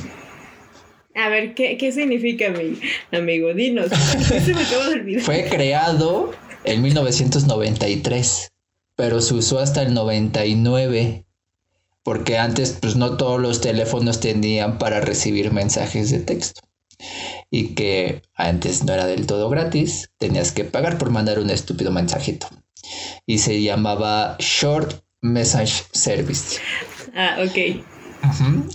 A 1.16 1.28
ver, 1.28 1.54
¿qué, 1.54 1.76
qué 1.76 1.90
significa, 1.90 2.50
mi 2.50 2.78
amigo? 3.16 3.52
Dinos. 3.52 3.90
Se 4.28 4.54
me 4.54 4.64
de 4.64 4.76
olvidar. 4.76 5.24
Fue 5.24 5.48
creado 5.50 6.30
en 6.62 6.82
1993, 6.82 8.52
pero 8.94 9.20
se 9.20 9.34
usó 9.34 9.58
hasta 9.58 9.82
el 9.82 9.92
99 9.92 11.24
porque 12.02 12.38
antes 12.38 12.76
pues 12.80 12.96
no 12.96 13.16
todos 13.16 13.40
los 13.40 13.60
teléfonos 13.60 14.20
tenían 14.20 14.78
para 14.78 15.00
recibir 15.00 15.52
mensajes 15.52 16.10
de 16.10 16.20
texto 16.20 16.60
y 17.50 17.74
que 17.74 18.22
antes 18.34 18.84
no 18.84 18.92
era 18.92 19.06
del 19.06 19.26
todo 19.26 19.48
gratis, 19.48 20.10
tenías 20.18 20.52
que 20.52 20.64
pagar 20.64 20.98
por 20.98 21.10
mandar 21.10 21.38
un 21.38 21.50
estúpido 21.50 21.90
mensajito. 21.90 22.48
Y 23.26 23.38
se 23.38 23.62
llamaba 23.62 24.36
Short 24.38 25.02
Message 25.20 25.84
Service. 25.92 26.58
Ah, 27.14 27.38
ok. 27.44 27.56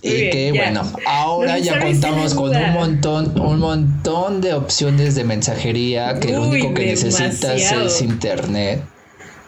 y 0.02 0.30
que 0.30 0.52
bueno, 0.56 0.82
ahora 1.06 1.60
ya 1.60 1.80
contamos 1.80 2.34
con 2.34 2.56
un 2.56 2.74
montón, 2.74 3.40
un 3.40 3.60
montón 3.60 4.42
de 4.42 4.54
opciones 4.54 5.16
de 5.16 5.24
mensajería 5.24 6.20
que 6.20 6.32
lo 6.32 6.48
único 6.48 6.74
que 6.74 6.88
necesitas 6.88 7.72
es 7.72 8.02
internet 8.02 8.84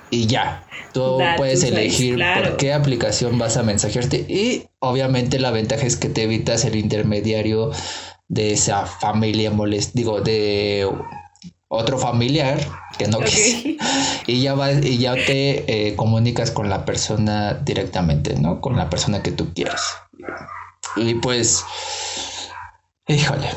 y 0.10 0.28
ya. 0.28 0.64
Tú 0.94 1.20
puedes 1.38 1.64
elegir 1.64 2.18
por 2.36 2.58
qué 2.58 2.74
aplicación 2.74 3.38
vas 3.38 3.58
a 3.58 3.64
mensajearte 3.64 4.26
y 4.28 4.68
obviamente 4.80 5.40
la 5.40 5.52
ventaja 5.52 5.86
es 5.86 5.96
que 5.96 6.10
te 6.10 6.24
evitas 6.24 6.66
el 6.66 6.76
intermediario 6.76 7.72
de 8.30 8.54
esa 8.54 8.86
familia 8.86 9.52
molest 9.52 9.94
digo 9.94 10.20
de 10.22 10.90
otro 11.70 11.98
familiar 11.98 12.60
que 12.98 13.08
no 13.08 13.20
y 14.28 14.42
ya 14.42 14.54
va 14.54 14.72
y 14.72 14.98
ya 14.98 15.14
te 15.14 15.88
eh, 15.90 15.96
comunicas 15.96 16.52
con 16.52 16.70
la 16.70 16.84
persona 16.84 17.54
directamente 17.54 18.36
no 18.36 18.60
con 18.60 18.76
la 18.76 18.90
persona 18.90 19.22
que 19.22 19.32
tú 19.32 19.54
quieras. 19.54 19.84
Y 20.96 21.14
pues 21.16 21.64
híjole 23.08 23.50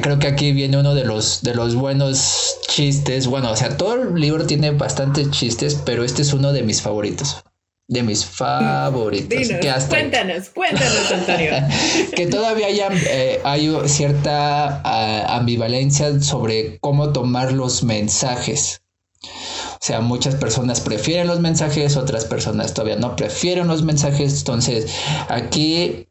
creo 0.00 0.18
que 0.18 0.26
aquí 0.26 0.52
viene 0.52 0.78
uno 0.78 0.94
de 0.94 1.04
los 1.04 1.42
de 1.42 1.54
los 1.54 1.74
buenos 1.74 2.58
chistes 2.68 3.26
bueno 3.26 3.50
o 3.50 3.56
sea 3.56 3.76
todo 3.76 3.94
el 3.94 4.14
libro 4.14 4.46
tiene 4.46 4.70
bastantes 4.72 5.30
chistes 5.30 5.80
pero 5.84 6.04
este 6.04 6.22
es 6.22 6.32
uno 6.32 6.52
de 6.52 6.62
mis 6.62 6.82
favoritos 6.82 7.42
de 7.88 8.02
mis 8.02 8.24
favoritos. 8.24 9.48
cuéntanos, 9.88 10.50
cuéntanos, 10.50 11.10
Antonio. 11.10 11.52
que 12.14 12.26
todavía 12.26 12.68
eh, 12.68 13.40
hay 13.44 13.74
cierta 13.86 14.82
ah, 14.84 15.36
ambivalencia 15.36 16.20
sobre 16.20 16.78
cómo 16.80 17.12
tomar 17.12 17.52
los 17.52 17.82
mensajes. 17.82 18.82
O 19.22 19.80
sea, 19.80 20.00
muchas 20.00 20.34
personas 20.34 20.80
prefieren 20.80 21.26
los 21.26 21.40
mensajes, 21.40 21.96
otras 21.96 22.26
personas 22.26 22.74
todavía 22.74 22.96
no 22.96 23.16
prefieren 23.16 23.68
los 23.68 23.82
mensajes. 23.82 24.38
Entonces, 24.40 24.92
aquí, 25.28 26.08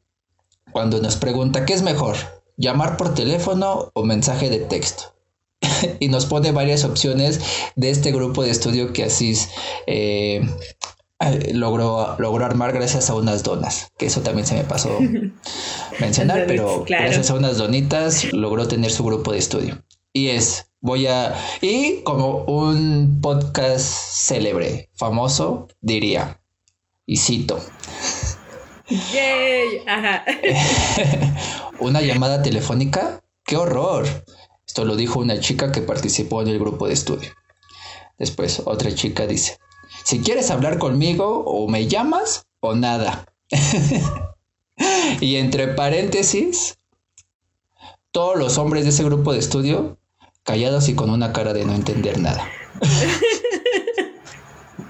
cuando 0.72 1.00
nos 1.00 1.16
pregunta, 1.16 1.66
¿qué 1.66 1.74
es 1.74 1.84
mejor? 1.84 2.37
¿Llamar 2.58 2.98
por 2.98 3.14
teléfono 3.14 3.92
o 3.94 4.04
mensaje 4.04 4.50
de 4.50 4.60
texto? 4.60 5.18
y 6.00 6.10
nos 6.10 6.26
pone 6.26 6.52
varias 6.52 6.84
opciones 6.84 7.40
de 7.76 7.90
este 7.90 8.12
grupo 8.12 8.44
de 8.44 8.52
estudio 8.52 8.94
que 8.94 9.04
así 9.04 9.34
eh, 9.86 10.42
eh, 11.20 11.54
logró, 11.54 12.16
logró 12.20 12.46
armar 12.46 12.74
gracias 12.74 13.10
a 13.10 13.16
unas 13.16 13.44
donas, 13.44 13.92
que 13.98 14.06
eso 14.06 14.22
también 14.22 14.46
se 14.46 14.56
me 14.56 14.64
pasó 14.64 14.98
mencionar, 16.00 16.46
pero 16.48 16.86
gracias 16.88 17.32
a 17.32 17.36
unas 17.36 17.58
donitas 17.58 18.32
logró 18.34 18.68
tener 18.68 18.92
su 18.92 19.04
grupo 19.04 19.32
de 19.32 19.40
estudio. 19.40 19.84
Y 20.14 20.30
es, 20.30 20.68
voy 20.80 21.08
a, 21.08 21.36
y 21.62 22.02
como 22.04 22.44
un 22.46 23.20
podcast 23.22 23.86
célebre, 23.86 24.90
famoso, 24.96 25.68
diría, 25.82 26.40
y 27.06 27.18
cito. 27.18 27.60
una 31.80 32.02
llamada 32.02 32.42
telefónica, 32.42 33.22
qué 33.44 33.58
horror. 33.58 34.06
Esto 34.66 34.86
lo 34.86 34.96
dijo 34.96 35.20
una 35.20 35.40
chica 35.40 35.72
que 35.72 35.82
participó 35.82 36.42
en 36.42 36.50
el 36.50 36.60
grupo 36.60 36.88
de 36.88 36.94
estudio. 36.94 37.32
Después 38.18 38.62
otra 38.66 38.94
chica 38.94 39.28
dice, 39.28 39.58
si 40.04 40.22
quieres 40.22 40.52
hablar 40.52 40.78
conmigo, 40.80 41.44
o 41.46 41.68
me 41.68 41.88
llamas 41.88 42.46
o 42.60 42.76
nada. 42.76 43.26
y 45.22 45.36
entre 45.36 45.68
paréntesis, 45.70 46.78
todos 48.12 48.38
los 48.38 48.58
hombres 48.58 48.84
de 48.84 48.90
ese 48.90 49.04
grupo 49.04 49.34
de 49.34 49.40
estudio 49.40 49.98
callados 50.44 50.88
y 50.88 50.96
con 50.96 51.10
una 51.10 51.34
cara 51.34 51.54
de 51.54 51.66
no 51.66 51.74
entender 51.74 52.20
nada. 52.20 52.50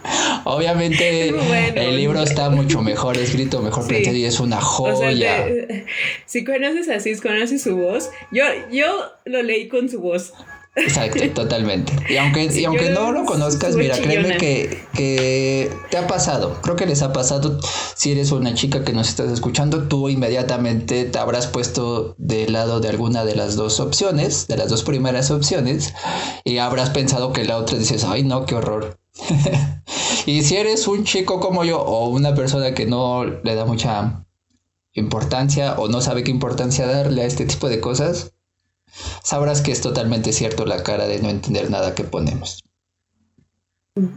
Obviamente 0.43 1.29
el 1.75 1.95
libro 1.95 2.21
está 2.21 2.49
mucho 2.49 2.81
mejor 2.81 3.17
escrito, 3.17 3.61
mejor 3.61 3.87
planteado 3.87 4.17
y 4.17 4.25
es 4.25 4.39
una 4.39 4.61
joya. 4.61 5.45
si 6.25 6.43
conoces 6.43 6.89
a 6.89 6.99
Cis, 6.99 7.21
conoces 7.21 7.61
su 7.61 7.77
voz. 7.77 8.09
Yo, 8.31 8.43
yo 8.71 8.87
lo 9.25 9.43
leí 9.43 9.67
con 9.67 9.89
su 9.89 9.99
voz. 9.99 10.33
Exacto, 10.77 11.27
totalmente. 11.31 11.91
Y 12.07 12.17
aunque, 12.17 12.45
y 12.45 12.65
aunque 12.65 12.91
no 12.91 13.11
lo 13.11 13.25
conozcas, 13.25 13.75
mira, 13.75 13.97
créeme 13.97 14.37
que, 14.37 14.83
que, 14.93 15.71
te 15.89 15.97
ha 15.97 16.05
pasado. 16.05 16.61
Creo 16.61 16.75
que 16.75 16.85
les 16.85 17.01
ha 17.01 17.11
pasado. 17.11 17.59
Si 17.95 18.11
eres 18.11 18.31
una 18.31 18.53
chica 18.53 18.83
que 18.83 18.93
nos 18.93 19.09
estás 19.09 19.31
escuchando, 19.31 19.87
tú 19.87 20.07
inmediatamente 20.07 21.05
te 21.05 21.17
habrás 21.17 21.47
puesto 21.47 22.13
del 22.19 22.53
lado 22.53 22.79
de 22.79 22.89
alguna 22.89 23.25
de 23.25 23.35
las 23.35 23.55
dos 23.55 23.79
opciones, 23.79 24.47
de 24.47 24.57
las 24.57 24.69
dos 24.69 24.83
primeras 24.83 25.31
opciones, 25.31 25.95
y 26.43 26.59
habrás 26.59 26.91
pensado 26.91 27.33
que 27.33 27.43
la 27.43 27.57
otra 27.57 27.79
dices, 27.79 28.03
ay 28.03 28.23
no, 28.23 28.45
qué 28.45 28.53
horror. 28.53 28.99
y 30.25 30.43
si 30.43 30.55
eres 30.55 30.87
un 30.87 31.03
chico 31.03 31.39
como 31.39 31.63
yo 31.63 31.81
o 31.81 32.09
una 32.09 32.35
persona 32.35 32.73
que 32.73 32.85
no 32.85 33.25
le 33.25 33.55
da 33.55 33.65
mucha 33.65 34.25
importancia 34.93 35.75
o 35.77 35.87
no 35.87 36.01
sabe 36.01 36.23
qué 36.23 36.31
importancia 36.31 36.87
darle 36.87 37.21
a 37.21 37.25
este 37.25 37.45
tipo 37.45 37.69
de 37.69 37.79
cosas, 37.79 38.33
sabrás 39.23 39.61
que 39.61 39.71
es 39.71 39.81
totalmente 39.81 40.33
cierto 40.33 40.65
la 40.65 40.83
cara 40.83 41.07
de 41.07 41.21
no 41.21 41.29
entender 41.29 41.69
nada 41.69 41.95
que 41.95 42.03
ponemos. 42.03 42.63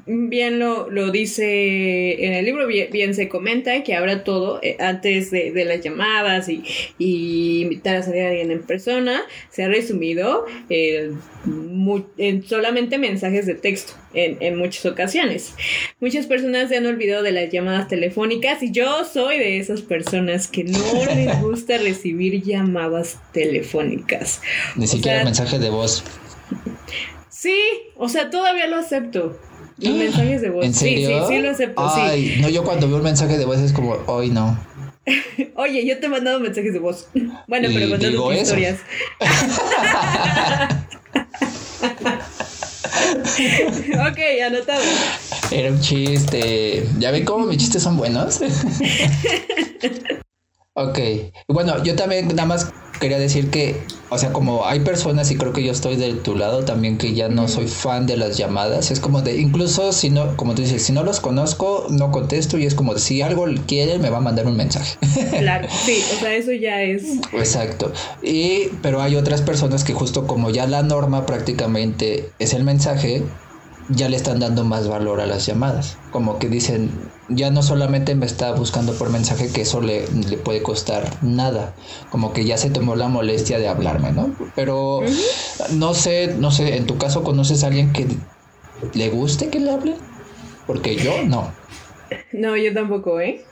Bien 0.07 0.59
lo, 0.59 0.91
lo, 0.91 1.11
dice 1.11 2.27
en 2.27 2.35
el 2.35 2.45
libro, 2.45 2.67
bien, 2.67 3.15
se 3.15 3.31
comenta 3.31 3.83
que 3.83 3.95
ahora 3.95 4.25
todo, 4.25 4.61
eh, 4.63 4.77
antes 4.79 5.31
de, 5.31 5.65
las 5.65 5.81
llamadas 5.81 6.49
y, 6.49 7.63
invitar 7.63 7.97
a 7.97 8.03
salir 8.03 8.23
a 8.23 8.29
alguien 8.29 8.51
en 8.51 8.63
persona, 8.63 9.23
se 9.51 9.65
ha 9.65 9.69
resumido 9.69 10.45
en 10.69 12.43
solamente 12.47 12.99
mensajes 12.99 13.47
de 13.47 13.55
texto 13.55 13.95
en, 14.13 14.37
en, 14.41 14.59
muchas 14.59 14.85
ocasiones. 14.85 15.55
Muchas 15.99 16.27
personas 16.27 16.69
se 16.69 16.77
han 16.77 16.85
olvidado 16.85 17.23
de 17.23 17.33
las 17.33 17.51
llamadas 17.51 17.89
telefónicas 17.89 18.63
y 18.63 18.73
yo 18.73 19.07
soy 19.07 19.39
de 19.39 19.59
esas 19.59 19.81
personas 19.81 20.47
que 20.47 20.65
no 20.65 20.79
les 21.15 21.41
gusta 21.41 21.79
recibir 21.79 22.43
llamadas 22.43 23.19
telefónicas. 23.33 24.43
Ni 24.77 24.87
siquiera 24.87 25.25
mensaje 25.25 25.59
de 25.59 25.71
voz. 25.71 26.05
Sí, 27.31 27.59
o 27.97 28.11
sea, 28.11 28.29
todavía 28.29 28.67
lo 28.67 28.77
acepto 28.77 29.39
los 29.81 29.95
mensajes 29.97 30.43
de 30.43 30.51
voz. 30.51 30.65
¿En 30.65 30.75
serio? 30.75 31.09
Sí, 31.09 31.15
sí, 31.15 31.35
sí 31.35 31.43
lo 31.43 31.51
acepto. 31.51 31.83
Ay, 31.95 32.39
no, 32.41 32.49
yo 32.49 32.65
cuando 32.65 32.89
veo 32.89 32.99
un 32.99 33.05
mensaje 33.05 33.39
de 33.39 33.45
voz 33.45 33.59
es 33.59 33.73
como, 33.73 33.97
hoy 34.07 34.31
no. 34.31 34.59
Oye, 35.57 35.87
yo 35.87 35.99
te 35.99 36.07
he 36.07 36.09
mandado 36.09 36.41
mensajes 36.41 36.73
de 36.73 36.79
voz. 36.79 37.09
Bueno, 37.47 37.69
pero 37.73 37.91
contando 37.91 38.29
tus 38.29 38.37
historias. 38.37 38.79
ok, 44.09 44.19
anotado. 44.47 44.83
Era 45.51 45.71
un 45.71 45.81
chiste. 45.81 46.87
¿Ya 46.99 47.11
ven 47.11 47.25
cómo 47.25 47.47
mis 47.47 47.59
chistes 47.59 47.83
son 47.83 47.97
buenos? 47.97 48.41
Ok. 50.75 50.99
Bueno, 51.49 51.83
yo 51.83 51.97
también 51.97 52.29
nada 52.29 52.47
más 52.47 52.73
quería 53.01 53.19
decir 53.19 53.51
que, 53.51 53.81
o 54.11 54.19
sea, 54.19 54.33
como 54.33 54.67
hay 54.67 54.81
personas 54.81 55.31
y 55.31 55.37
creo 55.37 55.53
que 55.53 55.65
yo 55.65 55.73
estoy 55.73 55.97
de 55.97 56.13
tu 56.13 56.37
lado 56.37 56.65
también 56.65 56.99
que 56.99 57.15
ya 57.15 57.29
no 57.29 57.49
soy 57.49 57.67
fan 57.67 58.07
de 58.07 58.17
las 58.17 58.37
llamadas, 58.37 58.91
es 58.91 59.01
como 59.01 59.23
de, 59.23 59.41
incluso 59.41 59.93
si 59.93 60.11
no, 60.11 60.37
como 60.37 60.55
tú 60.55 60.63
dices, 60.63 60.85
si 60.85 60.93
no 60.93 61.03
los 61.03 61.19
conozco, 61.19 61.87
no 61.91 62.13
contesto 62.13 62.59
y 62.59 62.67
es 62.67 62.75
como 62.75 62.95
de, 62.95 63.01
si 63.01 63.23
algo 63.23 63.47
quiere, 63.67 63.99
me 63.99 64.11
va 64.11 64.19
a 64.19 64.21
mandar 64.21 64.47
un 64.47 64.57
mensaje. 64.57 64.99
Claro, 65.39 65.67
sí, 65.85 66.03
o 66.15 66.21
sea, 66.21 66.35
eso 66.35 66.53
ya 66.53 66.83
es. 66.83 67.05
Exacto. 67.33 67.91
Y, 68.23 68.69
pero 68.83 69.01
hay 69.01 69.17
otras 69.17 69.41
personas 69.41 69.83
que 69.83 69.95
justo 69.95 70.27
como 70.27 70.51
ya 70.51 70.67
la 70.67 70.83
norma 70.83 71.25
prácticamente 71.25 72.31
es 72.39 72.53
el 72.53 72.65
mensaje, 72.65 73.23
ya 73.91 74.09
le 74.09 74.17
están 74.17 74.41
dando 74.41 74.65
más 74.65 74.89
valor 74.89 75.21
a 75.21 75.27
las 75.27 75.47
llamadas. 75.47 75.99
Como 76.11 76.39
que 76.39 76.49
dicen, 76.49 76.91
ya 77.29 77.51
no 77.51 77.63
solamente 77.63 78.15
me 78.15 78.27
está 78.27 78.53
buscando 78.53 78.95
por 78.95 79.11
mensaje, 79.11 79.51
que 79.53 79.63
eso 79.63 79.81
le, 79.81 80.07
le 80.09 80.37
puede 80.37 80.63
costar 80.63 81.05
nada. 81.23 81.75
Como 82.11 82.33
que 82.33 82.45
ya 82.45 82.57
se 82.57 82.71
tomó 82.71 82.97
la 82.97 83.09
molestia 83.09 83.59
de 83.59 83.69
hablarme, 83.69 84.13
¿no? 84.13 84.35
Pero 84.55 85.01
no 85.73 85.95
sé, 85.95 86.35
no 86.39 86.51
sé, 86.51 86.77
en 86.77 86.87
tu 86.87 86.99
caso 86.99 87.23
conoces 87.23 87.65
a 87.65 87.69
alguien 87.69 87.93
que 87.93 88.07
le 88.95 89.09
guste 89.11 89.49
que 89.49 89.61
le 89.61 89.71
hable? 89.71 89.95
Porque 90.67 90.97
yo 90.97 91.23
no. 91.25 91.53
No, 92.33 92.57
yo 92.57 92.73
tampoco, 92.73 93.21
¿eh? 93.21 93.45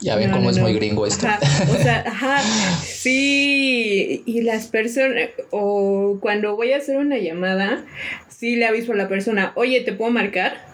Ya 0.00 0.16
ven 0.16 0.30
cómo 0.30 0.50
es 0.50 0.58
muy 0.58 0.74
gringo 0.74 1.06
esto. 1.06 1.26
o 1.70 1.82
sea, 1.82 2.04
ajá, 2.06 2.42
sí, 2.82 4.22
y 4.26 4.42
las 4.42 4.66
personas, 4.66 5.30
o 5.50 6.18
cuando 6.20 6.54
voy 6.54 6.72
a 6.72 6.78
hacer 6.78 6.98
una 6.98 7.16
llamada, 7.16 7.84
sí 8.36 8.56
le 8.56 8.66
aviso 8.66 8.92
a 8.92 8.96
la 8.96 9.08
persona, 9.08 9.52
oye, 9.54 9.80
¿te 9.80 9.92
puedo 9.92 10.10
marcar? 10.10 10.64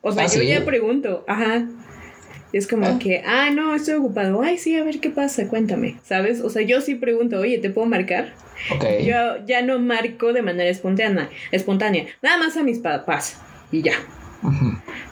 O 0.00 0.12
sea, 0.12 0.24
ah, 0.24 0.26
yo 0.26 0.42
ya 0.42 0.64
pregunto, 0.64 1.24
ajá. 1.28 1.68
Es 2.52 2.66
como 2.66 2.86
ah. 2.86 2.98
que, 2.98 3.22
ah, 3.26 3.50
no, 3.50 3.74
estoy 3.74 3.94
ocupado. 3.94 4.40
Ay, 4.40 4.56
sí, 4.56 4.74
a 4.74 4.84
ver 4.84 5.00
qué 5.00 5.10
pasa, 5.10 5.48
cuéntame, 5.48 5.96
¿sabes? 6.02 6.40
O 6.40 6.48
sea, 6.48 6.62
yo 6.62 6.80
sí 6.80 6.94
pregunto, 6.94 7.38
oye, 7.38 7.58
¿te 7.58 7.68
puedo 7.68 7.86
marcar? 7.86 8.32
Okay. 8.74 9.04
Yo 9.04 9.44
ya 9.46 9.60
no 9.62 9.78
marco 9.78 10.32
de 10.32 10.40
manera 10.42 10.70
espontánea, 10.70 11.28
espontánea, 11.52 12.06
nada 12.22 12.38
más 12.38 12.56
a 12.56 12.62
mis 12.62 12.78
papás 12.78 13.38
y 13.70 13.82
ya. 13.82 13.92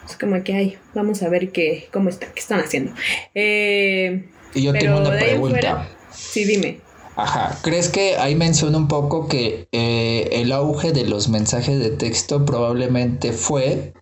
Es 0.05 0.17
como 0.17 0.41
que, 0.43 0.53
ay, 0.53 0.77
vamos 0.95 1.21
a 1.21 1.29
ver 1.29 1.51
qué, 1.51 1.87
cómo 1.91 2.09
está, 2.09 2.27
qué 2.33 2.39
están 2.39 2.59
haciendo. 2.59 2.93
Eh, 3.35 4.25
y 4.53 4.63
yo 4.63 4.73
tengo 4.73 4.99
una 4.99 5.11
pregunta. 5.11 5.87
sí, 6.11 6.45
dime. 6.45 6.86
Ajá, 7.17 7.57
¿crees 7.63 7.89
que 7.89 8.15
ahí 8.17 8.35
menciona 8.35 8.77
un 8.77 8.87
poco 8.87 9.27
que 9.27 9.67
eh, 9.71 10.29
el 10.33 10.51
auge 10.51 10.91
de 10.91 11.03
los 11.05 11.29
mensajes 11.29 11.79
de 11.79 11.89
texto 11.89 12.45
probablemente 12.45 13.33
fue 13.33 13.93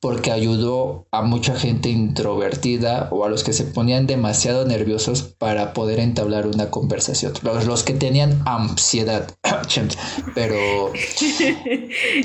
porque 0.00 0.30
ayudó 0.30 1.06
a 1.10 1.22
mucha 1.22 1.56
gente 1.56 1.88
introvertida 1.88 3.08
o 3.10 3.24
a 3.24 3.28
los 3.28 3.44
que 3.44 3.52
se 3.52 3.64
ponían 3.64 4.06
demasiado 4.06 4.64
nerviosos 4.64 5.22
para 5.22 5.72
poder 5.72 5.98
entablar 5.98 6.46
una 6.46 6.70
conversación. 6.70 7.32
Los, 7.42 7.82
que 7.84 7.94
tenían 7.94 8.42
ansiedad. 8.46 9.30
Pero, 10.34 10.92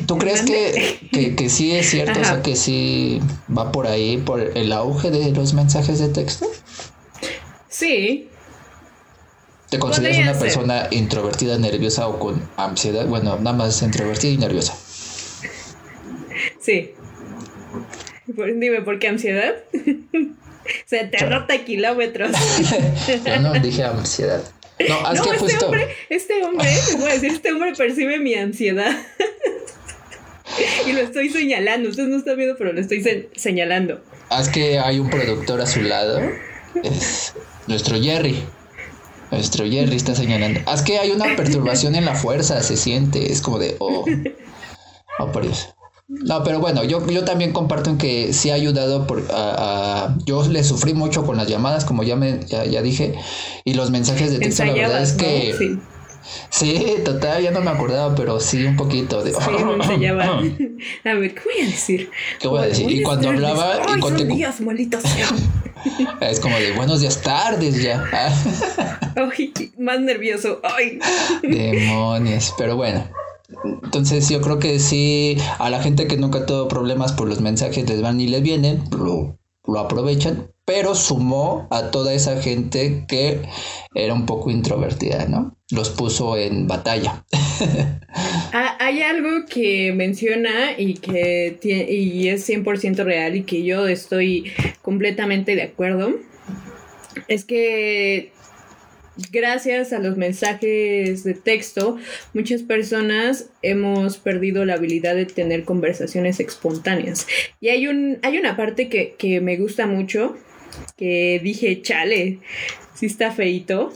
¿tú 0.05 0.17
crees 0.19 0.41
que, 0.41 1.35
que, 1.35 1.49
sí 1.49 1.71
es 1.71 1.89
cierto? 1.89 2.19
O 2.19 2.23
sea, 2.23 2.41
que 2.41 2.55
sí 2.55 3.21
va 3.57 3.71
por 3.71 3.87
ahí, 3.87 4.17
por 4.17 4.39
el 4.39 4.71
auge 4.71 5.11
de 5.11 5.31
los 5.31 5.53
mensajes 5.53 5.99
de 5.99 6.09
texto. 6.09 6.47
Sí. 7.69 8.28
¿Te 9.69 9.77
consideras 9.77 10.17
una 10.17 10.39
persona 10.39 10.87
introvertida, 10.89 11.57
nerviosa 11.57 12.07
o 12.07 12.17
con 12.19 12.49
ansiedad? 12.57 13.05
Bueno, 13.05 13.37
nada 13.37 13.55
más 13.55 13.81
introvertida 13.83 14.31
y 14.31 14.37
nerviosa. 14.37 14.75
Sí. 16.59 16.93
Dime, 18.25 18.81
¿por 18.81 18.99
qué 18.99 19.09
ansiedad? 19.09 19.55
Se 20.85 21.03
te 21.05 21.17
rota 21.25 21.63
kilómetros. 21.65 22.31
Yo 23.25 23.39
no 23.39 23.53
dije 23.53 23.83
ansiedad. 23.83 24.43
No, 24.87 25.23
que 25.23 25.45
este 25.45 25.65
hombre, 25.65 25.87
este 26.09 26.43
hombre, 26.43 26.69
voy 26.97 27.09
a 27.09 27.13
decir, 27.13 27.31
este 27.31 27.51
hombre 27.51 27.73
percibe 27.75 28.17
mi 28.19 28.33
ansiedad. 28.35 28.95
y 30.87 30.93
lo 30.93 31.01
estoy 31.01 31.29
señalando. 31.29 31.89
Ustedes 31.89 32.09
no 32.09 32.17
están 32.17 32.37
viendo, 32.37 32.55
pero 32.57 32.71
lo 32.71 32.79
estoy 32.79 33.03
señalando. 33.35 34.01
Es 34.39 34.47
que 34.47 34.79
hay 34.79 34.99
un 34.99 35.09
productor 35.09 35.59
a 35.61 35.65
su 35.65 35.81
lado. 35.81 36.21
Es 36.83 37.33
nuestro 37.67 38.01
Jerry. 38.01 38.43
Nuestro 39.31 39.65
Jerry 39.65 39.95
está 39.95 40.15
señalando. 40.15 40.59
Es 40.71 40.81
que 40.81 40.97
hay 40.99 41.11
una 41.11 41.35
perturbación 41.35 41.95
en 41.95 42.05
la 42.05 42.15
fuerza, 42.15 42.61
se 42.63 42.77
siente. 42.77 43.31
Es 43.31 43.41
como 43.41 43.59
de, 43.59 43.75
oh, 43.79 44.05
oh 45.19 45.31
por 45.31 45.43
Dios. 45.43 45.69
No, 46.07 46.43
pero 46.43 46.59
bueno, 46.59 46.83
yo, 46.83 47.05
yo 47.07 47.23
también 47.23 47.53
comparto 47.53 47.91
en 47.91 47.99
que 47.99 48.33
sí 48.33 48.49
ha 48.49 48.55
ayudado 48.55 49.05
por, 49.05 49.23
a, 49.31 50.17
yo 50.25 50.47
le 50.47 50.63
sufrí 50.63 50.95
mucho 50.95 51.23
con 51.23 51.37
las 51.37 51.47
llamadas, 51.47 51.85
como 51.85 52.01
ya 52.01 52.15
me 52.15 52.39
ya, 52.47 52.81
dije, 52.81 53.13
y 53.63 53.75
los 53.75 53.91
mensajes 53.91 54.31
de 54.31 54.39
texto, 54.39 54.65
la 54.65 54.73
verdad 54.73 55.03
es 55.03 55.13
que 55.13 55.53
sí. 55.55 55.79
Sí. 56.49 56.95
total, 57.03 57.41
ya 57.43 57.51
no 57.51 57.61
me 57.61 57.69
acordaba, 57.71 58.15
pero 58.15 58.39
sí 58.39 58.65
un 58.65 58.75
poquito 58.75 59.23
de 59.23 59.33
sí, 59.33 59.39
A 61.09 61.13
ver, 61.13 61.33
¿qué 61.33 61.41
voy 61.43 61.61
a 61.61 61.65
decir? 61.65 62.11
¿Qué 62.39 62.47
voy 62.47 62.59
a 62.59 62.65
decir? 62.67 62.89
Y 62.91 63.01
cuando 63.01 63.29
hablaba 63.29 63.73
Ay, 63.87 63.97
y 63.97 63.99
cuando 63.99 64.23
días, 64.23 64.59
Es 66.21 66.39
como 66.39 66.57
de 66.57 66.73
buenos 66.73 67.01
días 67.01 67.21
tardes 67.21 67.81
ya. 67.81 68.03
Ay, 69.15 69.53
más 69.77 69.99
nervioso. 70.01 70.59
Ay. 70.63 70.99
Demonios, 71.41 72.53
pero 72.57 72.75
bueno. 72.75 73.07
Entonces 73.63 74.29
yo 74.29 74.41
creo 74.41 74.59
que 74.59 74.79
sí, 74.79 75.37
a 75.57 75.69
la 75.69 75.81
gente 75.81 76.07
que 76.07 76.17
nunca 76.17 76.45
tuvo 76.45 76.67
problemas 76.67 77.13
por 77.13 77.27
los 77.27 77.41
mensajes 77.41 77.89
les 77.89 78.01
van 78.01 78.19
y 78.19 78.27
les 78.27 78.41
vienen, 78.41 78.83
lo, 78.91 79.37
lo 79.65 79.79
aprovechan, 79.79 80.51
pero 80.69 80.93
sumó 80.93 81.67
a 81.71 81.89
toda 81.89 82.13
esa 82.13 82.39
gente 82.43 83.03
que 83.07 83.41
era 83.95 84.13
un 84.13 84.27
poco 84.27 84.51
introvertida, 84.51 85.25
¿no? 85.25 85.57
Los 85.71 85.89
puso 85.89 86.37
en 86.37 86.67
batalla. 86.67 87.25
Ah, 88.51 88.75
hay 88.79 89.03
algo 89.03 89.45
que 89.47 89.93
menciona 89.93 90.71
y 90.75 90.95
que 90.95 91.59
y 91.61 92.27
es 92.29 92.49
100% 92.49 93.03
real 93.03 93.35
y 93.35 93.43
que 93.43 93.63
yo 93.63 93.87
estoy 93.87 94.51
completamente 94.81 95.55
de 95.55 95.61
acuerdo. 95.61 96.15
Es 97.27 97.45
que 97.45 98.31
gracias 99.31 99.93
a 99.93 99.99
los 99.99 100.17
mensajes 100.17 101.23
de 101.23 101.33
texto, 101.33 101.97
muchas 102.33 102.63
personas 102.63 103.49
hemos 103.61 104.17
perdido 104.17 104.65
la 104.65 104.75
habilidad 104.75 105.15
de 105.15 105.25
tener 105.25 105.63
conversaciones 105.63 106.39
espontáneas. 106.39 107.27
Y 107.59 107.69
hay, 107.69 107.87
un, 107.87 108.19
hay 108.23 108.37
una 108.37 108.55
parte 108.55 108.89
que, 108.89 109.41
me 109.41 109.57
gusta 109.57 109.85
mucho, 109.85 110.35
que 110.97 111.39
dije, 111.43 111.81
chale, 111.81 112.39
sí 112.93 113.05
está 113.05 113.31
feito. 113.31 113.91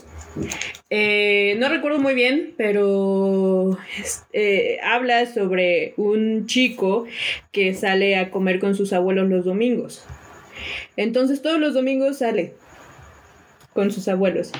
Eh, 0.90 1.56
no 1.58 1.68
recuerdo 1.68 1.98
muy 1.98 2.14
bien, 2.14 2.54
pero 2.56 3.78
eh, 4.32 4.78
habla 4.82 5.26
sobre 5.32 5.94
un 5.96 6.46
chico 6.46 7.06
que 7.52 7.74
sale 7.74 8.16
a 8.16 8.30
comer 8.30 8.58
con 8.58 8.74
sus 8.74 8.92
abuelos 8.92 9.28
los 9.28 9.44
domingos. 9.44 10.04
Entonces 10.96 11.42
todos 11.42 11.60
los 11.60 11.74
domingos 11.74 12.18
sale 12.18 12.54
con 13.72 13.90
sus 13.90 14.08
abuelos. 14.08 14.52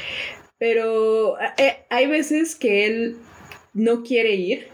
Pero 0.58 1.38
eh, 1.58 1.84
hay 1.90 2.06
veces 2.06 2.54
que 2.56 2.86
él 2.86 3.16
no 3.72 4.02
quiere 4.02 4.34
ir, 4.34 4.68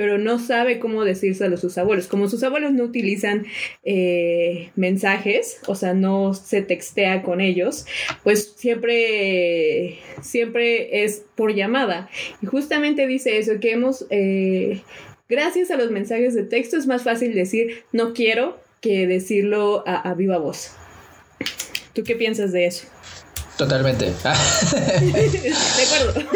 pero 0.00 0.16
no 0.16 0.38
sabe 0.38 0.78
cómo 0.78 1.04
decírselo 1.04 1.56
a 1.56 1.58
sus 1.58 1.76
abuelos. 1.76 2.06
Como 2.06 2.26
sus 2.26 2.42
abuelos 2.42 2.72
no 2.72 2.84
utilizan 2.84 3.44
eh, 3.84 4.70
mensajes, 4.74 5.60
o 5.66 5.74
sea, 5.74 5.92
no 5.92 6.32
se 6.32 6.62
textea 6.62 7.22
con 7.22 7.42
ellos, 7.42 7.84
pues 8.24 8.54
siempre, 8.56 9.98
siempre 10.22 11.04
es 11.04 11.26
por 11.34 11.54
llamada. 11.54 12.08
Y 12.40 12.46
justamente 12.46 13.06
dice 13.06 13.36
eso, 13.36 13.60
que 13.60 13.72
hemos, 13.72 14.06
eh, 14.08 14.80
gracias 15.28 15.70
a 15.70 15.76
los 15.76 15.90
mensajes 15.90 16.32
de 16.32 16.44
texto 16.44 16.78
es 16.78 16.86
más 16.86 17.02
fácil 17.02 17.34
decir 17.34 17.84
no 17.92 18.14
quiero 18.14 18.58
que 18.80 19.06
decirlo 19.06 19.84
a 19.86 20.14
viva 20.14 20.38
voz. 20.38 20.76
¿Tú 21.92 22.04
qué 22.04 22.16
piensas 22.16 22.52
de 22.52 22.64
eso? 22.64 22.88
Totalmente. 23.60 24.06
de 24.22 25.52
acuerdo. 25.84 26.30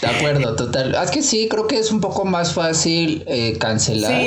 De 0.00 0.06
acuerdo, 0.08 0.56
total. 0.56 0.96
Es 1.00 1.10
que 1.12 1.22
sí, 1.22 1.46
creo 1.48 1.68
que 1.68 1.78
es 1.78 1.92
un 1.92 2.00
poco 2.00 2.24
más 2.24 2.52
fácil 2.52 3.22
eh, 3.28 3.56
cancelar 3.58 4.20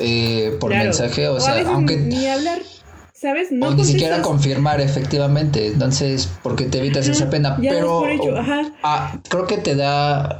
eh, 0.00 0.56
por 0.58 0.70
mensaje. 0.70 1.28
O, 1.28 1.38
sea, 1.38 1.62
aunque. 1.68 1.96
Ni 1.96 2.26
hablar. 2.26 2.58
¿Sabes? 3.12 3.52
No 3.52 3.68
o 3.68 3.70
ni 3.70 3.84
siquiera 3.84 4.20
confirmar 4.20 4.80
efectivamente. 4.80 5.68
Entonces, 5.68 6.28
porque 6.42 6.64
te 6.64 6.78
evitas 6.78 7.06
esa 7.06 7.30
pena. 7.30 7.56
pero 7.56 8.02
ah, 8.82 9.20
creo 9.28 9.46
que 9.46 9.58
te 9.58 9.76
da. 9.76 10.36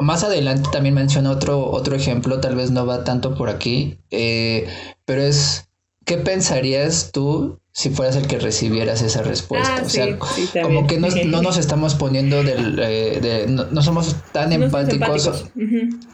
Más 0.00 0.24
adelante 0.24 0.68
también 0.72 0.96
menciona 0.96 1.30
otro, 1.30 1.64
otro 1.70 1.94
ejemplo, 1.94 2.40
tal 2.40 2.56
vez 2.56 2.72
no 2.72 2.86
va 2.86 3.04
tanto 3.04 3.36
por 3.36 3.50
aquí. 3.50 4.00
Eh, 4.10 4.66
pero 5.04 5.22
es. 5.22 5.68
¿Qué 6.04 6.18
pensarías 6.18 7.12
tú 7.12 7.60
si 7.76 7.90
fueras 7.90 8.14
el 8.14 8.28
que 8.28 8.38
recibieras 8.38 9.02
esa 9.02 9.22
respuesta. 9.22 9.78
Ah, 9.78 9.82
o 9.84 9.88
sea, 9.88 10.16
como 10.62 10.86
que 10.86 11.00
no, 11.00 11.42
nos 11.42 11.58
estamos 11.58 11.96
poniendo 11.96 12.44
del, 12.44 12.78
eh, 12.80 13.46
no, 13.48 13.82
somos 13.82 14.14
tan 14.32 14.52
empáticos. 14.52 15.46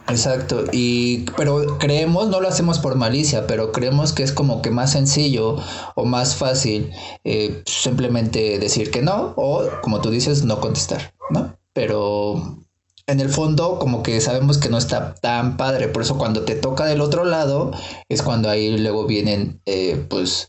Exacto. 0.09 0.65
Y 0.73 1.27
pero 1.37 1.77
creemos, 1.79 2.31
no 2.31 2.41
lo 2.41 2.49
hacemos 2.49 2.79
por 2.79 2.95
malicia, 2.97 3.47
pero 3.47 3.73
creemos 3.73 4.15
que 4.15 4.23
es 4.23 4.33
como 4.33 4.63
que 4.63 4.71
más 4.71 4.93
sencillo 4.93 5.59
o 5.97 6.07
más 6.07 6.35
fácil 6.35 6.93
eh, 7.25 7.63
simplemente 7.67 8.59
decir 8.59 8.91
que 8.91 9.03
no 9.03 9.35
o 9.37 9.69
como 9.83 10.01
tú 10.01 10.09
dices 10.09 10.45
no 10.45 10.61
contestar, 10.61 11.13
¿no? 11.29 11.59
Pero 11.75 12.59
en 13.07 13.21
el 13.21 13.29
fondo 13.29 13.79
como 13.79 14.03
que 14.03 14.21
sabemos 14.23 14.57
que 14.57 14.71
no 14.71 14.79
está 14.79 15.15
tan 15.15 15.59
padre, 15.59 15.89
por 15.89 16.03
eso 16.03 16.17
cuando 16.17 16.43
te 16.43 16.55
toca 16.55 16.87
del 16.87 17.03
otro 17.03 17.25
lado 17.25 17.73
es 18.09 18.23
cuando 18.23 18.49
ahí 18.49 18.79
luego 18.79 19.07
vienen 19.07 19.61
eh, 19.67 20.07
pues 20.09 20.49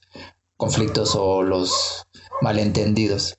conflictos 0.61 1.15
o 1.15 1.41
los 1.41 2.05
malentendidos. 2.43 3.35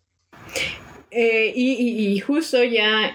Eh, 1.12 1.52
y, 1.54 2.18
justo 2.18 2.64
ya 2.64 3.12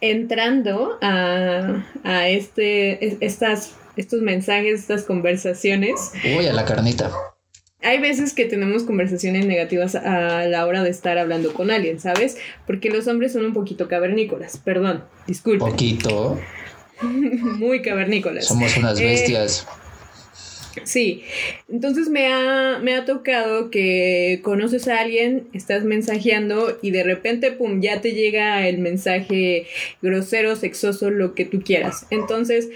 entrando 0.00 0.98
a, 1.02 2.28
este, 2.28 3.24
estas, 3.26 3.74
estos 3.96 4.20
mensajes, 4.22 4.78
estas 4.78 5.02
conversaciones. 5.02 6.12
Uy, 6.38 6.46
a 6.46 6.52
la 6.52 6.64
carnita. 6.64 7.10
Hay 7.82 7.98
veces 7.98 8.34
que 8.34 8.44
tenemos 8.44 8.84
conversaciones 8.84 9.46
negativas 9.46 9.96
a 9.96 10.44
la 10.46 10.64
hora 10.64 10.84
de 10.84 10.90
estar 10.90 11.18
hablando 11.18 11.52
con 11.54 11.72
alguien, 11.72 11.98
¿sabes? 11.98 12.36
Porque 12.68 12.88
los 12.88 13.08
hombres 13.08 13.32
son 13.32 13.44
un 13.46 13.52
poquito 13.52 13.88
cavernícolas. 13.88 14.58
Perdón, 14.58 15.02
disculpe. 15.26 15.58
Poquito. 15.58 16.38
Muy 17.02 17.82
cavernícolas. 17.82 18.46
Somos 18.46 18.76
unas 18.76 19.00
eh, 19.00 19.04
bestias. 19.04 19.66
Sí, 20.82 21.22
entonces 21.68 22.08
me 22.08 22.32
ha, 22.32 22.80
me 22.82 22.94
ha 22.94 23.04
tocado 23.04 23.70
que 23.70 24.40
conoces 24.42 24.88
a 24.88 25.00
alguien, 25.00 25.46
estás 25.52 25.84
mensajeando 25.84 26.78
y 26.82 26.90
de 26.90 27.04
repente, 27.04 27.52
pum, 27.52 27.80
ya 27.80 28.00
te 28.00 28.12
llega 28.12 28.66
el 28.66 28.78
mensaje 28.78 29.66
grosero, 30.02 30.56
sexoso, 30.56 31.10
lo 31.10 31.34
que 31.34 31.44
tú 31.44 31.62
quieras. 31.62 32.06
Entonces, 32.10 32.70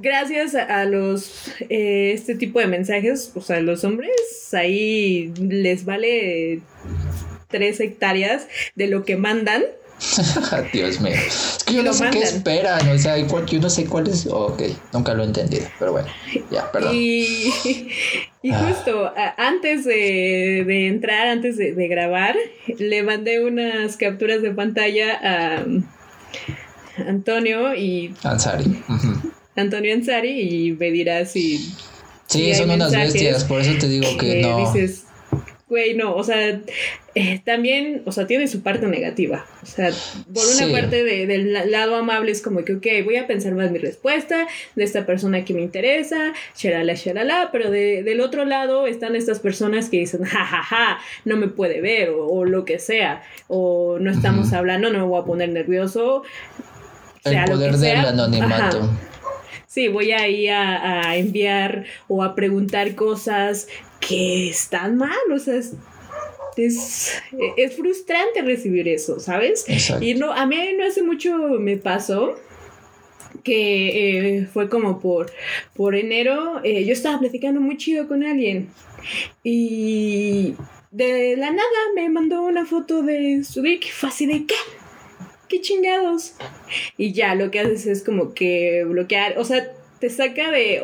gracias 0.00 0.54
a, 0.54 0.84
los, 0.84 1.52
eh, 1.68 2.12
este 2.14 2.34
tipo 2.34 2.58
de 2.58 2.66
mensajes, 2.66 3.32
o 3.34 3.40
sea, 3.40 3.60
los 3.60 3.84
hombres 3.84 4.10
ahí 4.52 5.32
les 5.40 5.84
vale 5.84 6.60
tres 7.48 7.80
hectáreas 7.80 8.48
de 8.74 8.88
lo 8.88 9.04
que 9.04 9.16
mandan 9.16 9.62
Dios 10.72 11.00
mío. 11.00 11.14
Es 11.14 11.64
que 11.64 11.74
yo 11.74 11.82
no 11.82 11.92
sé 11.92 12.10
qué 12.10 12.20
esperan, 12.20 12.88
o 12.88 12.98
sea, 12.98 13.16
yo 13.18 13.60
no 13.60 13.70
sé 13.70 13.86
cuál 13.86 14.08
es. 14.08 14.26
ok, 14.26 14.62
nunca 14.92 15.14
lo 15.14 15.22
he 15.22 15.26
entendido, 15.26 15.66
pero 15.78 15.92
bueno, 15.92 16.08
ya, 16.50 16.70
perdón. 16.70 16.94
Y, 16.94 17.50
ah. 18.50 18.66
justo 18.68 19.12
antes 19.36 19.84
de, 19.84 20.86
entrar, 20.86 21.28
antes 21.28 21.56
de, 21.56 21.88
grabar, 21.88 22.34
le 22.78 23.02
mandé 23.02 23.44
unas 23.44 23.96
capturas 23.96 24.42
de 24.42 24.50
pantalla 24.50 25.18
a 25.22 25.64
Antonio 27.06 27.74
y. 27.74 28.14
Ansari. 28.22 28.82
Antonio 29.56 29.94
Ansari 29.94 30.40
y 30.40 30.72
me 30.72 30.90
dirá 30.90 31.24
si 31.26 31.74
Sí, 32.32 32.54
son 32.54 32.70
unas 32.70 32.92
bestias, 32.92 33.44
por 33.44 33.60
eso 33.60 33.72
te 33.78 33.88
digo 33.88 34.06
que, 34.18 34.40
no. 34.40 34.72
Dices, 34.72 35.04
güey, 35.72 35.94
no, 35.94 36.14
o 36.14 36.22
sea, 36.22 36.60
eh, 37.14 37.40
también, 37.46 38.02
o 38.04 38.12
sea, 38.12 38.26
tiene 38.26 38.46
su 38.46 38.62
parte 38.62 38.86
negativa. 38.88 39.46
O 39.62 39.64
sea, 39.66 39.90
por 40.34 40.44
una 40.44 40.70
parte 40.70 41.02
del 41.02 41.70
lado 41.70 41.96
amable 41.96 42.30
es 42.30 42.42
como 42.42 42.62
que, 42.62 42.74
ok, 42.74 42.86
voy 43.06 43.16
a 43.16 43.26
pensar 43.26 43.54
más 43.54 43.70
mi 43.70 43.78
respuesta 43.78 44.46
de 44.76 44.84
esta 44.84 45.06
persona 45.06 45.46
que 45.46 45.54
me 45.54 45.62
interesa, 45.62 46.34
shalala, 46.54 46.92
shalala, 46.92 47.48
pero 47.52 47.70
del 47.70 48.20
otro 48.20 48.44
lado 48.44 48.86
están 48.86 49.16
estas 49.16 49.40
personas 49.40 49.88
que 49.88 50.00
dicen, 50.00 50.24
jajaja, 50.24 50.62
ja, 50.62 50.76
ja, 50.76 50.98
no 51.24 51.38
me 51.38 51.48
puede 51.48 51.80
ver, 51.80 52.10
o, 52.14 52.44
lo 52.44 52.66
que 52.66 52.78
sea, 52.78 53.22
o 53.48 53.96
no 53.98 54.10
estamos 54.10 54.52
hablando, 54.52 54.90
no 54.90 54.98
me 54.98 55.04
voy 55.06 55.22
a 55.22 55.24
poner 55.24 55.48
nervioso. 55.48 56.22
El 57.24 57.42
poder 57.46 57.78
del 57.78 57.96
anonimato. 57.96 58.90
Sí, 59.72 59.88
voy 59.88 60.12
a 60.12 60.28
ir 60.28 60.50
a, 60.50 61.16
enviar 61.16 61.86
o 62.06 62.22
a 62.22 62.34
preguntar 62.34 62.94
cosas 62.94 63.68
que 64.06 64.50
están 64.50 64.96
mal, 64.96 65.32
o 65.32 65.38
sea, 65.38 65.54
es, 66.56 67.22
es, 67.56 67.76
frustrante 67.76 68.42
recibir 68.42 68.88
eso, 68.88 69.20
¿sabes? 69.20 69.64
Y 70.00 70.14
no, 70.14 70.32
a 70.32 70.46
mí 70.46 70.56
no 70.76 70.84
hace 70.84 71.02
mucho 71.02 71.36
me 71.58 71.76
pasó 71.76 72.34
que 73.44 74.38
eh, 74.38 74.46
fue 74.46 74.68
como 74.68 75.00
por, 75.00 75.32
por 75.74 75.94
enero, 75.94 76.60
eh, 76.64 76.84
yo 76.84 76.92
estaba 76.92 77.18
platicando 77.18 77.60
muy 77.60 77.76
chido 77.76 78.06
con 78.06 78.22
alguien 78.22 78.68
y 79.42 80.54
de 80.90 81.36
la 81.36 81.50
nada 81.50 81.62
me 81.94 82.08
mandó 82.08 82.42
una 82.42 82.66
foto 82.66 83.02
de 83.02 83.42
su 83.44 83.62
dick, 83.62 83.90
fue 83.90 84.10
así 84.10 84.26
de 84.26 84.44
qué, 84.46 84.54
qué 85.48 85.60
chingados. 85.60 86.34
Y 86.96 87.12
ya 87.12 87.34
lo 87.34 87.50
que 87.50 87.60
haces 87.60 87.86
es 87.86 88.02
como 88.02 88.34
que 88.34 88.84
bloquear, 88.84 89.38
o 89.38 89.44
sea, 89.44 89.72
te 90.02 90.10
saca 90.10 90.50
de, 90.50 90.82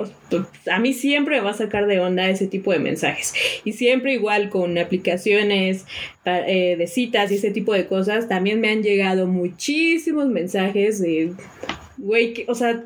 a 0.71 0.79
mí 0.79 0.93
siempre 0.93 1.39
me 1.39 1.43
va 1.43 1.51
a 1.51 1.55
sacar 1.55 1.89
de 1.89 1.99
onda 1.99 2.31
ese 2.31 2.47
tipo 2.47 2.71
de 2.71 2.79
mensajes. 2.79 3.35
Y 3.65 3.73
siempre 3.73 4.13
igual 4.13 4.49
con 4.49 4.79
aplicaciones 4.79 5.87
eh, 6.25 6.77
de 6.79 6.87
citas 6.87 7.33
y 7.33 7.35
ese 7.35 7.51
tipo 7.51 7.73
de 7.73 7.89
cosas, 7.89 8.29
también 8.29 8.61
me 8.61 8.71
han 8.71 8.85
llegado 8.85 9.27
muchísimos 9.27 10.29
mensajes 10.29 11.01
de, 11.01 11.33
güey, 11.97 12.45
o 12.47 12.55
sea, 12.55 12.85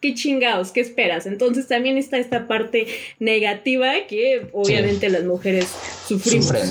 qué 0.00 0.14
chingados, 0.14 0.72
¿qué 0.72 0.80
esperas? 0.80 1.26
Entonces 1.26 1.68
también 1.68 1.98
está 1.98 2.16
esta 2.16 2.48
parte 2.48 2.86
negativa 3.18 3.92
que 4.08 4.46
obviamente 4.54 5.10
las 5.10 5.24
mujeres 5.24 5.66
sufrimos. 6.06 6.46
Sufren. 6.46 6.70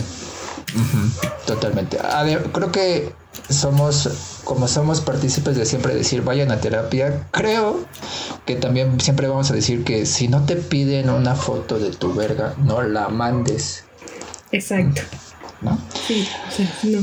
Totalmente. 1.46 1.98
A 2.02 2.24
ver, 2.24 2.42
creo 2.52 2.72
que 2.72 3.10
somos, 3.50 4.42
como 4.44 4.68
somos 4.68 5.02
partícipes 5.02 5.56
de 5.56 5.66
siempre 5.66 5.94
decir 5.94 6.22
vayan 6.22 6.52
a 6.52 6.60
terapia, 6.60 7.28
creo 7.32 7.86
que 8.46 8.56
también 8.56 9.00
siempre 9.00 9.28
vamos 9.28 9.52
a 9.52 9.54
decir 9.54 9.84
que 9.84 10.06
si 10.06 10.28
no 10.28 10.46
te 10.46 10.56
piden 10.56 11.10
una 11.10 11.36
foto 11.36 11.80
de 11.80 11.92
tu 11.92 12.14
verga, 12.14 12.56
no 12.58 12.82
la 12.82 13.10
mandes. 13.10 13.84
Exacto. 14.52 15.02
¿No? 15.62 15.80
Sí, 16.08 16.28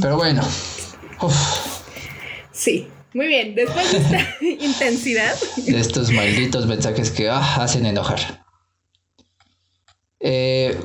Pero 0.01 0.17
bueno. 0.17 0.43
Sí, 2.53 2.89
muy 3.15 3.27
bien. 3.27 3.55
Después 3.55 3.91
de 3.93 3.99
esta 3.99 4.45
intensidad. 4.65 5.35
De 5.57 5.79
estos 5.79 6.11
malditos 6.11 6.67
mensajes 6.67 7.11
que 7.11 7.29
ah, 7.29 7.57
hacen 7.57 7.87
enojar. 7.87 8.45
Eh, 10.21 10.79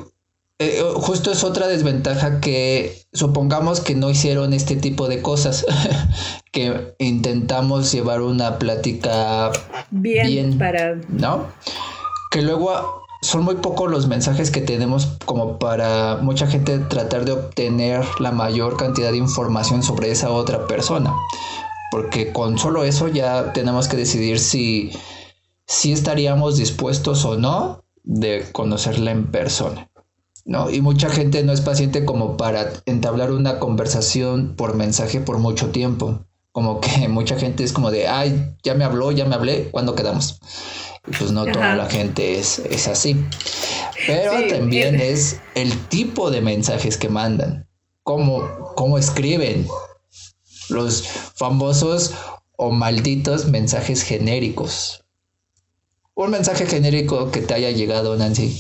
eh, 0.60 0.82
justo 0.96 1.32
es 1.32 1.44
otra 1.44 1.68
desventaja 1.68 2.40
que 2.40 3.04
supongamos 3.14 3.80
que 3.80 3.94
no 3.94 4.10
hicieron 4.10 4.54
este 4.54 4.76
tipo 4.76 5.08
de 5.08 5.22
cosas, 5.22 5.66
que 6.52 6.96
intentamos 6.98 7.92
llevar 7.92 8.22
una 8.22 8.58
plática 8.58 9.52
bien, 9.92 10.58
para... 10.58 10.96
¿no? 11.10 11.46
Que 12.32 12.42
luego 12.42 13.04
son 13.22 13.44
muy 13.44 13.56
pocos 13.56 13.92
los 13.92 14.08
mensajes 14.08 14.50
que 14.50 14.62
tenemos 14.62 15.18
como 15.26 15.60
para 15.60 16.18
mucha 16.22 16.48
gente 16.48 16.80
tratar 16.80 17.26
de 17.26 17.34
obtener 17.34 18.04
la 18.20 18.32
mayor 18.32 18.78
cantidad 18.78 19.12
de 19.12 19.18
información 19.18 19.84
sobre 19.84 20.10
esa 20.10 20.32
otra 20.32 20.66
persona. 20.66 21.14
Porque 21.92 22.34
con 22.34 22.58
solo 22.58 22.84
eso 22.84 23.08
ya 23.08 23.54
tenemos 23.54 23.88
que 23.88 23.98
decidir 23.98 24.40
si, 24.40 24.92
si 25.68 25.92
estaríamos 25.92 26.58
dispuestos 26.58 27.26
o 27.26 27.38
no 27.38 27.84
de 28.04 28.46
conocerla 28.52 29.12
en 29.12 29.28
persona. 29.28 29.88
¿No? 30.48 30.70
Y 30.70 30.82
mucha 30.82 31.10
gente 31.10 31.44
no 31.44 31.52
es 31.52 31.62
paciente 31.62 32.06
como 32.06 32.38
para 32.38 32.72
entablar 32.86 33.32
una 33.32 33.60
conversación 33.60 34.56
por 34.56 34.76
mensaje 34.76 35.20
por 35.20 35.38
mucho 35.40 35.70
tiempo. 35.70 36.26
Como 36.54 36.80
que 36.80 37.08
mucha 37.10 37.38
gente 37.38 37.64
es 37.64 37.74
como 37.74 37.92
de, 37.92 38.08
ay, 38.08 38.56
ya 38.64 38.74
me 38.74 38.86
habló, 38.86 39.12
ya 39.12 39.26
me 39.26 39.36
hablé, 39.36 39.70
¿cuándo 39.70 39.94
quedamos? 39.94 40.40
Y 41.06 41.12
pues 41.12 41.32
no 41.32 41.46
toda 41.46 41.76
la 41.76 41.90
gente 41.90 42.40
es, 42.40 42.60
es 42.60 42.88
así. 42.88 43.26
Pero 44.08 44.48
también 44.48 45.00
es 45.02 45.42
el 45.54 45.78
tipo 45.88 46.32
de 46.32 46.42
mensajes 46.42 46.98
que 46.98 47.10
mandan, 47.10 47.68
cómo, 48.04 48.74
cómo 48.76 48.98
escriben 48.98 49.68
los 50.70 51.04
famosos 51.36 52.14
o 52.56 52.72
malditos 52.72 53.48
mensajes 53.48 54.04
genéricos. 54.04 55.04
Un 56.14 56.32
mensaje 56.32 56.66
genérico 56.66 57.32
que 57.32 57.42
te 57.42 57.54
haya 57.54 57.72
llegado, 57.72 58.16
Nancy. 58.16 58.58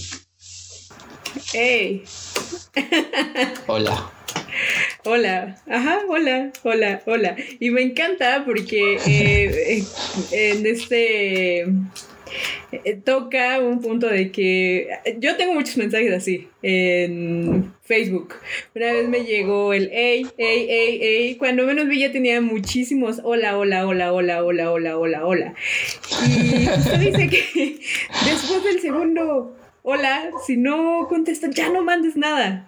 Hey. 1.53 2.03
Hola. 3.67 4.11
Hola, 5.03 5.61
ajá, 5.67 6.01
hola, 6.07 6.51
hola, 6.63 7.01
hola. 7.05 7.35
Y 7.59 7.69
me 7.69 7.81
encanta 7.81 8.43
porque 8.45 8.97
eh, 9.05 9.83
en 10.31 10.65
este 10.65 11.61
eh, 12.71 12.99
toca 13.03 13.59
un 13.59 13.81
punto 13.81 14.07
de 14.07 14.31
que 14.31 14.89
yo 15.19 15.37
tengo 15.37 15.53
muchos 15.53 15.77
mensajes 15.77 16.11
así 16.13 16.47
en 16.61 17.73
Facebook. 17.83 18.35
Una 18.75 18.91
vez 18.93 19.07
me 19.07 19.23
llegó 19.23 19.73
el 19.73 19.89
hey, 19.93 20.25
hey, 20.37 20.65
hey, 20.69 20.99
hey. 21.01 21.35
Cuando 21.37 21.63
menos 21.63 21.87
vi 21.87 21.99
ya 21.99 22.11
tenía 22.11 22.41
muchísimos 22.41 23.21
hola, 23.23 23.57
hola, 23.57 23.87
hola, 23.87 24.13
hola, 24.13 24.43
hola, 24.43 24.71
hola, 24.71 24.97
hola, 24.97 25.25
hola. 25.25 25.53
Y 26.27 26.67
usted 26.67 26.99
dice 26.99 27.29
que 27.29 27.79
después 28.25 28.63
del 28.63 28.81
segundo 28.81 29.56
hola, 29.89 30.31
si 30.45 30.57
no 30.57 31.07
contestan, 31.07 31.53
ya 31.53 31.69
no 31.69 31.81
mandes 31.81 32.17
nada. 32.17 32.67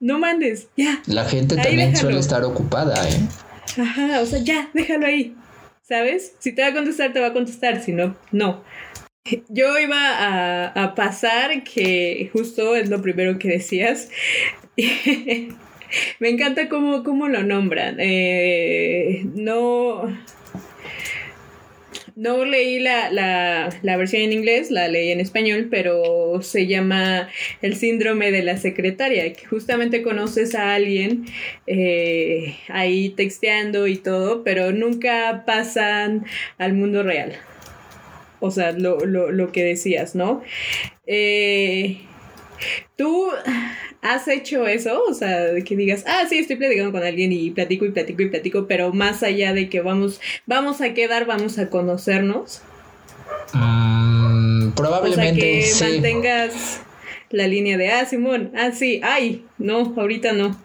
No 0.00 0.18
mandes, 0.18 0.68
ya. 0.76 1.00
La 1.06 1.24
gente 1.24 1.54
también 1.54 1.96
suele 1.96 2.18
estar 2.18 2.42
ocupada, 2.42 3.08
¿eh? 3.08 3.20
Ajá, 3.80 4.20
o 4.20 4.26
sea, 4.26 4.40
ya, 4.40 4.68
déjalo 4.74 5.06
ahí. 5.06 5.36
¿Sabes? 5.82 6.34
Si 6.40 6.52
te 6.52 6.62
va 6.62 6.68
a 6.68 6.74
contestar, 6.74 7.12
te 7.12 7.20
va 7.20 7.28
a 7.28 7.32
contestar, 7.32 7.80
si 7.80 7.92
no, 7.92 8.16
no. 8.32 8.64
Yo 9.48 9.78
iba 9.78 10.72
a, 10.74 10.94
pasar, 10.96 11.62
que 11.62 12.30
justo 12.32 12.74
es 12.74 12.90
lo 12.90 13.00
primero 13.00 13.38
que 13.38 13.48
decías. 13.48 14.08
Me 16.18 16.28
encanta 16.28 16.68
cómo, 16.68 17.04
cómo 17.04 17.28
lo 17.28 17.44
nombran. 17.44 17.98
Eh, 18.00 19.22
no 19.34 20.02
no 22.16 22.46
leí 22.46 22.78
la, 22.80 23.10
la, 23.10 23.96
versión 23.96 24.22
en 24.22 24.32
inglés, 24.32 24.70
la 24.70 24.88
leí 24.88 25.10
en 25.10 25.20
español, 25.20 25.68
pero 25.70 26.40
se 26.40 26.66
llama 26.66 27.28
El 27.60 27.76
síndrome 27.76 28.32
de 28.32 28.42
la 28.42 28.56
secretaria, 28.56 29.34
que 29.34 29.44
justamente 29.44 30.02
conoces 30.02 30.54
a 30.54 30.74
alguien 30.74 31.26
eh, 31.66 32.56
ahí 32.68 33.10
texteando 33.10 33.86
y 33.86 33.98
todo, 33.98 34.42
pero 34.44 34.72
nunca 34.72 35.44
pasan 35.46 36.24
al 36.56 36.72
mundo 36.72 37.02
real. 37.02 37.34
O 38.40 38.50
sea, 38.50 38.72
lo, 38.72 39.04
lo, 39.04 39.30
lo 39.30 39.52
que 39.52 39.62
decías, 39.62 40.14
¿no? 40.14 40.42
Eh, 41.06 41.98
tú 42.96 43.28
¿Has 44.06 44.28
hecho 44.28 44.68
eso? 44.68 45.02
O 45.08 45.14
sea, 45.14 45.48
que 45.64 45.74
digas, 45.74 46.04
ah, 46.06 46.22
sí, 46.28 46.38
estoy 46.38 46.54
platicando 46.54 46.92
con 46.92 47.02
alguien 47.02 47.32
y 47.32 47.50
platico 47.50 47.84
y 47.86 47.90
platico 47.90 48.22
y 48.22 48.28
platico, 48.28 48.66
pero 48.68 48.92
más 48.92 49.24
allá 49.24 49.52
de 49.52 49.68
que 49.68 49.80
vamos, 49.80 50.20
vamos 50.46 50.80
a 50.80 50.94
quedar, 50.94 51.26
vamos 51.26 51.58
a 51.58 51.70
conocernos. 51.70 52.62
Mm, 53.52 54.70
probablemente. 54.70 55.58
O 55.58 55.74
sea, 55.74 55.88
que 55.88 55.94
mantengas 55.94 56.80
la 57.30 57.48
línea 57.48 57.76
de, 57.76 57.88
ah, 57.88 58.04
Simón, 58.04 58.52
ah, 58.56 58.70
sí, 58.70 59.00
ay, 59.02 59.44
no, 59.58 59.92
ahorita 59.96 60.32
no. 60.32 60.56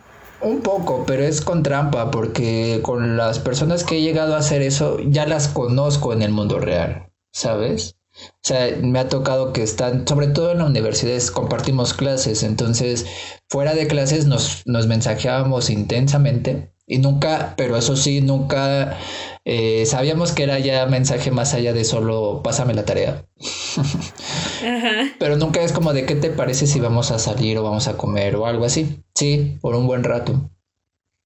Un 0.41 0.61
poco, 0.61 1.05
pero 1.07 1.23
es 1.23 1.41
con 1.41 1.63
trampa, 1.63 2.11
porque 2.11 2.79
con 2.83 3.17
las 3.17 3.39
personas 3.39 3.83
que 3.83 3.97
he 3.97 4.01
llegado 4.01 4.35
a 4.35 4.39
hacer 4.39 4.61
eso, 4.61 4.99
ya 5.03 5.25
las 5.25 5.47
conozco 5.47 6.13
en 6.13 6.21
el 6.21 6.31
mundo 6.31 6.59
real, 6.59 7.07
¿sabes? 7.31 7.95
O 8.30 8.43
sea, 8.43 8.76
me 8.82 8.99
ha 8.99 9.07
tocado 9.07 9.53
que 9.53 9.63
están, 9.63 10.07
sobre 10.07 10.28
todo 10.28 10.51
en 10.51 10.59
la 10.59 10.65
universidad, 10.65 11.22
compartimos 11.34 11.93
clases, 11.93 12.43
entonces 12.43 13.05
fuera 13.49 13.74
de 13.74 13.88
clases 13.88 14.26
nos, 14.26 14.63
nos 14.65 14.88
mensajeábamos 14.88 15.69
intensamente 15.69 16.72
y 16.88 16.97
nunca, 16.97 17.53
pero 17.55 17.78
eso 17.78 17.95
sí, 17.95 18.19
nunca 18.19 18.97
eh, 19.45 19.86
sabíamos 19.86 20.34
que 20.34 20.43
era 20.43 20.59
ya 20.59 20.86
mensaje 20.88 21.32
más 21.32 21.53
allá 21.53 21.72
de 21.72 21.86
solo 21.86 22.41
pásame 22.43 22.74
la 22.74 22.84
tarea. 22.84 23.26
Pero 25.19 25.38
nunca 25.38 25.61
es 25.61 25.72
como 25.72 25.93
de 25.93 26.05
qué 26.05 26.15
te 26.15 26.30
parece 26.30 26.67
si 26.67 26.80
vamos 26.80 27.11
a 27.11 27.17
salir 27.17 27.57
o 27.57 27.63
vamos 27.63 27.88
a 27.88 27.95
comer 27.95 28.36
o 28.36 28.45
algo 28.45 28.65
así. 28.65 29.03
Sí, 29.15 29.57
por 29.61 29.76
un 29.76 29.88
buen 29.88 30.03
rato. 30.03 30.51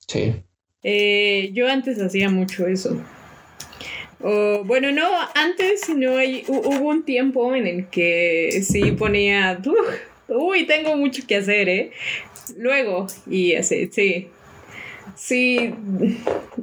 Sí. 0.08 0.36
Eh, 0.84 1.50
yo 1.54 1.68
antes 1.68 2.00
hacía 2.00 2.30
mucho 2.30 2.68
eso 2.68 3.02
O, 4.22 4.64
bueno, 4.64 4.92
no, 4.92 5.08
antes 5.36 5.90
no 5.90 6.18
hay, 6.18 6.44
hubo 6.48 6.90
un 6.90 7.04
tiempo 7.04 7.54
en 7.54 7.68
el 7.68 7.88
que 7.90 8.64
sí 8.64 8.92
ponía, 8.92 9.62
uy, 10.28 10.66
tengo 10.66 10.96
mucho 10.96 11.24
que 11.28 11.38
hacer, 11.38 11.70
¿eh? 11.70 11.92
Luego, 12.58 13.08
y 13.30 13.56
así, 13.56 13.90
sí. 13.92 14.30
Sí, 15.16 15.74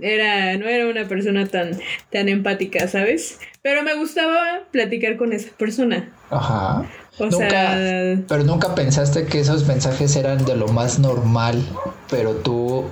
era, 0.01 0.57
no 0.59 0.67
era 0.67 0.89
una 0.89 1.07
persona 1.07 1.47
tan, 1.47 1.79
tan 2.11 2.29
empática, 2.29 2.89
¿sabes? 2.89 3.39
Pero 3.63 3.83
me 3.83 3.95
gustaba 3.95 4.65
platicar 4.71 5.17
con 5.17 5.33
esa 5.33 5.51
persona. 5.57 6.13
Ajá. 6.31 6.85
O 7.19 7.31
sea, 7.31 8.19
pero 8.27 8.43
nunca 8.43 8.75
pensaste 8.75 9.27
que 9.27 9.41
esos 9.41 9.67
mensajes 9.67 10.17
eran 10.17 10.45
de 10.45 10.57
lo 10.57 10.69
más 10.69 10.99
normal, 10.99 11.63
pero 12.11 12.35
tú 12.37 12.91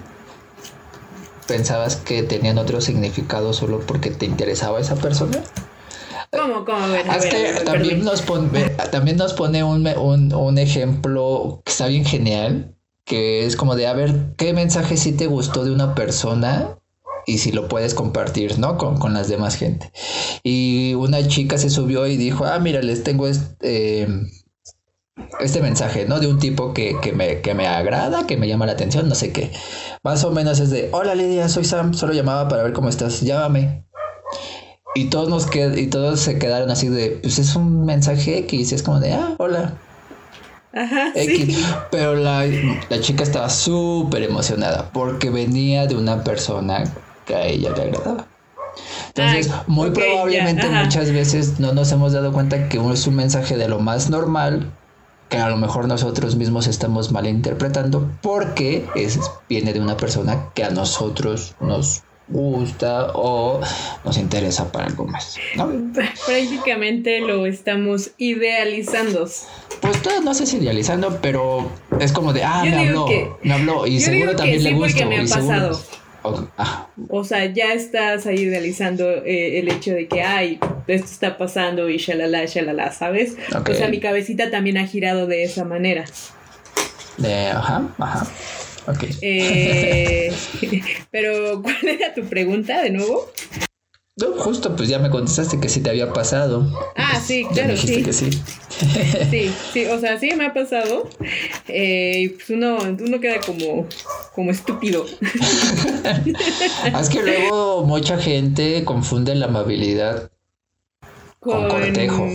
pensabas 1.51 1.97
que 1.97 2.23
tenían 2.23 2.59
otro 2.59 2.81
significado 2.81 3.53
solo 3.53 3.81
porque 3.81 4.11
te 4.11 4.25
interesaba 4.25 4.79
esa 4.81 4.95
persona. 4.95 5.43
¿Cómo? 6.31 6.65
¿Cómo? 6.65 6.87
también, 7.65 8.05
nos 8.05 8.23
pone, 8.23 8.71
también 8.93 9.17
nos 9.17 9.33
pone 9.33 9.65
un, 9.65 9.85
un, 9.89 10.33
un, 10.33 10.59
ejemplo 10.59 11.61
que 11.65 11.73
está 11.73 11.89
bien 11.89 12.05
genial, 12.05 12.77
que 13.05 13.47
es 13.47 13.57
como 13.57 13.75
de, 13.75 13.89
a 13.89 13.95
ver, 13.95 14.35
¿qué 14.37 14.53
mensaje 14.53 14.97
sí 14.97 15.11
te 15.11 15.27
gustó 15.27 15.65
de 15.65 15.73
una 15.73 15.97
persona? 15.97 16.79
Y 17.27 17.39
si 17.39 17.51
lo 17.51 17.67
puedes 17.67 17.95
compartir, 17.95 18.61
¿no? 18.61 18.79
Con, 18.79 18.99
con 18.99 19.13
las 19.13 19.29
demás 19.29 19.57
gente. 19.57 19.91
Y 20.45 20.95
una 20.95 21.27
chica 21.27 21.59
se 21.59 21.69
subió 21.69 22.07
y 22.07 22.17
dijo, 22.17 22.45
ah, 22.45 22.61
mira, 22.61 22.81
les 22.81 23.03
tengo 23.03 23.27
este... 23.27 24.07
este 25.41 25.61
mensaje, 25.61 26.07
¿no? 26.07 26.21
De 26.21 26.27
un 26.27 26.39
tipo 26.39 26.73
que, 26.75 26.97
que, 27.01 27.13
me, 27.13 27.41
que 27.41 27.55
me 27.55 27.67
agrada, 27.67 28.27
que 28.27 28.37
me 28.37 28.49
llama 28.49 28.67
la 28.67 28.73
atención, 28.73 29.09
no 29.09 29.15
sé 29.15 29.33
qué. 29.33 29.51
Más 30.03 30.25
o 30.25 30.31
menos 30.31 30.61
es 30.61 30.71
de, 30.71 30.89
hola 30.93 31.15
Lidia, 31.15 31.49
soy 31.49 31.65
Sam, 31.65 31.95
solo 31.95 32.13
llamaba 32.13 32.49
para 32.49 32.63
ver 32.63 32.73
cómo 32.73 32.89
estás, 32.89 33.21
llámame. 33.21 33.85
Y 34.95 35.07
todos 35.07 35.29
nos 35.29 35.47
qued 35.47 35.77
y 35.77 35.87
todos 35.87 36.21
se 36.21 36.39
quedaron 36.39 36.71
así 36.71 36.89
de, 36.89 37.19
pues 37.23 37.39
es 37.39 37.55
un 37.55 37.85
mensaje 37.85 38.39
X, 38.39 38.73
es 38.73 38.83
como 38.83 39.01
de, 39.01 39.13
ah, 39.13 39.35
hola. 39.39 39.75
Ajá, 40.73 41.13
Sí. 41.15 41.57
Pero 41.91 42.15
la, 42.15 42.47
la 42.47 43.01
chica 43.01 43.25
estaba 43.25 43.51
súper 43.51 44.23
emocionada 44.23 44.91
porque 44.93 45.31
venía 45.31 45.87
de 45.87 45.97
una 45.97 46.23
persona 46.23 46.85
que 47.25 47.35
a 47.35 47.45
ella 47.45 47.71
le 47.75 47.83
agradaba. 47.83 48.27
Entonces, 49.09 49.51
muy 49.67 49.91
probablemente 49.91 50.69
muchas 50.69 51.11
veces 51.11 51.59
no 51.59 51.73
nos 51.73 51.91
hemos 51.91 52.13
dado 52.13 52.33
cuenta 52.33 52.69
que 52.69 52.79
es 52.79 53.07
un 53.07 53.17
mensaje 53.17 53.57
de 53.57 53.69
lo 53.69 53.81
más 53.81 54.11
normal 54.11 54.73
que 55.31 55.39
a 55.39 55.49
lo 55.49 55.57
mejor 55.57 55.89
nosotros 55.89 56.37
mismos 56.37 56.67
estamos 56.67 57.13
malinterpretando 57.13 58.11
porque 58.21 58.85
es, 58.97 59.19
viene 59.49 59.73
de 59.73 59.81
una 59.81 59.97
persona 59.97 60.51
que 60.55 60.65
a 60.65 60.71
nosotros 60.71 61.55
nos 61.61 62.03
gusta 62.29 63.13
o 63.15 63.61
nos 64.05 64.19
interesa 64.19 64.71
para 64.73 64.87
algo 64.87 65.07
más. 65.07 65.39
Prácticamente 66.27 67.21
lo 67.21 67.47
estamos 67.47 68.11
idealizando. 68.19 69.29
Pues 69.81 70.25
no 70.25 70.35
sé 70.35 70.47
si 70.47 70.59
idealizando, 70.59 71.19
pero 71.23 71.71
es 72.01 72.13
como 72.13 72.33
de, 72.33 72.45
ah, 72.45 72.63
me 72.65 72.89
habló, 72.89 73.07
me 73.43 73.55
habló 73.55 73.87
y 73.87 74.01
seguro 74.01 74.37
también 74.37 74.63
le 74.65 74.75
gusta. 74.75 75.07
me 75.07 75.19
ha 75.19 75.23
pasado. 75.23 75.81
O 77.09 77.25
sea, 77.25 77.47
ya 77.47 77.73
estás 77.73 78.27
ahí 78.27 78.41
idealizando 78.41 79.09
eh, 79.25 79.59
el 79.59 79.69
hecho 79.69 79.93
de 79.93 80.07
que, 80.07 80.23
ay, 80.23 80.59
esto 80.87 81.07
está 81.07 81.39
pasando 81.39 81.89
y 81.89 81.97
shalala, 81.97 82.45
shalala, 82.47 82.93
¿sabes? 82.93 83.37
O 83.55 83.75
sea, 83.75 83.89
mi 83.89 84.01
cabecita 84.01 84.51
también 84.51 84.79
ha 84.79 84.87
girado 84.87 85.27
de 85.27 85.45
esa 85.45 85.65
manera. 85.65 86.05
ajá, 87.23 87.89
ajá. 87.99 88.27
Ok. 88.87 89.05
Eh, 89.23 90.33
pero, 91.11 91.63
¿cuál 91.63 91.89
era 91.89 92.15
tu 92.15 92.25
pregunta 92.25 92.83
de 92.83 92.91
nuevo? 92.91 93.31
No, 94.21 94.33
justo, 94.37 94.77
pues 94.77 94.89
ya 94.89 94.99
me 94.99 95.09
contestaste 95.09 95.59
que 95.59 95.69
sí 95.69 95.81
te 95.81 95.91
había 95.91 96.13
pasado. 96.13 96.67
Ah, 96.97 97.21
sí, 97.21 97.47
claro, 97.53 97.77
sí. 97.77 98.03
Que 98.03 98.13
sí. 98.13 98.31
sí, 99.31 99.55
sí, 99.73 99.87
o 99.87 99.99
sea, 99.99 100.19
sí 100.19 100.31
me 100.37 100.47
ha 100.47 100.53
pasado. 100.53 101.09
Eh, 101.69 102.23
y 102.25 102.29
pues 102.31 102.51
uno, 102.51 102.79
uno 102.81 103.21
queda 103.21 103.41
como, 103.41 103.87
como 104.35 104.51
estúpido. 104.51 105.07
es 107.01 107.09
que 107.09 107.23
luego 107.23 107.85
mucha 107.85 108.19
gente 108.19 108.85
confunde 108.85 109.35
la 109.35 109.47
amabilidad 109.47 110.31
con, 111.39 111.69
con 111.69 111.81
cortejo. 111.81 112.29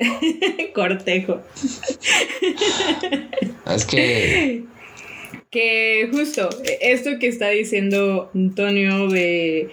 cortejo. 0.74 1.40
es 3.66 3.84
que 3.84 4.64
que 5.54 6.08
justo 6.10 6.48
esto 6.80 7.10
que 7.20 7.28
está 7.28 7.50
diciendo 7.50 8.28
Antonio 8.34 9.08
de 9.08 9.70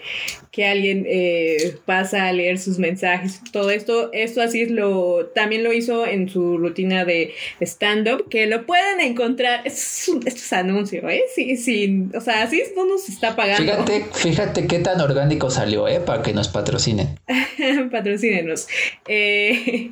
que 0.52 0.68
alguien 0.68 1.08
eh, 1.10 1.78
pasa 1.86 2.28
a 2.28 2.34
leer 2.34 2.60
sus 2.60 2.78
mensajes, 2.78 3.42
todo 3.52 3.72
esto, 3.72 4.14
esto 4.14 4.44
así 4.44 4.62
es 4.62 4.70
lo, 4.70 5.32
también 5.34 5.64
lo 5.64 5.74
hizo 5.74 6.06
en 6.06 6.30
su 6.30 6.60
rutina 6.60 7.04
de 7.04 7.34
stand-up, 7.62 8.30
que 8.30 8.46
lo 8.46 8.68
pueden 8.68 9.00
encontrar, 9.00 9.62
esto 9.66 10.20
es 10.24 10.54
anuncio, 10.54 11.10
¿eh? 11.10 11.24
Sí, 11.34 11.58
sí, 11.58 12.10
o 12.16 12.22
sea, 12.22 12.44
así 12.44 12.62
no 12.76 12.86
nos 12.86 13.10
está 13.10 13.36
pagando. 13.36 13.72
Fíjate, 13.74 14.06
fíjate 14.14 14.68
qué 14.68 14.80
tan 14.80 15.02
orgánico 15.02 15.50
salió, 15.50 15.88
¿eh? 15.88 16.00
Para 16.00 16.22
que 16.22 16.34
nos 16.34 16.50
patrocinen. 16.50 17.18
Patrocínenos. 17.92 18.68
Eh, 19.08 19.92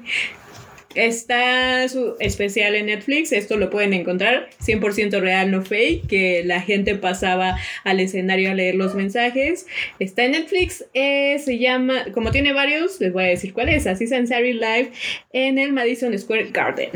Está 0.96 1.88
su 1.88 2.16
especial 2.20 2.74
en 2.74 2.88
Netflix, 2.88 3.32
esto 3.32 3.58
lo 3.58 3.70
pueden 3.70 3.94
encontrar, 3.94 4.50
100% 4.60 5.20
real, 5.20 5.52
no 5.52 5.62
fake, 5.62 6.08
que 6.08 6.44
la 6.44 6.62
gente 6.62 6.96
pasaba 6.96 7.58
al 7.84 8.00
escenario 8.00 8.50
a 8.50 8.56
leer 8.56 8.74
los 8.74 8.96
mensajes. 8.96 9.68
Está 10.00 10.26
en 10.26 10.32
Netflix, 10.32 10.84
eh, 10.96 11.38
se 11.40 11.60
llama, 11.60 12.06
como 12.12 12.32
tiene 12.32 12.54
varios, 12.54 13.00
les 13.00 13.14
voy 13.14 13.26
a 13.26 13.28
decir 13.28 13.54
cuál 13.54 13.70
es, 13.70 13.86
así 13.86 14.08
Sansari 14.08 14.54
Live 14.54 14.92
en 15.32 15.60
el 15.60 15.74
Madison 15.74 16.18
Square 16.18 16.50
Garden. 16.52 16.90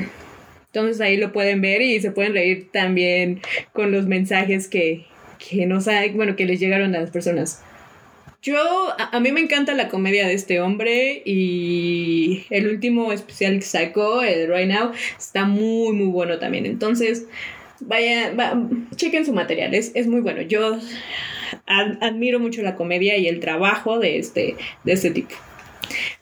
Entonces 0.74 1.00
ahí 1.00 1.18
lo 1.18 1.32
pueden 1.32 1.62
ver 1.62 1.84
y 1.84 2.02
se 2.02 2.10
pueden 2.10 2.34
reír 2.34 2.70
también 2.72 3.42
con 3.74 3.92
los 3.92 4.08
mensajes 4.08 4.68
que, 4.68 5.06
que 5.38 5.68
nos 5.68 5.86
bueno, 6.16 6.36
que 6.36 6.46
les 6.46 6.60
llegaron 6.60 6.96
a 6.96 7.00
las 7.00 7.12
personas. 7.12 7.62
Yo, 8.44 8.58
a, 9.00 9.20
mí 9.22 9.32
me 9.32 9.40
encanta 9.40 9.74
la 9.74 9.88
comedia 9.88 10.28
de 10.28 10.34
este 10.34 10.60
hombre 10.60 11.22
y 11.24 12.44
el 12.50 12.68
último 12.68 13.14
especial 13.14 13.54
que 13.54 13.62
sacó, 13.62 14.22
el 14.22 14.54
Right 14.54 14.68
Now, 14.68 14.92
está 15.18 15.46
muy, 15.46 15.96
muy 15.96 16.08
bueno 16.08 16.40
también. 16.40 16.66
Entonces, 16.66 17.26
vaya, 17.80 18.34
chequen 18.98 19.26
su 19.26 19.32
material, 19.32 19.74
es, 19.74 20.08
muy 20.08 20.20
bueno. 20.20 20.42
Yo 20.42 20.78
admiro 21.68 22.42
mucho 22.42 22.62
la 22.64 22.76
comedia 22.76 23.16
y 23.18 23.30
el 23.30 23.40
trabajo 23.40 23.98
de 24.00 24.20
este, 24.20 24.58
de 24.84 24.92
este 24.92 25.12
tipo. 25.12 25.36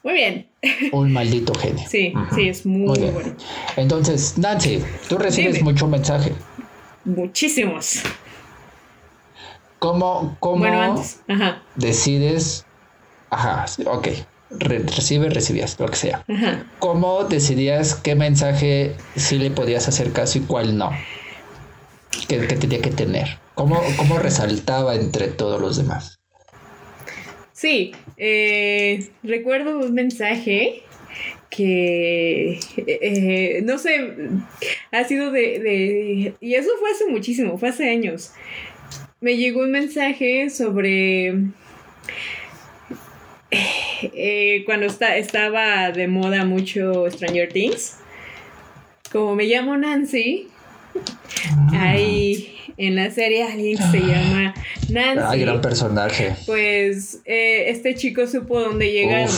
Muy 0.04 0.14
bien. 0.14 0.46
Un 0.92 1.12
maldito 1.12 1.56
genio. 1.56 1.84
Sí, 1.90 2.14
sí, 2.36 2.50
es 2.50 2.68
muy, 2.68 3.00
bueno. 3.00 3.36
Entonces, 3.78 4.38
Nancy, 4.38 4.80
tú 5.10 5.18
recibes 5.18 5.64
mucho 5.64 5.88
mensaje. 5.88 6.34
Muchísimos. 7.04 8.04
¿Cómo, 9.82 10.38
cómo 10.40 11.04
decides? 11.74 12.68
Ajá, 13.32 13.66
ok. 13.86 14.10
recibe, 14.52 15.32
recibías, 15.32 15.80
lo 15.80 15.88
que 15.88 15.96
sea. 15.96 16.24
¿Cómo 16.78 17.24
decidías 17.24 17.96
qué 17.96 18.14
mensaje 18.14 18.94
sí 19.16 19.40
le 19.40 19.50
podías 19.50 19.88
hacer 19.88 20.12
caso 20.12 20.38
y 20.38 20.42
cuál 20.42 20.78
no? 20.78 20.92
¿Qué, 22.28 22.38
tenía 22.42 22.80
que 22.80 22.92
tener? 22.92 23.40
¿Cómo, 23.56 23.82
¿Cómo, 23.98 24.20
resaltaba 24.20 24.94
entre 24.94 25.30
todos 25.30 25.60
los 25.60 25.78
demás? 25.78 26.20
Sí, 27.52 27.96
eh, 28.18 29.10
recuerdo 29.24 29.80
un 29.80 29.96
mensaje 29.96 30.84
que 31.50 32.60
eh, 32.78 33.62
no 33.64 33.80
sé, 33.80 34.16
ha 34.92 35.04
sido 35.06 35.32
de, 35.32 35.60
de, 35.60 36.36
y 36.40 36.54
eso 36.54 36.70
fue 36.80 36.92
hace 36.92 37.08
muchísimo, 37.08 37.58
fue 37.58 37.70
hace 37.70 37.90
años 37.90 38.32
me 39.22 39.38
llegó 39.38 39.62
un 39.62 39.72
mensaje 39.72 40.50
sobre 40.50 41.36
eh, 43.52 44.64
cuando 44.66 44.88
está, 44.88 45.16
estaba 45.16 45.92
de 45.92 46.08
moda 46.08 46.44
mucho 46.44 47.10
Stranger 47.10 47.54
Things. 47.54 47.98
Como 49.12 49.36
me 49.36 49.46
llamo 49.46 49.78
Nancy, 49.78 50.48
hay 51.72 52.58
en 52.78 52.96
la 52.96 53.12
serie 53.12 53.44
alguien 53.44 53.78
que 53.78 53.84
se 53.84 54.00
llama 54.00 54.56
Nancy. 54.90 55.24
Ah, 55.24 55.36
gran 55.36 55.62
personaje. 55.62 56.36
Pues 56.48 57.22
eh, 57.26 57.70
este 57.70 57.94
chico 57.94 58.26
supo 58.26 58.60
dónde 58.60 58.92
llegarme. 58.92 59.34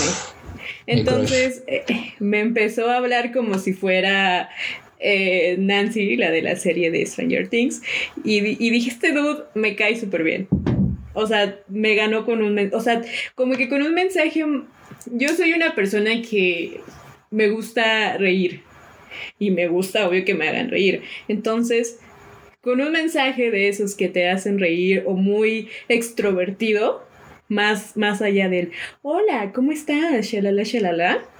Entonces 0.85 1.63
eh, 1.67 1.83
me 2.19 2.39
empezó 2.39 2.89
a 2.89 2.97
hablar 2.97 3.33
como 3.33 3.59
si 3.59 3.73
fuera 3.73 4.49
eh, 5.03 5.55
Nancy, 5.59 6.15
la 6.15 6.31
de 6.31 6.41
la 6.41 6.55
serie 6.55 6.89
de 6.89 7.05
Stranger 7.05 7.49
Things, 7.49 7.81
y, 8.23 8.39
dije, 8.41 8.89
este 8.89 9.11
dude 9.11 9.43
me 9.53 9.75
cae 9.75 9.99
súper 9.99 10.23
bien. 10.23 10.47
O 11.13 11.27
sea, 11.27 11.59
me 11.67 11.93
ganó 11.93 12.25
con 12.25 12.41
un... 12.41 12.71
O 12.73 12.79
sea, 12.79 13.01
como 13.35 13.55
que 13.55 13.69
con 13.69 13.83
un 13.83 13.93
mensaje... 13.93 14.43
Yo 15.11 15.29
soy 15.35 15.53
una 15.53 15.75
persona 15.75 16.21
que 16.21 16.79
me 17.29 17.49
gusta 17.49 18.17
reír. 18.17 18.61
Y 19.37 19.51
me 19.51 19.67
gusta, 19.67 20.07
obvio, 20.07 20.25
que 20.25 20.33
me 20.33 20.47
hagan 20.47 20.69
reír. 20.69 21.03
Entonces, 21.27 21.99
con 22.61 22.81
un 22.81 22.91
mensaje 22.91 23.51
de 23.51 23.67
esos 23.67 23.95
que 23.95 24.07
te 24.07 24.29
hacen 24.29 24.57
reír 24.57 25.03
o 25.05 25.13
muy 25.13 25.67
extrovertido, 25.87 27.05
más, 27.49 27.95
más 27.97 28.21
allá 28.21 28.49
del 28.49 28.71
hola, 29.01 29.51
¿cómo 29.53 29.71
estás? 29.71 30.25
Shalala, 30.25 30.63
shalala. 30.63 31.32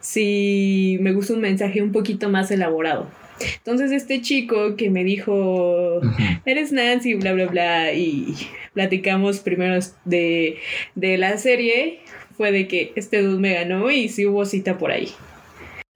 Sí, 0.00 0.98
me 1.00 1.12
gusta 1.12 1.34
un 1.34 1.40
mensaje 1.40 1.82
un 1.82 1.92
poquito 1.92 2.28
más 2.28 2.50
elaborado. 2.50 3.10
Entonces 3.56 3.90
este 3.90 4.20
chico 4.20 4.76
que 4.76 4.90
me 4.90 5.04
dijo, 5.04 6.00
eres 6.44 6.72
Nancy, 6.72 7.14
bla, 7.14 7.32
bla, 7.32 7.46
bla, 7.46 7.92
y 7.92 8.34
platicamos 8.72 9.40
primero 9.40 9.78
de, 10.04 10.58
de 10.94 11.18
la 11.18 11.36
serie, 11.38 12.00
fue 12.36 12.52
de 12.52 12.68
que 12.68 12.92
este 12.96 13.22
dude 13.22 13.40
me 13.40 13.54
ganó 13.54 13.90
y 13.90 14.08
sí 14.08 14.26
hubo 14.26 14.44
cita 14.44 14.78
por 14.78 14.90
ahí. 14.90 15.08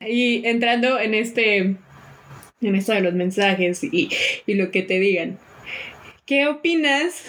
Y 0.01 0.47
entrando 0.47 0.99
en 0.99 1.15
este, 1.15 1.77
en 2.61 2.75
esto 2.75 2.93
de 2.93 3.01
los 3.01 3.15
mensajes 3.15 3.83
y, 3.85 4.09
y 4.47 4.55
lo 4.55 4.71
que 4.71 4.83
te 4.83 4.99
digan, 4.99 5.39
¿qué 6.27 6.47
opinas 6.47 7.25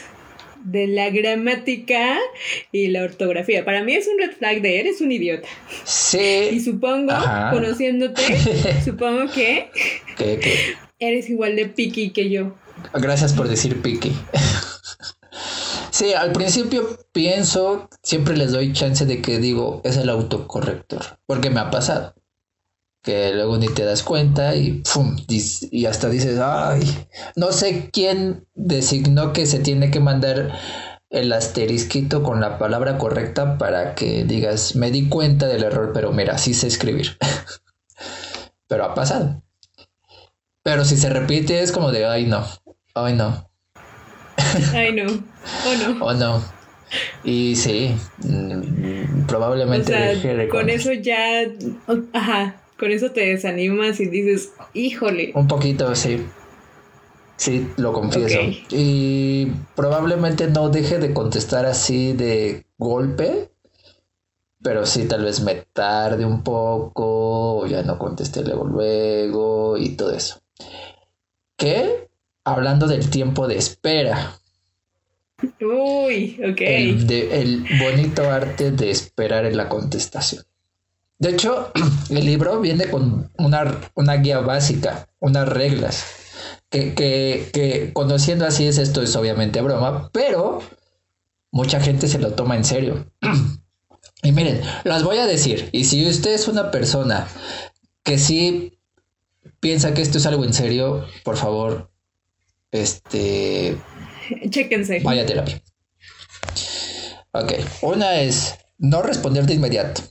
de 0.63 0.87
la 0.87 1.09
gramática 1.09 2.17
y 2.71 2.87
la 2.87 3.03
ortografía. 3.03 3.65
Para 3.65 3.83
mí 3.83 3.93
es 3.93 4.07
un 4.07 4.17
red 4.19 4.31
flag 4.31 4.61
de 4.61 4.79
eres 4.79 5.01
un 5.01 5.11
idiota. 5.11 5.47
Sí. 5.83 6.49
Y 6.51 6.59
supongo, 6.59 7.13
conociéndote, 7.51 8.21
supongo 8.85 9.31
que 9.31 9.69
eres 10.99 11.29
igual 11.29 11.55
de 11.55 11.67
picky 11.67 12.11
que 12.11 12.29
yo. 12.29 12.55
Gracias 12.93 13.33
por 13.33 13.47
decir 13.47 13.81
picky. 13.81 14.13
Sí, 15.91 16.13
al 16.13 16.31
principio 16.31 16.97
pienso, 17.11 17.89
siempre 18.03 18.37
les 18.37 18.53
doy 18.53 18.71
chance 18.71 19.05
de 19.05 19.21
que 19.21 19.37
digo, 19.37 19.81
es 19.83 19.97
el 19.97 20.07
autocorrector, 20.07 21.01
porque 21.25 21.49
me 21.49 21.59
ha 21.59 21.69
pasado 21.69 22.13
que 23.01 23.33
luego 23.33 23.57
ni 23.57 23.67
te 23.67 23.85
das 23.85 24.03
cuenta 24.03 24.55
y, 24.55 24.83
y 25.71 25.85
hasta 25.85 26.09
dices, 26.09 26.39
ay, 26.39 26.81
no 27.35 27.51
sé 27.51 27.89
quién 27.91 28.45
designó 28.55 29.33
que 29.33 29.45
se 29.45 29.59
tiene 29.59 29.89
que 29.89 29.99
mandar 29.99 30.51
el 31.09 31.33
asterisquito 31.33 32.21
con 32.23 32.39
la 32.39 32.59
palabra 32.59 32.97
correcta 32.97 33.57
para 33.57 33.95
que 33.95 34.25
digas, 34.25 34.75
me 34.75 34.91
di 34.91 35.09
cuenta 35.09 35.47
del 35.47 35.63
error, 35.63 35.91
pero 35.93 36.11
mira, 36.11 36.37
sí 36.37 36.53
sé 36.53 36.67
escribir. 36.67 37.17
pero 38.67 38.85
ha 38.85 38.93
pasado. 38.93 39.41
Pero 40.61 40.85
si 40.85 40.97
se 40.97 41.09
repite 41.09 41.61
es 41.61 41.71
como 41.71 41.91
de, 41.91 42.05
ay 42.05 42.25
no, 42.25 42.45
ay 42.93 43.15
no. 43.15 43.49
ay 44.73 44.93
no, 44.93 45.05
o 45.05 45.75
no. 45.75 46.05
O 46.05 46.13
no. 46.13 46.43
Y 47.23 47.55
sí, 47.55 47.95
mm, 48.23 49.25
probablemente 49.25 50.47
con 50.49 50.69
eso 50.69 50.91
ya, 50.93 51.43
ajá, 52.13 52.55
con 52.79 52.91
eso 52.91 53.11
te 53.11 53.25
desanimas 53.25 53.99
y 53.99 54.07
dices, 54.07 54.53
híjole. 54.73 55.31
Un 55.35 55.47
poquito, 55.47 55.93
sí. 55.95 56.25
Sí, 57.35 57.67
lo 57.77 57.93
confieso. 57.93 58.39
Y 58.71 59.47
probablemente 59.75 60.47
no 60.47 60.69
deje 60.69 60.99
de 60.99 61.13
contestar 61.13 61.65
así 61.65 62.13
de 62.13 62.65
golpe, 62.77 63.49
pero 64.61 64.85
sí 64.85 65.05
tal 65.07 65.23
vez 65.23 65.41
me 65.41 65.55
tarde 65.55 66.25
un 66.25 66.43
poco, 66.43 67.59
o 67.59 67.65
ya 67.65 67.81
no 67.83 67.97
contesté 67.97 68.43
luego 68.43 68.65
luego 68.65 69.77
y 69.77 69.89
todo 69.95 70.13
eso. 70.13 70.41
¿Qué? 71.55 72.09
Hablando 72.43 72.87
del 72.87 73.09
tiempo 73.09 73.47
de 73.47 73.57
espera. 73.57 74.37
Uy, 75.61 76.41
ok. 76.43 76.59
El, 76.59 77.11
el 77.11 77.65
bonito 77.79 78.29
arte 78.29 78.71
de 78.71 78.91
esperar 78.91 79.45
en 79.45 79.55
la 79.55 79.69
contestación. 79.69 80.43
De 81.19 81.31
hecho, 81.31 81.71
el 82.09 82.25
libro 82.25 82.59
viene 82.61 82.89
con 82.89 83.29
una, 83.37 84.15
guía 84.15 84.39
básica, 84.39 85.07
unas 85.19 85.47
reglas, 85.47 86.05
que, 86.69 86.93
que, 86.93 87.91
conociendo 87.93 88.45
así 88.45 88.65
es 88.65 88.77
esto 88.77 89.01
es 89.01 89.15
obviamente 89.15 89.61
broma, 89.61 90.09
pero 90.13 90.61
mucha 91.51 91.81
gente 91.81 92.07
se 92.07 92.19
lo 92.19 92.31
toma 92.33 92.55
en 92.55 92.63
serio. 92.63 93.11
y 94.23 94.31
miren, 94.31 94.61
las 94.85 95.03
voy 95.03 95.17
a 95.17 95.25
decir, 95.25 95.69
y 95.73 95.83
si 95.83 96.07
usted 96.07 96.33
es 96.33 96.47
una 96.47 96.71
persona 96.71 97.27
que 98.03 98.17
sí 98.17 98.79
piensa 99.59 99.93
que 99.93 100.01
esto 100.01 100.19
es 100.19 100.25
algo 100.25 100.45
en 100.45 100.53
serio, 100.53 101.05
por 101.23 101.35
favor, 101.35 101.91
este... 102.71 103.77
Chéquense. 104.49 105.01
Vaya 105.01 105.25
terapia. 105.25 105.61
Ok, 107.31 107.53
una 107.81 108.21
es 108.21 108.55
no 108.77 109.01
responder 109.01 109.45
de 109.45 109.55
inmediato 109.55 110.01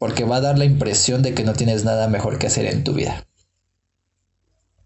porque 0.00 0.24
va 0.24 0.36
a 0.36 0.40
dar 0.40 0.58
la 0.58 0.64
impresión 0.64 1.22
de 1.22 1.34
que 1.34 1.44
no 1.44 1.52
tienes 1.52 1.84
nada 1.84 2.08
mejor 2.08 2.38
que 2.38 2.46
hacer 2.46 2.64
en 2.64 2.84
tu 2.84 2.94
vida. 2.94 3.26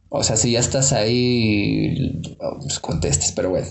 O 0.08 0.24
sea, 0.24 0.36
si 0.36 0.50
ya 0.50 0.58
estás 0.58 0.92
ahí, 0.92 2.20
pues 2.60 2.80
contestes, 2.80 3.30
pero 3.30 3.50
bueno. 3.50 3.68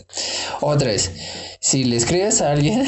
Otra 0.62 0.94
es, 0.94 1.12
si 1.60 1.84
le 1.84 1.98
escribes 1.98 2.42
a 2.42 2.54
alguien, 2.54 2.86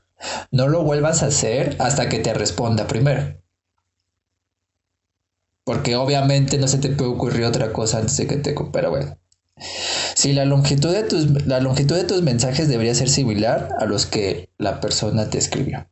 no 0.50 0.68
lo 0.68 0.84
vuelvas 0.84 1.22
a 1.22 1.26
hacer 1.28 1.76
hasta 1.78 2.10
que 2.10 2.18
te 2.18 2.34
responda 2.34 2.86
primero. 2.86 3.40
Porque 5.64 5.96
obviamente 5.96 6.58
no 6.58 6.68
se 6.68 6.76
te 6.76 6.90
puede 6.90 7.10
ocurrir 7.10 7.46
otra 7.46 7.72
cosa 7.72 7.98
antes 7.98 8.18
de 8.18 8.26
que 8.26 8.36
te... 8.36 8.54
Pero 8.70 8.90
bueno. 8.90 9.18
Si 10.14 10.34
la 10.34 10.44
longitud 10.44 10.92
de 10.92 11.04
tus, 11.04 11.46
la 11.46 11.58
longitud 11.60 11.96
de 11.96 12.04
tus 12.04 12.20
mensajes 12.20 12.68
debería 12.68 12.94
ser 12.94 13.08
similar 13.08 13.70
a 13.80 13.86
los 13.86 14.04
que 14.04 14.50
la 14.58 14.82
persona 14.82 15.30
te 15.30 15.38
escribió. 15.38 15.88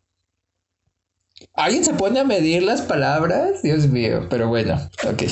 ¿Alguien 1.54 1.84
se 1.84 1.94
pone 1.94 2.20
a 2.20 2.24
medir 2.24 2.62
las 2.62 2.82
palabras? 2.82 3.62
Dios 3.62 3.88
mío, 3.88 4.26
pero 4.28 4.48
bueno, 4.48 4.80
ok. 5.04 5.22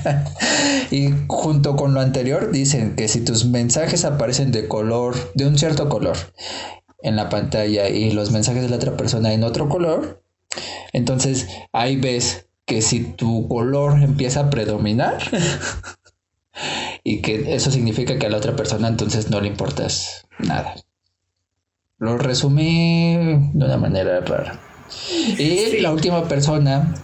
y 0.90 1.10
junto 1.28 1.76
con 1.76 1.94
lo 1.94 2.00
anterior 2.00 2.50
dicen 2.50 2.96
que 2.96 3.08
si 3.08 3.20
tus 3.22 3.44
mensajes 3.46 4.04
aparecen 4.04 4.52
de 4.52 4.68
color, 4.68 5.14
de 5.34 5.46
un 5.46 5.58
cierto 5.58 5.88
color 5.88 6.16
en 7.02 7.16
la 7.16 7.28
pantalla 7.28 7.88
y 7.88 8.12
los 8.12 8.30
mensajes 8.30 8.62
de 8.62 8.68
la 8.68 8.76
otra 8.76 8.96
persona 8.96 9.32
en 9.32 9.44
otro 9.44 9.68
color, 9.68 10.22
entonces 10.92 11.48
ahí 11.72 11.96
ves 11.96 12.46
que 12.66 12.82
si 12.82 13.00
tu 13.00 13.48
color 13.48 14.02
empieza 14.02 14.40
a 14.40 14.50
predominar 14.50 15.18
y 17.04 17.22
que 17.22 17.54
eso 17.54 17.70
significa 17.70 18.18
que 18.18 18.26
a 18.26 18.30
la 18.30 18.36
otra 18.36 18.54
persona 18.54 18.88
entonces 18.88 19.30
no 19.30 19.40
le 19.40 19.48
importas 19.48 20.26
nada. 20.38 20.74
Lo 21.98 22.16
resumí 22.16 23.16
de 23.52 23.64
una 23.64 23.76
manera 23.76 24.20
rara. 24.20 24.69
Y 25.38 25.80
la 25.80 25.92
última 25.92 26.26
persona, 26.26 26.94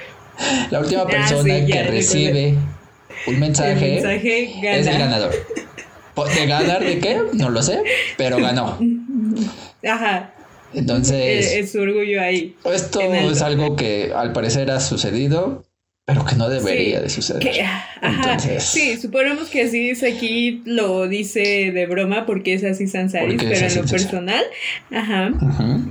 la 0.70 0.80
última 0.80 1.02
ah, 1.02 1.06
persona 1.06 1.66
que 1.66 1.82
recibe 1.84 2.54
un 3.26 3.40
mensaje, 3.40 3.98
es 3.98 4.86
el 4.86 4.98
ganador. 4.98 5.32
¿De 6.34 6.46
ganar 6.46 6.84
de 6.84 6.98
qué? 7.00 7.20
No 7.32 7.50
lo 7.50 7.62
sé, 7.62 7.82
pero 8.16 8.38
ganó. 8.38 8.78
Ajá. 9.86 10.32
Entonces. 10.72 11.52
Es, 11.52 11.72
su 11.72 11.80
orgullo 11.80 12.20
ahí. 12.20 12.56
Esto 12.64 13.00
es 13.00 13.42
algo 13.42 13.76
que 13.76 14.12
al 14.14 14.32
parecer 14.32 14.70
ha 14.70 14.80
sucedido 14.80 15.64
pero 16.04 16.24
que 16.24 16.36
no 16.36 16.50
debería 16.50 17.00
de 17.00 17.08
suceder. 17.08 17.42
Sí, 18.60 18.96
suponemos 18.98 19.48
que 19.48 19.62
así 19.62 19.88
dice 19.88 20.12
aquí, 20.12 20.62
lo 20.66 21.08
dice 21.08 21.72
de 21.72 21.86
broma 21.86 22.26
porque 22.26 22.54
es 22.54 22.64
así 22.64 22.86
Sansaris, 22.86 23.42
pero 23.42 23.66
en 23.66 23.74
lo 23.74 23.84
personal, 23.86 24.44
ajá, 24.90 25.32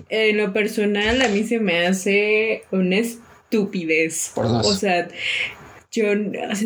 en 0.09 0.37
lo 0.37 0.53
personal 0.53 1.21
a 1.21 1.27
mí 1.29 1.43
se 1.43 1.59
me 1.59 1.87
hace 1.87 2.63
una 2.71 2.97
estupidez. 2.97 4.31
O 4.35 4.73
sea, 4.73 5.07
yo, 5.91 6.05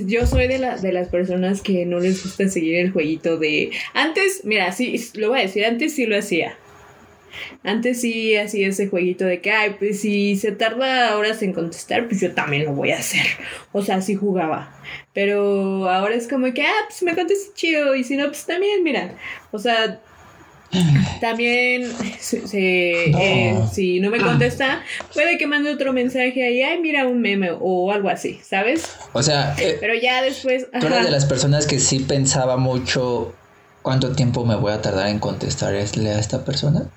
yo 0.06 0.26
soy 0.26 0.48
de, 0.48 0.58
la, 0.58 0.78
de 0.78 0.92
las 0.92 1.08
personas 1.08 1.62
que 1.62 1.86
no 1.86 2.00
les 2.00 2.22
gusta 2.24 2.50
seguir 2.50 2.76
el 2.76 2.92
jueguito 2.92 3.38
de... 3.38 3.72
Antes, 3.94 4.42
mira, 4.44 4.72
sí, 4.74 5.02
lo 5.16 5.30
voy 5.30 5.40
a 5.40 5.42
decir, 5.44 5.66
antes 5.66 5.96
sí 5.96 6.06
lo 6.06 6.18
hacía. 6.18 6.58
Antes 7.64 8.02
sí 8.02 8.36
hacía 8.36 8.68
ese 8.68 8.88
jueguito 8.88 9.26
de 9.26 9.42
que, 9.42 9.52
ay, 9.52 9.76
pues 9.78 10.02
si 10.02 10.36
se 10.36 10.52
tarda 10.52 11.18
horas 11.18 11.42
en 11.42 11.54
contestar, 11.54 12.08
pues 12.08 12.22
yo 12.22 12.34
también 12.34 12.66
lo 12.66 12.74
voy 12.74 12.92
a 12.92 13.00
hacer. 13.00 13.26
O 13.72 13.82
sea, 13.82 14.02
sí 14.02 14.16
jugaba. 14.16 14.74
Pero 15.14 15.90
ahora 15.90 16.16
es 16.16 16.28
como 16.28 16.54
que, 16.54 16.64
ah, 16.64 16.86
pues 16.88 17.04
me 17.04 17.16
contesta 17.16 17.54
chido. 17.56 17.96
Y 17.96 18.04
si 18.04 18.18
no, 18.18 18.28
pues 18.28 18.46
también, 18.46 18.84
mira. 18.84 19.16
O 19.52 19.60
sea, 19.60 20.00
también 21.22 21.90
eh, 22.54 23.60
si 23.72 24.00
no 24.00 24.10
me 24.10 24.20
contesta, 24.20 24.84
puede 25.14 25.38
que 25.38 25.48
mande 25.48 25.72
otro 25.72 25.94
mensaje 25.94 26.46
ahí, 26.46 26.62
ay, 26.62 26.80
mira 26.80 27.08
un 27.08 27.22
meme 27.22 27.52
o 27.60 27.92
algo 27.92 28.10
así, 28.10 28.40
¿sabes? 28.44 28.96
O 29.14 29.24
sea, 29.24 29.56
eh, 29.58 29.78
pero 29.80 29.94
ya 29.96 30.22
después... 30.22 30.68
Tú 30.80 30.88
de 30.88 31.10
las 31.10 31.26
personas 31.26 31.68
que 31.68 31.80
sí 31.80 32.00
pensaba 32.00 32.58
mucho 32.58 33.34
cuánto 33.82 34.12
tiempo 34.12 34.46
me 34.46 34.56
voy 34.56 34.74
a 34.74 34.82
tardar 34.82 35.08
en 35.08 35.20
contestarle 35.20 36.10
a 36.10 36.20
esta 36.20 36.44
persona. 36.44 36.90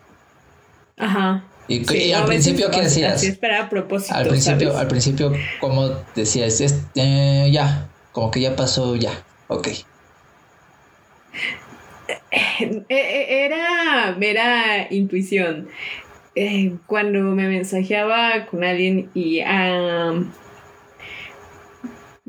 Ajá. 1.01 1.44
Y, 1.68 2.12
al 2.12 2.26
principio, 2.26 2.68
¿qué 2.70 2.82
decías? 2.82 3.14
Así 3.14 3.28
espera 3.28 3.64
a 3.64 3.68
propósito. 3.68 4.14
Al 4.14 4.26
principio, 4.26 4.76
al 4.76 4.88
principio, 4.88 5.32
¿cómo 5.61 5.88
decías? 6.16 6.61
Eh, 6.96 7.48
ya, 7.53 7.88
como 8.11 8.30
que 8.30 8.40
ya 8.40 8.57
pasó, 8.57 8.96
ya, 8.96 9.12
ok. 9.46 9.68
Eh, 12.32 12.84
eh, 12.88 13.44
era 13.46 14.16
mera 14.18 14.86
intuición. 14.90 15.68
cuando 16.86 17.20
me 17.20 17.46
mensajeaba 17.48 18.46
con 18.46 18.64
alguien 18.64 19.11
y 19.14 19.40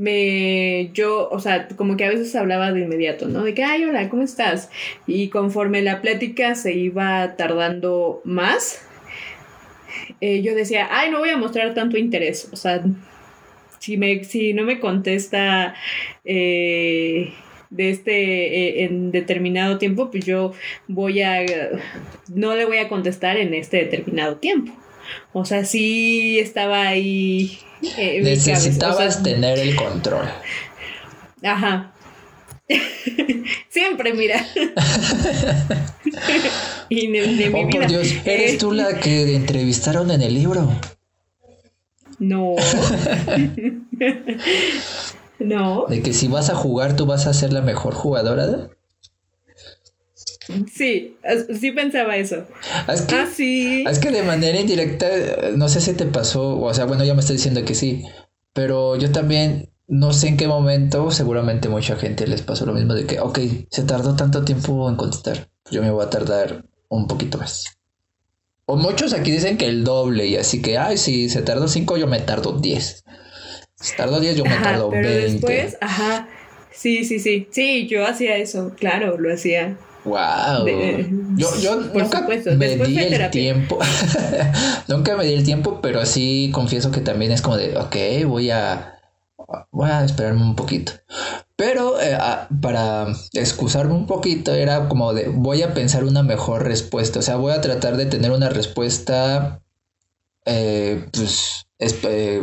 me, 0.02 0.90
yo, 0.94 1.30
o 1.30 1.40
sea, 1.40 1.68
como 1.68 1.96
que 1.96 2.06
a 2.06 2.10
veces 2.10 2.36
hablaba 2.36 2.72
de 2.72 2.82
inmediato, 2.82 3.28
¿no? 3.28 3.44
De 3.44 3.54
que, 3.54 3.64
ay, 3.64 3.84
hola, 3.84 4.10
¿cómo 4.10 4.24
estás? 4.24 4.72
Y 5.06 5.30
conforme 5.30 5.84
la 5.84 6.02
plática 6.02 6.56
se 6.56 6.74
iba 6.74 7.36
tardando 7.36 8.20
más, 8.26 8.84
eh, 10.20 10.42
yo 10.42 10.56
decía, 10.56 10.88
ay, 10.90 11.12
no 11.12 11.20
voy 11.20 11.30
a 11.30 11.38
mostrar 11.38 11.76
tanto 11.76 12.00
interés, 12.00 12.50
o 12.52 12.56
sea, 12.56 12.84
si, 13.78 13.98
me, 13.98 14.24
si 14.24 14.54
no 14.54 14.64
me 14.64 14.80
contesta 14.80 15.76
eh, 16.26 17.32
de 17.70 17.90
este 17.92 18.14
eh, 18.14 18.84
en 18.86 19.12
determinado 19.12 19.78
tiempo, 19.78 20.10
pues 20.10 20.26
yo 20.26 20.54
voy 20.88 21.22
a, 21.22 21.46
no 22.34 22.56
le 22.56 22.66
voy 22.66 22.78
a 22.78 22.90
contestar 22.90 23.38
en 23.38 23.54
este 23.54 23.78
determinado 23.78 24.38
tiempo. 24.38 24.74
O 25.34 25.46
sea, 25.46 25.66
sí 25.66 26.40
estaba 26.40 26.88
ahí. 26.88 27.60
Eh, 27.98 28.22
Necesitabas 28.22 29.24
tener 29.24 29.60
el 29.60 29.76
control. 29.76 30.26
Ajá. 31.44 31.94
Siempre, 33.70 34.14
mira. 34.14 34.46
y 36.90 37.08
de, 37.08 37.50
oh, 37.50 37.70
por 37.70 37.88
Dios, 37.88 38.14
¿eres 38.26 38.58
tú 38.58 38.72
la 38.72 39.00
que 39.00 39.36
entrevistaron 39.36 40.12
en 40.12 40.22
el 40.22 40.34
libro? 40.34 40.72
No. 42.20 42.56
no. 45.40 45.86
De 45.88 46.02
que 46.04 46.14
si 46.14 46.28
vas 46.28 46.50
a 46.50 46.56
jugar, 46.56 46.96
tú 46.96 47.06
vas 47.06 47.28
a 47.28 47.34
ser 47.34 47.52
la 47.52 47.62
mejor 47.62 47.94
jugadora. 47.94 48.70
Sí, 50.72 51.18
sí 51.60 51.72
pensaba 51.72 52.16
eso. 52.18 52.46
Es 52.88 53.02
que, 53.04 53.16
ah, 53.16 53.28
sí. 53.32 53.84
Es 53.88 54.00
que 54.00 54.12
de 54.12 54.24
manera 54.24 54.60
indirecta, 54.60 55.08
no 55.56 55.70
sé 55.70 55.82
si 55.82 55.94
te 55.94 56.06
pasó, 56.06 56.60
o 56.60 56.74
sea, 56.74 56.86
bueno, 56.86 57.04
ya 57.04 57.14
me 57.14 57.22
está 57.22 57.34
diciendo 57.34 57.64
que 57.66 57.76
sí, 57.76 58.04
pero 58.54 58.96
yo 58.96 59.12
también 59.12 59.70
no 59.88 60.14
sé 60.14 60.30
en 60.30 60.38
qué 60.38 60.48
momento, 60.48 61.12
seguramente 61.12 61.68
mucha 61.68 61.98
gente 61.98 62.26
les 62.26 62.42
pasó 62.42 62.66
lo 62.66 62.74
mismo 62.74 62.94
de 62.94 63.06
que, 63.06 63.20
ok, 63.20 63.40
se 63.70 63.84
tardó 63.84 64.16
tanto 64.16 64.46
tiempo 64.46 64.90
en 64.90 64.96
contestar, 64.96 65.50
yo 65.70 65.82
me 65.82 65.92
voy 65.92 66.06
a 66.06 66.10
tardar 66.10 66.64
un 66.88 67.08
poquito 67.08 67.38
más. 67.38 67.66
O 68.66 68.78
muchos 68.78 69.12
aquí 69.12 69.32
dicen 69.32 69.58
que 69.58 69.66
el 69.66 69.84
doble 69.84 70.28
y 70.28 70.38
así 70.38 70.62
que, 70.62 70.78
ay, 70.78 70.98
si 70.98 71.28
se 71.28 71.42
tardó 71.42 71.68
cinco, 71.68 71.98
yo 71.98 72.08
me 72.08 72.20
tardo 72.20 72.58
diez. 72.60 73.04
Si 73.76 73.98
tardó 73.98 74.22
diez, 74.22 74.38
yo 74.38 74.46
me 74.46 74.56
tardo 74.56 74.90
pero 74.90 75.10
Después, 75.10 75.78
ajá, 75.82 76.30
sí, 76.72 77.04
sí, 77.04 77.20
sí, 77.20 77.50
sí, 77.52 77.88
yo 77.88 78.06
hacía 78.06 78.38
eso, 78.38 78.74
claro, 78.78 79.18
lo 79.18 79.34
hacía. 79.34 79.78
Wow. 80.04 80.66
yo 81.38 81.56
yo 81.60 81.76
nunca 81.76 82.22
me 82.22 82.38
di 82.38 82.98
el 82.98 83.30
tiempo. 83.30 83.78
nunca 84.88 85.16
me 85.16 85.26
di 85.26 85.34
el 85.34 85.44
tiempo, 85.44 85.80
pero 85.82 86.06
sí 86.06 86.50
confieso 86.54 86.92
que 86.92 87.02
también 87.02 87.32
es 87.32 87.42
como 87.42 87.58
de, 87.58 87.78
ok, 87.78 87.96
voy 88.26 88.50
a, 88.50 89.00
voy 89.72 89.90
a 89.90 90.04
esperarme 90.04 90.42
un 90.42 90.56
poquito. 90.56 90.94
Pero 91.56 92.02
eh, 92.02 92.18
para 92.62 93.08
excusarme 93.34 93.94
un 93.94 94.08
poquito 94.08 94.54
era 94.54 94.90
como 94.90 95.14
de, 95.14 95.28
voy 95.28 95.62
a 95.62 95.74
pensar 95.76 96.04
una 96.04 96.24
mejor 96.24 96.64
respuesta. 96.64 97.20
O 97.20 97.22
sea, 97.22 97.36
voy 97.36 97.54
a 97.54 97.62
tratar 97.62 97.98
de 97.98 98.08
tener 98.08 98.32
una 98.32 98.50
respuesta, 98.50 99.62
eh, 100.46 101.06
pues, 101.12 101.68
eh, 101.80 102.42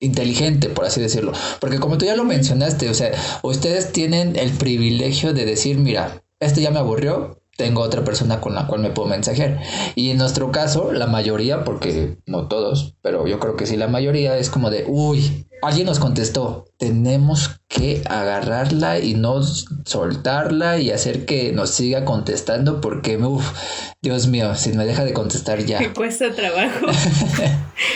inteligente, 0.00 0.68
por 0.68 0.84
así 0.84 1.00
decirlo. 1.00 1.32
Porque 1.60 1.78
como 1.78 1.96
tú 1.96 2.04
ya 2.04 2.16
lo 2.16 2.24
mencionaste, 2.24 2.90
o 2.90 2.94
sea, 2.94 3.12
ustedes 3.42 3.92
tienen 3.92 4.36
el 4.36 4.50
privilegio 4.50 5.32
de 5.32 5.46
decir, 5.46 5.78
mira, 5.78 6.21
este 6.42 6.60
ya 6.60 6.70
me 6.70 6.78
aburrió, 6.78 7.42
tengo 7.56 7.82
otra 7.82 8.04
persona 8.04 8.40
con 8.40 8.54
la 8.54 8.66
cual 8.66 8.80
me 8.80 8.90
puedo 8.90 9.08
mensajear. 9.08 9.60
Y 9.94 10.10
en 10.10 10.18
nuestro 10.18 10.50
caso, 10.50 10.92
la 10.92 11.06
mayoría, 11.06 11.64
porque 11.64 12.16
no 12.26 12.48
todos, 12.48 12.94
pero 13.02 13.26
yo 13.26 13.38
creo 13.38 13.56
que 13.56 13.66
sí 13.66 13.76
la 13.76 13.88
mayoría 13.88 14.36
es 14.38 14.50
como 14.50 14.70
de, 14.70 14.84
uy, 14.88 15.46
alguien 15.62 15.86
nos 15.86 15.98
contestó, 15.98 16.64
tenemos 16.78 17.60
que 17.68 18.02
agarrarla 18.08 18.98
y 18.98 19.14
no 19.14 19.42
soltarla 19.84 20.78
y 20.78 20.90
hacer 20.90 21.24
que 21.24 21.52
nos 21.52 21.70
siga 21.70 22.04
contestando 22.04 22.80
porque, 22.80 23.16
uff, 23.16 23.52
Dios 24.00 24.26
mío, 24.26 24.54
si 24.54 24.72
me 24.72 24.84
deja 24.84 25.04
de 25.04 25.12
contestar 25.12 25.64
ya. 25.64 25.80
Me 25.80 25.92
cuesta 25.94 26.32
trabajo. 26.34 26.86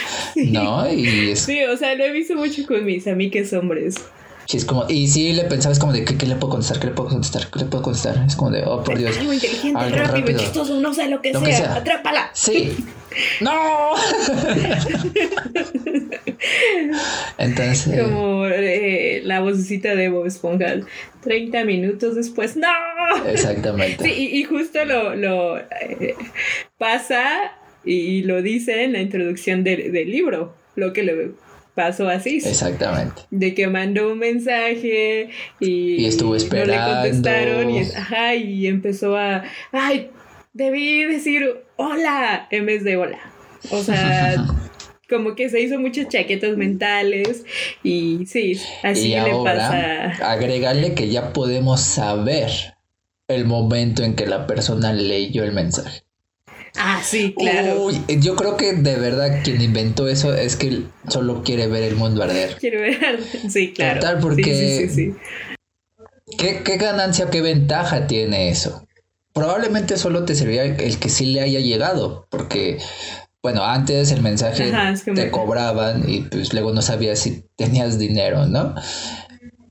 no, 0.37 0.93
y 0.93 1.35
Sí, 1.35 1.65
o 1.65 1.77
sea, 1.77 1.95
lo 1.95 2.05
he 2.05 2.13
visto 2.13 2.37
mucho 2.37 2.67
con 2.67 2.85
mis 2.85 3.07
amigues 3.07 3.53
hombres. 3.53 3.97
Sí, 4.47 4.59
es 4.59 4.65
como, 4.65 4.87
y 4.89 5.09
sí 5.09 5.33
le 5.33 5.45
pensaba, 5.45 5.73
es 5.73 5.79
como 5.79 5.93
de, 5.93 6.05
¿qué, 6.05 6.15
le 6.25 6.37
puedo 6.37 6.53
contestar? 6.53 6.79
¿Qué 6.79 6.87
le 6.87 6.93
puedo 6.93 7.09
contestar? 7.09 7.49
¿Qué 7.51 7.59
le 7.59 7.65
puedo 7.65 7.83
contestar? 7.83 8.25
Es 8.27 8.37
como 8.37 8.53
de, 8.53 8.63
oh, 8.65 8.83
por 8.85 8.97
Dios. 8.97 9.17
Algo 9.19 9.33
inteligente, 9.33 9.79
algo 9.79 9.97
rápido, 9.97 10.17
rápido, 10.19 10.39
chistoso, 10.39 10.81
no 10.81 10.95
sé 10.95 11.09
lo 11.09 11.21
que, 11.21 11.35
sea. 11.35 11.75
Atrápala. 11.75 12.31
Sí. 12.33 12.77
¡No! 13.41 13.95
Entonces. 17.39 18.01
Como 18.01 18.47
eh, 18.47 19.21
la 19.25 19.41
vocecita 19.41 19.97
de 19.97 20.11
Bob 20.11 20.27
Esponja. 20.27 20.77
30 21.23 21.65
minutos 21.65 22.15
después, 22.15 22.57
¡no! 22.57 22.69
Exactamente. 23.27 24.05
Sí, 24.05 24.31
y, 24.33 24.45
justo 24.45 24.85
lo, 24.85 25.17
lo 25.17 25.59
eh, 25.59 26.15
pasa 26.79 27.53
y 27.85 28.23
lo 28.23 28.43
dice 28.43 28.85
en 28.85 28.93
la 28.93 29.01
introducción 29.01 29.65
del 29.65 30.11
libro. 30.11 30.55
Lo 30.77 30.93
que 30.93 31.03
le 31.03 31.33
pasó 31.77 32.09
así. 32.09 32.39
Exactamente. 32.39 33.23
De 33.31 33.55
que 33.55 33.69
mandó 33.69 34.11
un 34.11 34.19
mensaje 34.19 35.29
y, 35.61 36.03
y 36.03 36.07
estuvo 36.07 36.35
esperando. 36.35 36.75
No 36.75 36.81
le 36.81 36.95
contestaron 36.95 37.71
y, 37.71 37.81
ajá, 37.83 38.35
y 38.35 38.67
empezó 38.67 39.17
a, 39.17 39.45
ay, 39.71 40.11
debí 40.55 41.05
decir 41.05 41.63
hola 41.77 42.49
en 42.51 42.67
vez 42.67 42.83
de 42.83 42.97
hola. 42.97 43.21
O 43.71 43.83
sea, 43.83 44.35
como 45.09 45.35
que 45.35 45.51
se 45.51 45.61
hizo 45.61 45.79
muchas 45.79 46.09
chaquetas 46.09 46.57
mentales 46.57 47.45
y 47.83 48.25
sí, 48.27 48.59
así 48.83 49.11
le 49.11 49.33
pasa. 49.45 50.33
Agregarle 50.33 50.95
que 50.95 51.09
ya 51.09 51.33
podemos 51.33 51.83
saber 51.83 52.51
el 53.29 53.45
momento 53.45 54.03
en 54.03 54.15
que 54.15 54.27
la 54.27 54.47
persona 54.47 54.95
leyó 54.95 55.45
el 55.45 55.53
mensaje. 55.53 56.06
Ah, 56.79 57.01
sí, 57.03 57.35
claro. 57.37 57.89
yo 58.09 58.37
creo 58.37 58.57
que 58.57 58.75
de 58.75 58.97
verdad 58.97 59.41
quien 59.43 59.61
inventó 59.61 60.09
eso 60.09 60.35
es 60.35 60.57
que 60.57 60.83
solo 61.09 61.43
quiere 61.43 61.67
ver 61.67 61.83
el 61.83 61.97
mundo 61.97 62.23
arder. 62.23 62.57
Quiere 62.57 62.81
ver 62.81 63.05
arder, 63.05 63.51
sí, 63.51 63.73
claro. 63.73 64.01
Total, 64.01 64.19
porque... 64.21 64.89
Sí, 64.89 64.89
sí, 64.89 65.15
¿qué, 66.39 66.63
¿Qué 66.63 66.77
ganancia, 66.77 67.31
qué 67.31 67.41
ventaja 67.41 68.07
tiene 68.07 68.51
eso? 68.51 68.87
Probablemente 69.33 69.97
solo 69.97 70.25
te 70.25 70.35
servía 70.35 70.65
el 70.65 70.99
que 70.99 71.09
sí 71.09 71.27
le 71.27 71.43
haya 71.43 71.61
llegado, 71.61 72.27
porque 72.31 72.79
bueno, 73.47 73.65
antes 73.65 74.11
el 74.11 74.23
mensaje 74.23 74.73
te 75.15 75.31
cobraban 75.31 76.03
y 76.09 76.23
pues 76.23 76.53
luego 76.53 76.73
no 76.73 76.83
sabías 76.83 77.21
si 77.21 77.45
tenías 77.55 77.97
dinero, 77.97 78.47
¿no? 78.47 78.75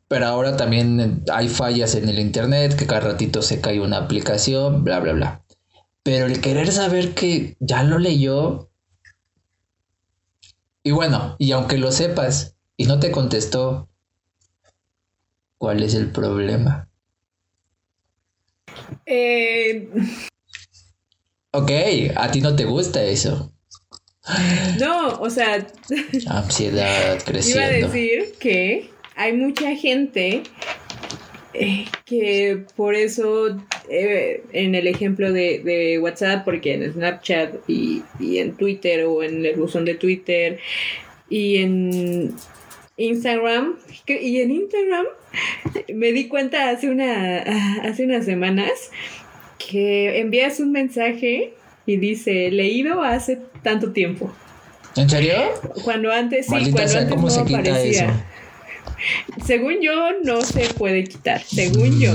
Pero 0.07 0.27
ahora 0.27 0.55
también 0.55 1.23
hay 1.29 1.49
fallas 1.49 1.93
en 1.95 2.07
el 2.07 2.19
internet, 2.19 2.75
que 2.77 2.87
cada 2.87 3.01
ratito 3.01 3.41
se 3.41 3.59
cae 3.59 3.81
una 3.81 3.97
aplicación, 3.97 4.85
bla, 4.85 5.01
bla, 5.01 5.11
bla. 5.11 5.44
Pero 6.05 6.27
el 6.27 6.39
querer 6.39 6.71
saber 6.71 7.15
que 7.15 7.57
ya 7.59 7.81
lo 7.81 7.97
leyó. 7.97 8.69
Y 10.83 10.91
bueno, 10.91 11.35
y 11.39 11.51
aunque 11.51 11.79
lo 11.79 11.91
sepas 11.91 12.55
y 12.77 12.85
no 12.85 12.99
te 12.99 13.09
contestó, 13.09 13.89
¿cuál 15.57 15.81
es 15.81 15.95
el 15.95 16.11
problema? 16.11 16.87
Eh... 19.07 19.89
Ok, 21.49 21.71
a 22.15 22.29
ti 22.29 22.39
no 22.39 22.55
te 22.55 22.65
gusta 22.65 23.01
eso. 23.01 23.51
No, 24.79 25.19
o 25.19 25.29
sea. 25.31 25.65
Ansiedad 26.27 27.17
creciendo. 27.25 27.63
Iba 27.63 27.87
a 27.87 27.87
decir 27.87 28.35
que 28.39 28.91
hay 29.15 29.33
mucha 29.33 29.73
gente 29.75 30.43
eh, 31.57 31.85
que 32.03 32.65
por 32.75 32.95
eso, 32.95 33.57
eh, 33.89 34.43
en 34.51 34.75
el 34.75 34.87
ejemplo 34.87 35.31
de, 35.31 35.97
WhatsApp, 36.01 36.43
porque 36.43 36.73
en 36.73 36.93
Snapchat 36.93 37.55
y, 37.67 38.03
en 38.19 38.57
Twitter 38.57 39.05
o 39.05 39.23
en 39.23 39.45
el 39.45 39.55
buzón 39.55 39.85
de 39.85 39.95
Twitter 39.95 40.59
y 41.29 41.57
en 41.57 42.35
Instagram, 42.97 43.77
y 44.07 44.41
en 44.41 44.51
Instagram 44.51 45.05
me 45.93 46.11
di 46.11 46.27
cuenta 46.27 46.69
hace, 46.69 46.89
una, 46.89 47.37
hace 47.83 48.03
unas 48.03 48.25
semanas 48.25 48.91
que 49.57 50.19
envías 50.19 50.59
un 50.59 50.73
mensaje 50.73 51.53
y 51.85 51.97
dice, 51.97 52.51
leído 52.51 53.01
hace 53.01 53.39
tanto 53.63 53.93
tiempo. 53.93 54.33
¿En 54.97 55.09
serio? 55.09 55.35
Cuando 55.83 56.11
antes, 56.11 56.47
sí, 56.47 56.71
cuando 56.71 56.97
antes 56.97 57.17
no 57.17 57.57
aparecía. 57.57 58.25
Según 59.45 59.81
yo, 59.81 59.93
no 60.23 60.41
se 60.41 60.67
puede 60.73 61.03
quitar, 61.03 61.43
según 61.43 61.99
yo. 61.99 62.11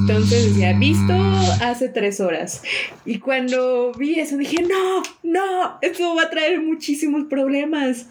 Entonces 0.00 0.50
decía, 0.50 0.72
visto 0.72 1.14
hace 1.60 1.88
tres 1.88 2.20
horas. 2.20 2.62
Y 3.04 3.18
cuando 3.18 3.92
vi 3.98 4.20
eso 4.20 4.36
dije, 4.36 4.62
no, 4.62 5.02
no, 5.22 5.78
esto 5.82 6.14
va 6.14 6.24
a 6.24 6.30
traer 6.30 6.60
muchísimos 6.60 7.24
problemas. 7.28 8.06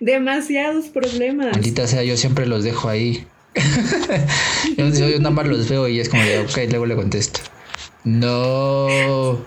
Demasiados 0.00 0.86
problemas. 0.86 1.52
Maldita 1.52 1.86
sea, 1.86 2.02
yo 2.02 2.16
siempre 2.16 2.46
los 2.46 2.64
dejo 2.64 2.88
ahí. 2.88 3.26
yo, 4.76 4.88
yo, 4.88 5.18
nada 5.18 5.30
más 5.30 5.46
los 5.46 5.68
veo 5.68 5.88
y 5.88 6.00
es 6.00 6.08
como 6.08 6.22
de, 6.22 6.40
ok, 6.40 6.58
luego 6.70 6.86
le 6.86 6.96
contesto. 6.96 7.40
No. 8.04 9.44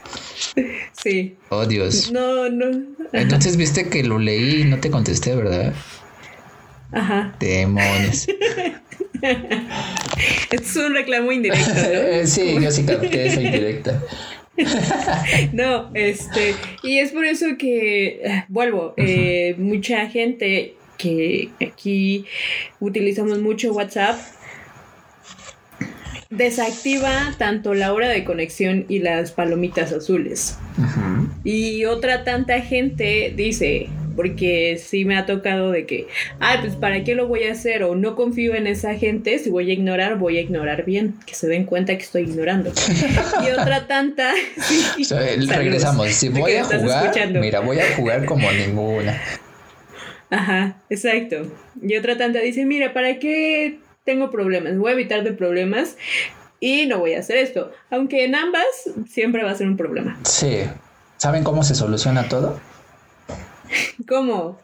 Sí. 1.01 1.37
Oh, 1.49 1.65
Dios. 1.65 2.11
No, 2.11 2.49
no. 2.49 2.65
Entonces 3.13 3.57
viste 3.57 3.89
que 3.89 4.03
lo 4.03 4.19
leí 4.19 4.61
y 4.61 4.65
no 4.65 4.79
te 4.79 4.91
contesté, 4.91 5.35
¿verdad? 5.35 5.73
Ajá. 6.91 7.35
Demonios. 7.39 8.27
es 10.51 10.75
un 10.75 10.93
reclamo 10.93 11.31
indirecto. 11.31 11.71
¿no? 11.73 12.25
sí, 12.27 12.57
yo 12.59 12.71
sí 12.71 12.83
capté 12.83 13.27
esa 13.27 13.41
indirecta. 13.41 14.01
no, 15.53 15.91
este, 15.93 16.55
y 16.83 16.99
es 16.99 17.11
por 17.11 17.25
eso 17.25 17.45
que, 17.57 18.21
eh, 18.23 18.45
vuelvo, 18.49 18.93
eh, 18.97 19.55
mucha 19.57 20.07
gente 20.09 20.75
que 20.97 21.49
aquí 21.65 22.25
utilizamos 22.79 23.39
mucho 23.39 23.71
WhatsApp, 23.71 24.19
desactiva 26.29 27.33
tanto 27.37 27.73
la 27.73 27.93
hora 27.93 28.09
de 28.09 28.23
conexión 28.23 28.85
y 28.89 28.99
las 28.99 29.31
palomitas 29.31 29.91
azules. 29.93 30.57
Y 31.43 31.85
otra 31.85 32.23
tanta 32.23 32.61
gente 32.61 33.33
dice, 33.35 33.87
porque 34.15 34.81
sí 34.83 35.05
me 35.05 35.17
ha 35.17 35.25
tocado 35.25 35.71
de 35.71 35.85
que, 35.85 36.07
ay, 36.39 36.59
pues 36.61 36.75
para 36.75 37.03
qué 37.03 37.15
lo 37.15 37.27
voy 37.27 37.43
a 37.43 37.51
hacer 37.51 37.83
o 37.83 37.95
no 37.95 38.15
confío 38.15 38.55
en 38.55 38.67
esa 38.67 38.95
gente, 38.95 39.39
si 39.39 39.49
voy 39.49 39.69
a 39.69 39.73
ignorar, 39.73 40.17
voy 40.17 40.37
a 40.37 40.41
ignorar 40.41 40.85
bien, 40.85 41.15
que 41.25 41.35
se 41.35 41.47
den 41.47 41.65
cuenta 41.65 41.95
que 41.97 42.03
estoy 42.03 42.23
ignorando. 42.23 42.71
y 43.45 43.51
otra 43.51 43.87
tanta... 43.87 44.33
regresamos, 45.47 46.07
si 46.09 46.29
voy 46.29 46.53
a 46.53 46.63
jugar, 46.63 47.13
mira, 47.33 47.59
voy 47.59 47.79
a 47.79 47.95
jugar 47.95 48.25
como 48.25 48.51
ninguna. 48.51 49.21
Ajá, 50.29 50.81
exacto. 50.89 51.51
Y 51.81 51.97
otra 51.97 52.17
tanta 52.17 52.39
dice, 52.39 52.65
mira, 52.65 52.93
¿para 52.93 53.19
qué 53.19 53.79
tengo 54.03 54.29
problemas? 54.29 54.77
Voy 54.77 54.91
a 54.91 54.93
evitar 54.93 55.23
de 55.23 55.33
problemas 55.33 55.97
y 56.59 56.85
no 56.85 56.99
voy 56.99 57.13
a 57.13 57.19
hacer 57.19 57.37
esto. 57.37 57.71
Aunque 57.89 58.25
en 58.25 58.35
ambas 58.35 58.65
siempre 59.09 59.43
va 59.43 59.51
a 59.51 59.55
ser 59.55 59.67
un 59.67 59.77
problema. 59.77 60.19
Sí. 60.23 60.61
¿Saben 61.17 61.43
cómo 61.43 61.63
se 61.63 61.75
soluciona 61.75 62.27
todo? 62.29 62.59
¿Cómo? 64.07 64.57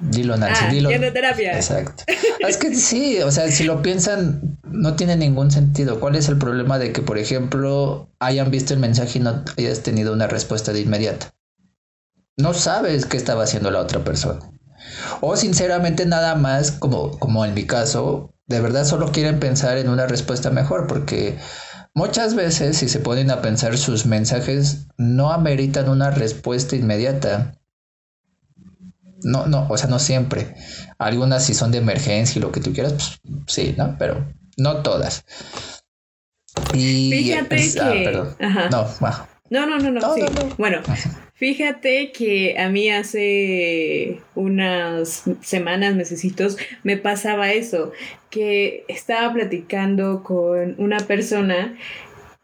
Dilo, 0.00 0.36
Nancy, 0.36 0.64
ah, 0.64 0.70
dilo. 0.70 0.90
terapia. 1.12 1.56
Exacto. 1.56 2.04
Es 2.38 2.56
que 2.56 2.72
sí, 2.74 3.20
o 3.20 3.32
sea, 3.32 3.50
si 3.50 3.64
lo 3.64 3.82
piensan, 3.82 4.58
no 4.62 4.94
tiene 4.94 5.16
ningún 5.16 5.50
sentido. 5.50 5.98
¿Cuál 5.98 6.14
es 6.14 6.28
el 6.28 6.38
problema 6.38 6.78
de 6.78 6.92
que, 6.92 7.02
por 7.02 7.18
ejemplo, 7.18 8.08
hayan 8.20 8.50
visto 8.50 8.74
el 8.74 8.80
mensaje 8.80 9.18
y 9.18 9.22
no 9.22 9.44
hayas 9.56 9.80
tenido 9.80 10.12
una 10.12 10.28
respuesta 10.28 10.72
de 10.72 10.80
inmediata? 10.80 11.34
No 12.36 12.54
sabes 12.54 13.06
qué 13.06 13.16
estaba 13.16 13.42
haciendo 13.42 13.72
la 13.72 13.80
otra 13.80 14.04
persona. 14.04 14.38
O 15.20 15.36
sinceramente 15.36 16.06
nada 16.06 16.36
más, 16.36 16.70
como, 16.70 17.18
como 17.18 17.44
en 17.44 17.54
mi 17.54 17.66
caso, 17.66 18.32
de 18.46 18.60
verdad 18.60 18.84
solo 18.84 19.10
quieren 19.10 19.40
pensar 19.40 19.78
en 19.78 19.88
una 19.88 20.06
respuesta 20.06 20.50
mejor, 20.50 20.86
porque 20.86 21.36
muchas 21.94 22.34
veces 22.34 22.78
si 22.78 22.88
se 22.88 23.00
ponen 23.00 23.32
a 23.32 23.42
pensar 23.42 23.76
sus 23.76 24.06
mensajes 24.06 24.86
no 24.96 25.32
ameritan 25.32 25.88
una 25.88 26.10
respuesta 26.10 26.76
inmediata. 26.76 27.57
No, 29.22 29.46
no, 29.46 29.66
o 29.68 29.76
sea, 29.76 29.88
no 29.88 29.98
siempre. 29.98 30.54
Algunas 30.98 31.44
si 31.44 31.54
son 31.54 31.72
de 31.72 31.78
emergencia 31.78 32.38
y 32.38 32.42
lo 32.42 32.52
que 32.52 32.60
tú 32.60 32.72
quieras, 32.72 33.18
pues 33.22 33.44
sí, 33.46 33.74
¿no? 33.76 33.96
Pero 33.98 34.26
no 34.56 34.82
todas. 34.82 35.24
Y 36.74 37.10
Fíjate 37.10 37.56
ah, 37.80 37.92
que... 37.92 38.04
perdón. 38.04 38.36
No, 38.70 38.86
No, 39.50 39.66
no, 39.66 39.78
no, 39.78 39.90
no, 39.90 40.14
sí. 40.14 40.22
Bueno, 40.58 40.82
fíjate 41.34 42.12
que 42.12 42.58
a 42.58 42.68
mí 42.68 42.90
hace 42.90 44.20
unas 44.34 45.24
semanas, 45.40 45.94
mesecitos, 45.94 46.56
me 46.82 46.96
pasaba 46.96 47.52
eso, 47.52 47.92
que 48.30 48.84
estaba 48.88 49.32
platicando 49.32 50.22
con 50.22 50.74
una 50.78 50.98
persona 50.98 51.76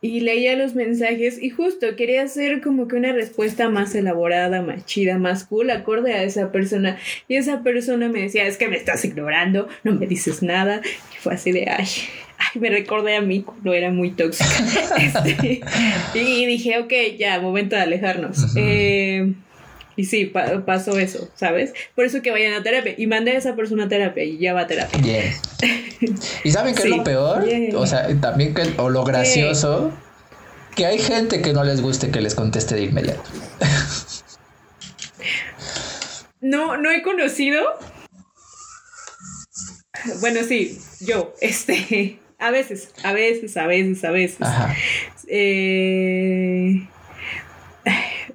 y 0.04 0.20
leía 0.20 0.54
los 0.54 0.74
mensajes 0.74 1.42
y 1.42 1.48
justo 1.48 1.96
quería 1.96 2.24
hacer 2.24 2.60
como 2.60 2.88
que 2.88 2.96
una 2.96 3.12
respuesta 3.12 3.70
más 3.70 3.94
elaborada, 3.94 4.60
más 4.60 4.84
chida, 4.84 5.16
más 5.16 5.44
cool, 5.44 5.70
acorde 5.70 6.12
a 6.12 6.24
esa 6.24 6.52
persona. 6.52 6.98
Y 7.26 7.36
esa 7.36 7.62
persona 7.62 8.10
me 8.10 8.20
decía, 8.20 8.46
es 8.46 8.58
que 8.58 8.68
me 8.68 8.76
estás 8.76 9.02
ignorando, 9.06 9.66
no 9.82 9.94
me 9.94 10.06
dices 10.06 10.42
nada. 10.42 10.82
Y 10.84 11.16
fue 11.20 11.32
así 11.32 11.52
de, 11.52 11.70
ay, 11.70 11.86
ay, 12.36 12.60
me 12.60 12.68
recordé 12.68 13.16
a 13.16 13.22
mí 13.22 13.44
cuando 13.44 13.72
era 13.72 13.90
muy 13.90 14.10
tóxica. 14.10 14.50
Este, 15.00 15.62
y 16.14 16.44
dije, 16.44 16.80
ok, 16.80 16.92
ya, 17.18 17.40
momento 17.40 17.74
de 17.74 17.82
alejarnos. 17.82 18.54
Eh, 18.56 19.32
y 19.96 20.04
sí, 20.04 20.32
pasó 20.66 20.98
eso, 20.98 21.28
¿sabes? 21.34 21.72
Por 21.94 22.04
eso 22.04 22.22
que 22.22 22.30
vayan 22.30 22.54
a 22.54 22.62
terapia. 22.62 22.94
Y 22.96 23.06
mandé 23.06 23.32
a 23.32 23.38
esa 23.38 23.54
persona 23.54 23.84
a 23.84 23.88
terapia 23.88 24.24
y 24.24 24.38
ya 24.38 24.52
va 24.52 24.62
a 24.62 24.66
terapia. 24.66 25.00
Bien. 25.00 25.32
¿Y 26.44 26.50
saben 26.50 26.74
qué 26.74 26.82
es 26.82 26.88
lo 26.88 27.04
peor? 27.04 27.44
O 27.74 27.86
sea, 27.86 28.08
también 28.20 28.54
que, 28.54 28.62
o 28.78 28.90
lo 28.90 29.04
gracioso, 29.04 29.92
que 30.74 30.86
hay 30.86 30.98
gente 30.98 31.42
que 31.42 31.52
no 31.52 31.62
les 31.62 31.80
guste 31.80 32.10
que 32.10 32.20
les 32.20 32.34
conteste 32.34 32.74
de 32.74 32.84
inmediato. 32.84 33.22
no, 36.40 36.76
no 36.76 36.90
he 36.90 37.02
conocido. 37.02 37.62
Bueno, 40.20 40.40
sí, 40.46 40.78
yo, 41.00 41.34
este, 41.40 42.18
a 42.38 42.50
veces, 42.50 42.92
a 43.04 43.12
veces, 43.12 43.56
a 43.56 43.66
veces, 43.66 44.04
a 44.04 44.10
veces. 44.10 44.42
Ajá. 44.42 44.74
Eh 45.28 46.88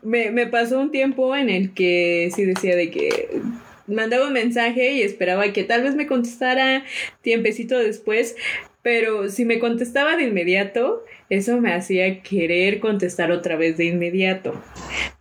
me, 0.09 0.31
me 0.31 0.47
pasó 0.47 0.79
un 0.79 0.91
tiempo 0.91 1.35
en 1.35 1.49
el 1.49 1.73
que 1.73 2.31
sí 2.35 2.43
decía 2.43 2.75
de 2.75 2.89
que 2.89 3.41
mandaba 3.85 4.27
un 4.27 4.33
mensaje 4.33 4.93
y 4.93 5.03
esperaba 5.03 5.53
que 5.53 5.63
tal 5.63 5.83
vez 5.83 5.95
me 5.95 6.07
contestara 6.07 6.83
tiempecito 7.21 7.77
después, 7.77 8.35
pero 8.81 9.29
si 9.29 9.45
me 9.45 9.59
contestaba 9.59 10.15
de 10.15 10.23
inmediato, 10.23 11.03
eso 11.29 11.61
me 11.61 11.73
hacía 11.73 12.23
querer 12.23 12.79
contestar 12.79 13.31
otra 13.31 13.55
vez 13.55 13.77
de 13.77 13.85
inmediato. 13.85 14.59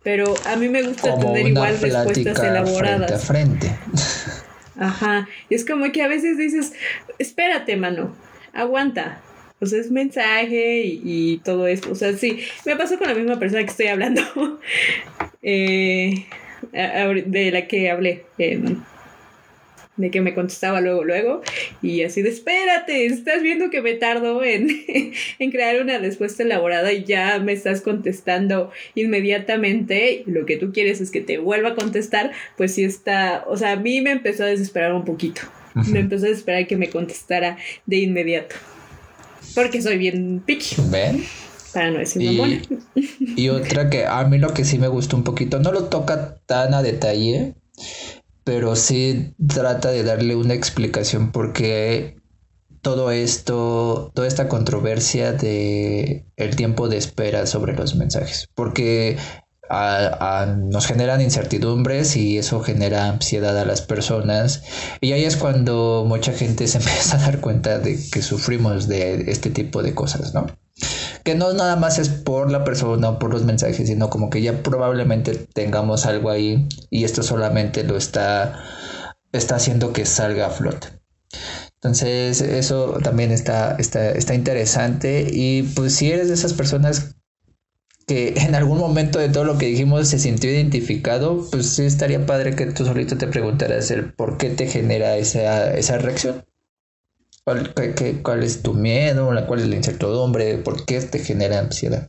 Pero 0.01 0.33
a 0.45 0.55
mí 0.55 0.69
me 0.69 0.81
gusta 0.81 1.19
tener 1.19 1.47
igual 1.47 1.79
respuestas 1.79 2.43
elaboradas. 2.43 3.27
Frente 3.27 3.67
a 3.67 3.73
frente. 3.75 3.99
Ajá, 4.77 5.27
y 5.49 5.55
es 5.55 5.65
como 5.65 5.91
que 5.91 6.01
a 6.01 6.07
veces 6.07 6.37
dices, 6.37 6.73
espérate, 7.19 7.75
mano, 7.75 8.15
aguanta, 8.53 9.21
o 9.61 9.65
sea, 9.65 9.79
es 9.79 9.91
mensaje 9.91 10.83
y, 10.85 11.37
todo 11.43 11.67
esto. 11.67 11.91
O 11.91 11.95
sea, 11.95 12.13
sí, 12.13 12.39
me 12.65 12.75
pasó 12.75 12.97
con 12.97 13.07
la 13.07 13.15
misma 13.15 13.39
persona 13.39 13.63
que 13.63 13.71
estoy 13.71 13.87
hablando, 13.87 14.21
eh, 15.41 16.25
de 16.71 17.51
la 17.51 17.67
que 17.67 17.89
hablé, 17.89 18.23
em, 18.37 18.81
de 19.97 20.11
que 20.11 20.21
me 20.21 20.33
contestaba 20.33 20.79
luego, 20.79 21.03
luego, 21.03 21.41
y 21.81 22.03
así 22.03 22.21
de, 22.21 22.29
espérate, 22.29 23.05
estás 23.05 23.41
viendo 23.41 23.69
que 23.69 23.81
me 23.81 23.95
tardo 23.95 24.43
en, 24.45 24.69
en 25.39 25.51
crear 25.51 25.81
una 25.81 25.97
respuesta 25.97 26.43
elaborada 26.43 26.93
y 26.93 27.03
ya 27.03 27.39
me 27.39 27.51
estás 27.51 27.81
contestando 27.81 28.71
inmediatamente, 28.95 30.23
lo 30.25 30.45
que 30.45 30.55
tú 30.55 30.71
quieres 30.71 31.01
es 31.01 31.11
que 31.11 31.19
te 31.19 31.37
vuelva 31.37 31.69
a 31.69 31.75
contestar, 31.75 32.31
pues 32.55 32.75
sí 32.75 32.85
está, 32.85 33.43
o 33.47 33.57
sea, 33.57 33.73
a 33.73 33.75
mí 33.75 33.99
me 33.99 34.11
empezó 34.11 34.43
a 34.43 34.47
desesperar 34.47 34.93
un 34.93 35.03
poquito. 35.03 35.41
Me 35.91 35.99
empezó 35.99 36.25
a 36.25 36.29
desesperar 36.29 36.67
que 36.67 36.75
me 36.75 36.89
contestara 36.89 37.57
de 37.85 37.97
inmediato. 37.97 38.55
Porque 39.55 39.81
soy 39.81 39.97
bien 39.97 40.41
picky. 40.45 40.75
¿Ven? 40.89 41.23
Para 41.73 41.91
no 41.91 41.99
decir 41.99 42.21
y, 42.23 42.61
y 43.35 43.49
otra 43.49 43.89
que 43.89 44.05
a 44.05 44.23
mí 44.23 44.39
lo 44.39 44.53
que 44.53 44.65
sí 44.65 44.79
me 44.79 44.87
gustó 44.87 45.15
un 45.15 45.23
poquito, 45.23 45.59
no 45.59 45.71
lo 45.71 45.85
toca 45.85 46.39
tan 46.47 46.73
a 46.73 46.81
detalle, 46.81 47.53
pero 48.43 48.75
sí 48.75 49.33
trata 49.47 49.91
de 49.91 50.03
darle 50.03 50.35
una 50.35 50.55
explicación 50.55 51.31
porque 51.31 52.15
todo 52.81 53.11
esto, 53.11 54.11
toda 54.15 54.27
esta 54.27 54.47
controversia 54.47 55.33
de 55.33 56.25
el 56.37 56.55
tiempo 56.55 56.89
de 56.89 56.97
espera 56.97 57.45
sobre 57.45 57.75
los 57.75 57.95
mensajes, 57.95 58.49
porque 58.55 59.17
nos 59.69 60.87
generan 60.87 61.21
incertidumbres 61.21 62.15
y 62.15 62.37
eso 62.37 62.61
genera 62.61 63.09
ansiedad 63.09 63.57
a 63.57 63.65
las 63.65 63.81
personas. 63.81 64.63
Y 65.01 65.11
ahí 65.11 65.25
es 65.25 65.37
cuando 65.37 66.05
mucha 66.07 66.33
gente 66.33 66.67
se 66.67 66.77
empieza 66.79 67.17
a 67.17 67.21
dar 67.21 67.39
cuenta 67.39 67.79
de 67.79 67.99
que 68.11 68.21
sufrimos 68.21 68.87
de 68.87 69.31
este 69.31 69.49
tipo 69.49 69.83
de 69.83 69.93
cosas, 69.93 70.33
¿no? 70.33 70.47
Que 71.23 71.35
no 71.35 71.53
nada 71.53 71.75
más 71.75 71.99
es 71.99 72.09
por 72.09 72.51
la 72.51 72.63
persona 72.63 73.09
o 73.09 73.19
por 73.19 73.31
los 73.31 73.43
mensajes, 73.43 73.87
sino 73.87 74.09
como 74.09 74.29
que 74.29 74.41
ya 74.41 74.63
probablemente 74.63 75.35
tengamos 75.53 76.05
algo 76.05 76.29
ahí 76.29 76.67
y 76.89 77.03
esto 77.03 77.21
solamente 77.21 77.83
lo 77.83 77.97
está, 77.97 78.63
está 79.33 79.55
haciendo 79.55 79.93
que 79.93 80.05
salga 80.05 80.47
a 80.47 80.49
flote. 80.49 80.87
Entonces 81.75 82.41
eso 82.41 82.97
también 83.03 83.31
está, 83.31 83.75
está, 83.77 84.11
está 84.11 84.33
interesante 84.33 85.27
y 85.31 85.63
pues 85.63 85.95
si 85.95 86.11
eres 86.11 86.27
de 86.27 86.33
esas 86.33 86.53
personas 86.53 87.15
que 88.09 88.33
en 88.37 88.55
algún 88.55 88.79
momento 88.79 89.19
de 89.19 89.29
todo 89.29 89.45
lo 89.45 89.57
que 89.57 89.67
dijimos 89.67 90.09
se 90.09 90.19
sintió 90.19 90.49
identificado, 90.49 91.45
pues 91.51 91.69
sí 91.69 91.83
estaría 91.83 92.25
padre 92.25 92.55
que 92.55 92.65
tú 92.65 92.83
solito 92.83 93.17
te 93.17 93.27
preguntaras 93.27 93.91
el 93.91 94.11
por 94.11 94.37
qué 94.37 94.49
te 94.49 94.67
genera 94.67 95.15
esa, 95.15 95.73
esa 95.75 95.99
reacción. 95.99 96.43
¿Cuál, 97.43 97.73
qué, 97.73 98.21
¿Cuál, 98.21 98.43
es 98.43 98.61
tu 98.61 98.73
miedo? 98.73 99.31
¿Cuál 99.47 99.61
es 99.61 99.67
la 99.67 99.75
incertidumbre? 99.75 100.57
¿Por 100.57 100.85
qué 100.85 100.99
te 101.01 101.19
genera 101.19 101.59
ansiedad? 101.59 102.07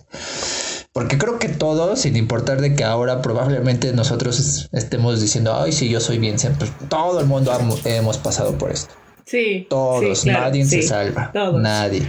Porque 0.92 1.18
creo 1.18 1.38
que 1.38 1.48
todos, 1.48 2.00
sin 2.00 2.16
importar 2.16 2.60
de 2.60 2.74
que 2.74 2.84
ahora 2.84 3.22
probablemente 3.22 3.92
nosotros 3.92 4.68
estemos 4.72 5.20
diciendo, 5.20 5.54
ay, 5.54 5.72
sí, 5.72 5.88
yo 5.88 6.00
soy 6.00 6.18
bien, 6.18 6.36
pues 6.58 6.72
todo 6.88 7.20
el 7.20 7.26
mundo 7.26 7.52
hemos 7.84 8.18
pasado 8.18 8.58
por 8.58 8.72
esto. 8.72 8.94
Sí. 9.24 9.66
Todos, 9.70 10.26
nadie 10.26 10.64
se 10.64 10.82
salva. 10.82 11.30
Nadie. 11.54 12.06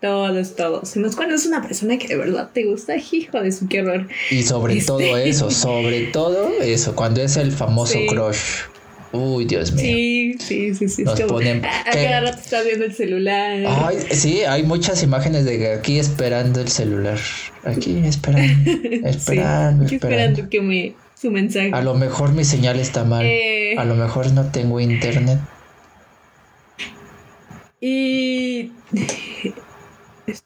Todos, 0.00 0.54
todos. 0.54 0.88
Si 0.88 1.00
nos 1.00 1.16
conoces 1.16 1.46
una 1.46 1.60
persona 1.60 1.98
que 1.98 2.06
de 2.06 2.16
verdad 2.16 2.50
te 2.52 2.64
gusta, 2.64 2.94
hijo 2.96 3.40
de 3.40 3.50
su 3.50 3.66
qué 3.66 3.82
horror. 3.82 4.06
Y 4.30 4.42
sobre 4.42 4.80
todo 4.80 5.16
eso, 5.16 5.50
sobre 5.50 6.06
todo 6.06 6.50
eso, 6.60 6.94
cuando 6.94 7.20
es 7.20 7.36
el 7.36 7.50
famoso 7.50 7.98
crush. 8.08 8.38
Uy, 9.10 9.46
Dios 9.46 9.72
mío. 9.72 9.84
Sí, 9.84 10.36
sí, 10.38 10.74
sí, 10.74 10.88
sí. 10.88 11.02
Nos 11.02 11.20
ponen. 11.22 11.64
A, 11.64 11.84
cada 11.90 12.20
rato 12.20 12.38
estás 12.38 12.64
viendo 12.64 12.84
el 12.84 12.94
celular. 12.94 13.64
Ay, 13.66 13.96
sí, 14.10 14.42
hay 14.42 14.62
muchas 14.62 15.02
imágenes 15.02 15.46
de 15.46 15.72
aquí 15.72 15.98
esperando 15.98 16.60
el 16.60 16.68
celular. 16.68 17.18
Aquí 17.64 18.02
esperando. 18.04 18.70
Esperando, 19.08 19.84
aquí 19.84 19.94
esperando. 19.96 20.48
que 20.48 20.60
me 20.60 20.94
su 21.20 21.30
mensaje. 21.30 21.70
A 21.72 21.80
lo 21.80 21.94
mejor 21.94 22.32
mi 22.32 22.44
señal 22.44 22.78
está 22.78 23.04
mal. 23.04 23.24
Eh. 23.24 23.76
A 23.78 23.84
lo 23.84 23.94
mejor 23.96 24.30
no 24.32 24.52
tengo 24.52 24.78
internet. 24.78 25.40
Y 27.80 28.72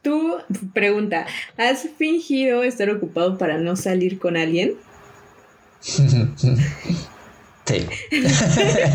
tú, 0.01 0.37
pregunta, 0.73 1.27
¿has 1.57 1.89
fingido 1.99 2.63
estar 2.63 2.91
ocupado 2.91 3.39
para 3.39 3.59
no 3.59 3.77
salir 3.77 4.19
con 4.19 4.37
alguien? 4.37 4.75
Sí. 7.65 7.87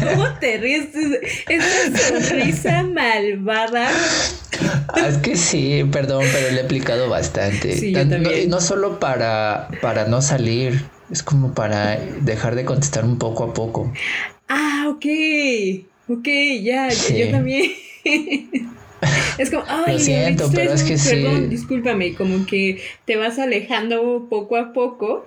¿Cómo 0.03 0.27
te 0.39 0.57
ríes? 0.57 0.89
Esa 1.47 1.97
sonrisa 1.97 2.83
malvada. 2.83 3.89
Ah, 4.89 5.07
es 5.07 5.17
que 5.19 5.37
sí, 5.37 5.85
perdón, 5.89 6.25
pero 6.33 6.51
le 6.51 6.61
he 6.61 6.63
aplicado 6.65 7.09
bastante. 7.09 7.93
No, 8.47 8.59
solo 8.59 8.99
para, 8.99 9.69
para 9.81 10.05
no 10.05 10.21
salir, 10.21 10.83
es 11.09 11.23
como 11.23 11.53
para 11.53 11.97
dejar 12.21 12.55
de 12.55 12.65
contestar 12.65 13.05
un 13.05 13.17
poco 13.17 13.45
a 13.45 13.53
poco. 13.53 13.91
Ah, 14.49 14.87
ok. 14.89 15.05
Ok, 16.09 16.27
ya, 16.61 16.89
yo 16.89 17.31
también. 17.31 17.71
Es 19.37 19.51
como, 19.51 19.63
ay, 19.67 19.93
lo 19.93 19.99
siento, 19.99 20.49
pero 20.53 20.73
es 20.73 20.83
que 20.83 20.97
perdón, 20.97 21.49
discúlpame, 21.49 22.15
como 22.15 22.45
que 22.45 22.81
te 23.05 23.17
vas 23.17 23.37
alejando 23.37 24.27
poco 24.29 24.57
a 24.57 24.73
poco 24.73 25.25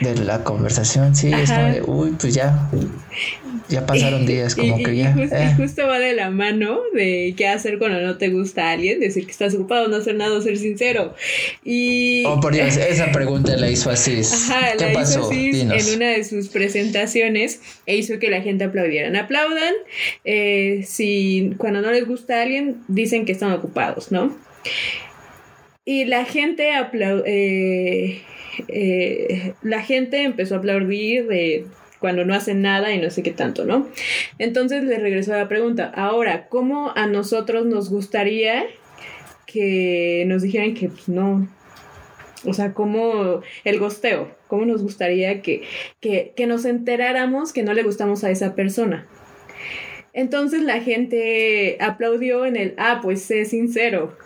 de 0.00 0.14
la 0.16 0.44
conversación, 0.44 1.14
sí, 1.14 1.32
es 1.32 1.50
como 1.50 1.64
de, 1.64 1.82
uy, 1.82 2.16
pues 2.18 2.34
ya, 2.34 2.70
ya 3.68 3.86
pasaron 3.86 4.26
días, 4.26 4.54
como 4.54 4.76
que 4.78 4.96
ya. 4.96 5.14
Eh. 5.18 5.52
Y 5.52 5.62
justo, 5.62 5.86
va 5.86 5.98
de 5.98 6.14
la 6.14 6.30
mano 6.30 6.80
de 6.94 7.34
qué 7.36 7.48
hacer 7.48 7.78
cuando 7.78 8.00
no 8.00 8.16
te 8.18 8.28
gusta 8.28 8.68
a 8.68 8.72
alguien, 8.72 9.00
decir 9.00 9.24
que 9.24 9.32
estás 9.32 9.54
ocupado, 9.54 9.88
no 9.88 9.96
hacer 9.96 10.14
nada, 10.16 10.40
ser 10.40 10.58
sincero. 10.58 11.14
Y. 11.64 12.24
Oh, 12.26 12.40
por 12.40 12.54
Dios, 12.54 12.76
esa 12.76 13.12
pregunta 13.12 13.56
la 13.56 13.70
hizo 13.70 13.90
así. 13.90 14.20
Ajá, 14.50 14.72
¿Qué 14.78 14.86
la 14.86 14.92
pasó? 14.92 15.32
hizo 15.32 15.72
en 15.72 15.96
una 15.96 16.08
de 16.10 16.24
sus 16.24 16.48
presentaciones 16.48 17.60
e 17.86 17.96
hizo 17.96 18.18
que 18.18 18.30
la 18.30 18.42
gente 18.42 18.64
aplaudiera. 18.64 19.10
Aplaudan 19.20 19.74
eh, 20.24 20.82
si 20.86 21.52
cuando 21.58 21.82
no 21.82 21.90
les 21.90 22.06
gusta 22.06 22.38
a 22.38 22.42
alguien 22.42 22.82
dicen 22.88 23.24
que 23.26 23.32
están 23.32 23.52
ocupados, 23.52 24.10
¿no? 24.10 24.36
Y 25.84 26.04
la 26.04 26.24
gente 26.24 26.72
aplaude. 26.74 27.22
Eh, 27.26 28.22
eh, 28.68 29.54
la 29.62 29.82
gente 29.82 30.22
empezó 30.22 30.54
a 30.54 30.58
aplaudir 30.58 31.26
de 31.26 31.66
cuando 31.98 32.24
no 32.24 32.34
hacen 32.34 32.62
nada 32.62 32.92
y 32.92 32.98
no 32.98 33.10
sé 33.10 33.22
qué 33.22 33.30
tanto, 33.30 33.64
¿no? 33.64 33.86
Entonces 34.38 34.84
le 34.84 34.98
regresó 34.98 35.34
a 35.34 35.38
la 35.38 35.48
pregunta, 35.48 35.92
ahora, 35.94 36.48
¿cómo 36.48 36.92
a 36.96 37.06
nosotros 37.06 37.66
nos 37.66 37.90
gustaría 37.90 38.64
que 39.46 40.24
nos 40.26 40.42
dijeran 40.42 40.74
que 40.74 40.88
pues, 40.88 41.08
no? 41.08 41.46
O 42.46 42.54
sea, 42.54 42.72
¿cómo 42.72 43.42
el 43.64 43.78
gosteo? 43.78 44.34
¿Cómo 44.48 44.64
nos 44.64 44.82
gustaría 44.82 45.42
que, 45.42 45.62
que, 46.00 46.32
que 46.34 46.46
nos 46.46 46.64
enteráramos 46.64 47.52
que 47.52 47.62
no 47.62 47.74
le 47.74 47.82
gustamos 47.82 48.24
a 48.24 48.30
esa 48.30 48.54
persona? 48.54 49.06
Entonces 50.12 50.62
la 50.62 50.80
gente 50.80 51.76
aplaudió 51.80 52.46
en 52.46 52.56
el, 52.56 52.74
ah, 52.78 53.00
pues 53.02 53.22
sé 53.22 53.44
sincero. 53.44 54.16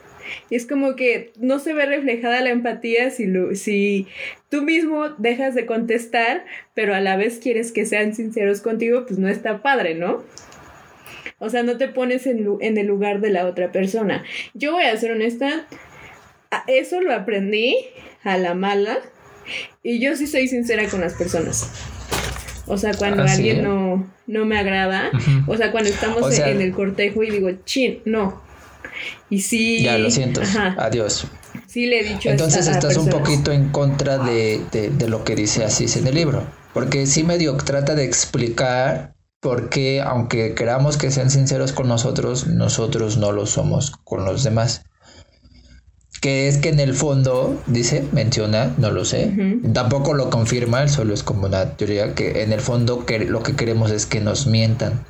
Y 0.50 0.56
es 0.56 0.66
como 0.66 0.96
que 0.96 1.32
no 1.38 1.58
se 1.58 1.72
ve 1.72 1.86
reflejada 1.86 2.40
la 2.40 2.50
empatía 2.50 3.10
si, 3.10 3.26
si 3.54 4.06
tú 4.50 4.62
mismo 4.62 5.10
dejas 5.18 5.54
de 5.54 5.66
contestar, 5.66 6.44
pero 6.74 6.94
a 6.94 7.00
la 7.00 7.16
vez 7.16 7.38
quieres 7.38 7.72
que 7.72 7.86
sean 7.86 8.14
sinceros 8.14 8.60
contigo, 8.60 9.04
pues 9.06 9.18
no 9.18 9.28
está 9.28 9.62
padre, 9.62 9.94
¿no? 9.94 10.24
O 11.38 11.50
sea, 11.50 11.62
no 11.62 11.76
te 11.76 11.88
pones 11.88 12.26
en, 12.26 12.46
en 12.60 12.78
el 12.78 12.86
lugar 12.86 13.20
de 13.20 13.30
la 13.30 13.46
otra 13.46 13.72
persona. 13.72 14.24
Yo 14.54 14.72
voy 14.72 14.84
a 14.84 14.96
ser 14.96 15.12
honesta, 15.12 15.66
eso 16.66 17.00
lo 17.00 17.12
aprendí 17.12 17.76
a 18.22 18.38
la 18.38 18.54
mala 18.54 18.98
y 19.82 20.00
yo 20.00 20.16
sí 20.16 20.26
soy 20.26 20.48
sincera 20.48 20.88
con 20.88 21.00
las 21.00 21.14
personas. 21.14 21.70
O 22.66 22.78
sea, 22.78 22.94
cuando 22.94 23.22
ah, 23.22 23.26
alguien 23.28 23.62
no, 23.62 24.10
no 24.26 24.44
me 24.46 24.58
agrada, 24.58 25.10
o 25.46 25.56
sea, 25.56 25.70
cuando 25.70 25.90
estamos 25.90 26.38
en 26.38 26.62
el 26.62 26.72
cortejo 26.72 27.22
y 27.22 27.30
digo, 27.30 27.50
chin, 27.64 28.00
no, 28.06 28.42
y 29.30 29.40
sí. 29.40 29.82
Ya, 29.82 29.98
lo 29.98 30.10
siento. 30.10 30.40
Adiós. 30.78 31.26
Sí, 31.66 31.86
le 31.86 32.00
he 32.00 32.04
dicho 32.04 32.30
Entonces 32.30 32.66
estás 32.66 32.96
un 32.96 33.08
poquito 33.08 33.52
en 33.52 33.70
contra 33.70 34.18
de, 34.18 34.60
lo 35.08 35.24
que 35.24 35.34
dice 35.34 35.64
Asís 35.64 35.96
en 35.96 36.06
el 36.06 36.14
libro. 36.14 36.46
Porque 36.72 37.06
sí 37.06 37.22
medio 37.24 37.56
trata 37.56 37.94
de 37.94 38.04
explicar 38.04 39.14
por 39.40 39.68
qué, 39.68 40.00
aunque 40.00 40.54
queramos 40.54 40.96
que 40.96 41.10
sean 41.10 41.30
sinceros 41.30 41.72
con 41.72 41.88
nosotros, 41.88 42.46
nosotros 42.46 43.16
no 43.18 43.32
lo 43.32 43.46
somos 43.46 43.92
con 44.04 44.24
los 44.24 44.42
demás. 44.42 44.84
Que 46.20 46.48
es 46.48 46.58
que 46.58 46.70
en 46.70 46.80
el 46.80 46.94
fondo, 46.94 47.62
dice, 47.66 48.04
menciona, 48.12 48.74
no 48.78 48.90
lo 48.90 49.04
sé, 49.04 49.60
tampoco 49.74 50.14
lo 50.14 50.30
confirma, 50.30 50.88
solo 50.88 51.12
es 51.12 51.22
como 51.22 51.46
una 51.46 51.76
teoría 51.76 52.14
que 52.14 52.42
en 52.42 52.52
el 52.52 52.60
fondo 52.60 53.04
que 53.04 53.18
lo 53.18 53.42
que 53.42 53.54
queremos 53.54 53.90
es 53.90 54.06
que 54.06 54.20
nos 54.20 54.46
mientan. 54.46 55.04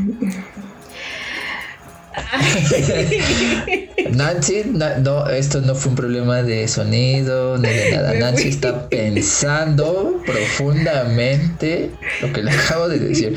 Nancy, 4.12 4.62
no, 4.64 5.28
esto 5.28 5.60
no 5.60 5.74
fue 5.74 5.90
un 5.90 5.96
problema 5.96 6.42
de 6.42 6.66
sonido 6.68 7.58
ni 7.58 7.68
de 7.68 7.90
nada. 7.92 8.14
Nancy 8.14 8.48
está 8.48 8.88
pensando 8.88 10.22
profundamente 10.26 11.90
lo 12.20 12.32
que 12.32 12.42
le 12.42 12.50
acabo 12.50 12.88
de 12.88 12.98
decir. 12.98 13.36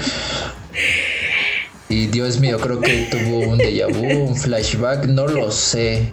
Y 1.90 2.08
Dios 2.08 2.40
mío, 2.40 2.58
creo 2.60 2.82
que 2.82 3.08
tuvo 3.12 3.40
un 3.40 3.60
déjà 3.60 3.88
vu, 3.88 4.30
un 4.30 4.36
flashback, 4.36 5.06
no 5.06 5.28
lo 5.28 5.52
sé. 5.52 6.12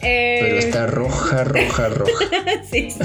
Pero 0.00 0.58
está 0.58 0.86
roja, 0.86 1.44
roja, 1.44 1.88
roja. 1.88 2.24
Sí. 2.70 2.88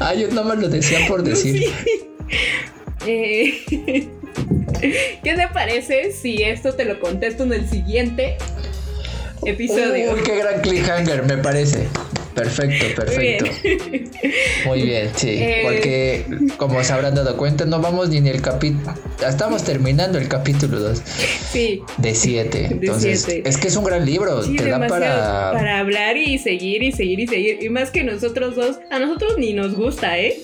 Ah, 0.00 0.14
yo 0.14 0.26
no 0.28 0.42
me 0.42 0.56
lo 0.56 0.68
decía 0.68 1.06
por 1.06 1.22
decir. 1.22 1.62
Eh, 3.04 3.64
¿Qué 5.24 5.34
te 5.34 5.48
parece 5.52 6.12
si 6.12 6.44
esto 6.44 6.74
te 6.74 6.84
lo 6.84 7.00
contesto 7.00 7.42
en 7.42 7.52
el 7.52 7.68
siguiente 7.68 8.36
episodio? 9.44 10.14
qué 10.22 10.36
gran 10.36 10.60
cliffhanger, 10.60 11.24
me 11.24 11.38
parece. 11.38 11.88
Perfecto, 12.34 12.86
perfecto. 12.96 13.44
Muy 14.66 14.82
bien, 14.82 15.10
sí. 15.14 15.28
Eh, 15.30 15.60
porque 15.64 16.24
como 16.56 16.82
se 16.82 16.92
habrán 16.92 17.14
dado 17.14 17.36
cuenta, 17.36 17.64
no 17.64 17.80
vamos 17.80 18.08
ni 18.08 18.18
en 18.18 18.26
el 18.26 18.40
capítulo. 18.40 18.94
Estamos 19.26 19.64
terminando 19.64 20.18
el 20.18 20.28
capítulo 20.28 20.80
2. 20.80 21.02
Sí. 21.50 21.82
De 21.98 22.14
7. 22.14 22.68
Entonces, 22.70 23.28
es 23.28 23.56
que 23.56 23.68
es 23.68 23.76
un 23.76 23.84
gran 23.84 24.04
libro. 24.04 24.40
te 24.40 24.64
da 24.64 24.86
para. 24.86 25.52
Para 25.52 25.78
hablar 25.78 26.16
y 26.16 26.38
seguir 26.38 26.82
y 26.82 26.92
seguir 26.92 27.20
y 27.20 27.26
seguir. 27.26 27.62
Y 27.62 27.68
más 27.68 27.90
que 27.90 28.04
nosotros 28.04 28.56
dos, 28.56 28.78
a 28.90 28.98
nosotros 28.98 29.34
ni 29.38 29.52
nos 29.52 29.74
gusta, 29.74 30.18
¿eh? 30.18 30.40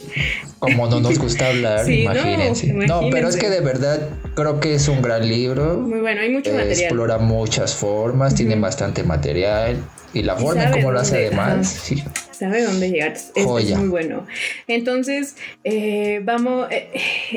Como 0.59 0.89
no 0.89 1.01
nos 1.01 1.19
gusta 1.19 1.49
hablar, 1.49 1.91
imagínense. 1.91 2.73
No, 2.73 3.09
pero 3.11 3.29
es 3.29 3.37
que 3.37 3.49
de 3.49 3.61
verdad 3.61 4.09
creo 4.39 4.61
que 4.61 4.75
es 4.75 4.87
un 4.87 5.03
gran 5.03 5.29
libro. 5.29 5.79
Muy 5.79 5.99
bueno, 5.99 6.21
hay 6.21 6.31
mucho 6.31 6.53
material. 6.53 6.81
Explora 6.81 7.19
muchas 7.19 7.75
formas, 7.75 8.37
tiene 8.37 8.55
bastante 8.55 9.03
material. 9.03 9.85
Y 10.15 10.23
la 10.23 10.37
forma 10.37 10.65
en 10.65 10.73
cómo 10.73 10.93
lo 10.93 11.01
hace 11.01 11.27
además, 11.27 11.69
sí. 11.69 12.03
Sabe 12.31 12.63
dónde 12.63 12.89
llegar. 12.89 13.13
Es, 13.13 13.47
muy 13.47 13.89
bueno. 13.89 14.27
Entonces, 14.69 15.37
eh, 15.65 16.21
vamos, 16.23 16.69
eh, 16.71 16.89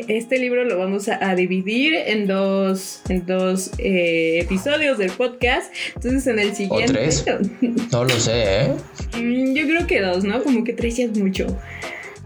este 0.08 0.38
libro 0.38 0.64
lo 0.64 0.78
vamos 0.78 1.10
a, 1.10 1.36
dividir 1.36 1.96
en 1.96 2.28
dos, 2.28 3.02
en 3.10 3.26
dos 3.26 3.72
eh, 3.80 4.40
episodios 4.42 5.00
del 5.00 5.12
podcast. 5.12 5.74
Entonces, 5.96 6.28
en 6.28 6.40
el 6.40 6.56
siguiente. 6.56 6.92
¿O 6.92 6.94
tres? 6.94 7.26
no 7.92 8.04
lo 8.06 8.20
sé, 8.20 8.44
¿eh? 8.62 8.68
Mm, 9.18 9.54
yo 9.54 9.66
creo 9.66 9.88
que 9.88 10.02
dos, 10.02 10.24
¿no? 10.24 10.42
Como 10.44 10.64
que 10.64 10.74
tres 10.74 10.96
ya 10.98 11.06
es 11.06 11.18
mucho. 11.18 11.48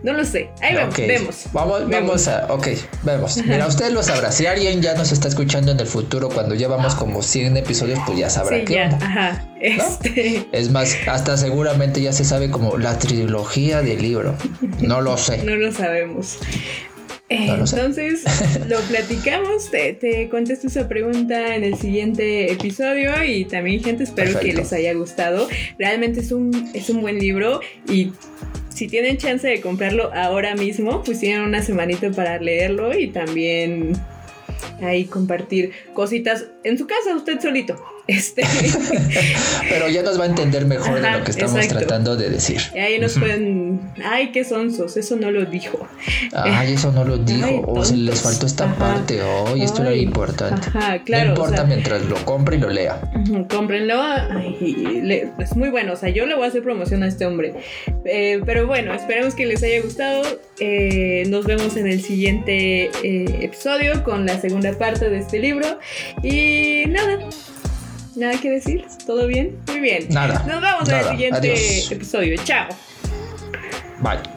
No 0.06 0.14
lo 0.14 0.24
sé. 0.24 0.52
Ahí 0.62 0.76
vemos, 0.76 0.96
vemos. 0.96 1.46
Vamos, 1.52 1.90
vamos 1.90 2.28
a. 2.28 2.46
Ok, 2.54 2.68
vemos. 3.02 3.38
Mira, 3.38 3.66
usted 3.68 3.90
lo 3.90 4.04
sabrá. 4.04 4.32
Si 4.32 4.46
alguien 4.46 4.80
ya 4.80 4.94
nos 4.94 5.12
está 5.12 5.28
escuchando 5.28 5.72
en 5.72 5.80
el 5.80 5.88
futuro, 5.88 6.30
cuando 6.30 6.54
llevamos 6.54 6.94
como 6.94 7.24
100 7.24 7.58
episodios, 7.58 7.98
pues 8.06 8.20
ya 8.20 8.30
sabrá 8.30 8.56
sí, 8.56 8.66
ya, 8.72 8.90
Ajá. 9.02 9.50
Este... 9.60 10.48
Es 10.52 10.70
más, 10.70 10.96
hasta 11.08 11.38
seguramente 11.38 12.04
ya 12.04 12.14
se 12.14 12.24
sabe 12.24 12.52
como 12.52 12.78
la 12.78 13.00
trilogía 13.00 13.82
del 13.82 14.00
libro. 14.00 14.36
No 14.80 15.02
lo 15.02 15.18
sé. 15.18 15.38
no 15.44 15.56
lo 15.56 15.72
sabemos. 15.72 16.38
entonces, 17.28 18.26
lo 18.68 18.80
platicamos, 18.82 19.72
te, 19.72 19.94
te, 19.94 20.30
contesto 20.30 20.68
esa 20.68 20.88
pregunta 20.88 21.56
en 21.56 21.64
el 21.64 21.80
siguiente 21.80 22.52
episodio 22.52 23.24
y 23.24 23.46
también 23.46 23.84
gente 23.84 24.04
espero 24.04 24.40
que 24.40 24.54
les 24.54 24.72
haya 24.72 24.94
gustado. 24.94 25.48
Realmente 25.80 26.20
es 26.20 26.32
un, 26.32 26.70
es 26.76 26.92
un 26.92 27.02
buen 27.02 27.18
libro 27.18 27.60
y 27.90 28.12
si 28.76 28.90
tienen 28.90 29.18
chance 29.18 29.48
de 29.48 29.62
comprarlo 29.62 30.14
ahora 30.14 30.54
mismo, 30.54 31.02
pues 31.02 31.22
tienen 31.22 31.42
una 31.44 31.64
semanita 31.64 32.12
para 32.12 32.38
leerlo 32.40 32.98
y 32.98 33.08
también 33.08 33.94
ahí 34.82 35.06
compartir 35.06 35.72
cositas 35.94 36.48
en 36.64 36.78
su 36.78 36.86
casa 36.86 37.16
usted 37.16 37.40
solito. 37.40 37.82
Este. 38.08 38.44
Pero 39.70 39.90
ya 39.90 40.04
nos 40.04 40.20
va 40.20 40.26
a 40.26 40.28
entender 40.28 40.66
mejor 40.66 41.02
de 41.02 41.12
lo 41.12 41.24
que 41.24 41.32
estamos 41.32 41.68
tratando 41.68 42.16
de 42.16 42.30
decir. 42.30 42.62
Y 42.74 42.80
ahí 42.80 43.00
nos 43.00 43.18
pueden. 43.18 43.82
Ay, 44.04 44.32
qué 44.32 44.44
sonsos, 44.44 44.96
eso 44.98 45.16
no 45.16 45.32
lo 45.32 45.46
dijo. 45.46 45.88
Ay, 46.34 46.74
eso 46.74 46.92
no 46.92 47.04
lo 47.04 47.18
dijo. 47.18 47.64
o 47.66 47.84
se 47.84 47.98
les 47.98 48.22
faltó 48.22 48.46
esta 48.46 48.74
parte. 48.76 49.22
Ay, 49.22 49.64
esto 49.64 49.82
era 49.82 49.96
importante. 49.96 50.68
Ajá, 50.68 51.00
claro. 51.04 51.26
No 51.26 51.36
importa 51.36 51.64
mientras 51.64 52.04
lo 52.06 52.16
compre 52.26 52.58
y 52.58 52.60
lo 52.60 52.70
lea. 52.70 53.00
cómprenlo. 53.50 54.02
es 55.40 55.56
muy 55.56 55.70
bueno. 55.70 55.94
O 55.94 55.96
sea, 55.96 56.10
yo 56.10 56.26
le 56.26 56.36
voy 56.36 56.46
a 56.46 56.48
hacer 56.48 56.62
promoción 56.62 57.02
a 57.04 57.08
este 57.08 57.26
hombre. 57.26 57.56
Eh, 58.06 58.42
pero 58.46 58.68
bueno, 58.68 58.94
esperemos 58.94 59.34
que 59.34 59.46
les 59.46 59.64
haya 59.64 59.82
gustado. 59.82 60.24
Eh, 60.60 61.24
nos 61.28 61.46
vemos 61.46 61.76
en 61.76 61.88
el 61.88 62.02
siguiente 62.02 62.92
eh, 63.04 63.40
episodio 63.42 64.04
con 64.04 64.26
la 64.26 64.40
segunda 64.40 64.72
parte 64.78 65.10
de 65.10 65.18
este 65.18 65.40
libro. 65.40 65.80
Y 66.22 66.84
nada. 66.88 67.20
Nada 68.16 68.40
que 68.40 68.50
decir, 68.50 68.86
¿todo 69.06 69.28
bien? 69.28 69.60
Muy 69.68 69.80
bien. 69.80 70.08
Nada. 70.10 70.44
Nos 70.48 70.62
vemos 70.62 70.90
en 70.90 70.96
el 70.96 71.06
siguiente 71.06 71.94
episodio. 71.94 72.36
Chao. 72.44 72.70
Bye. 74.00 74.35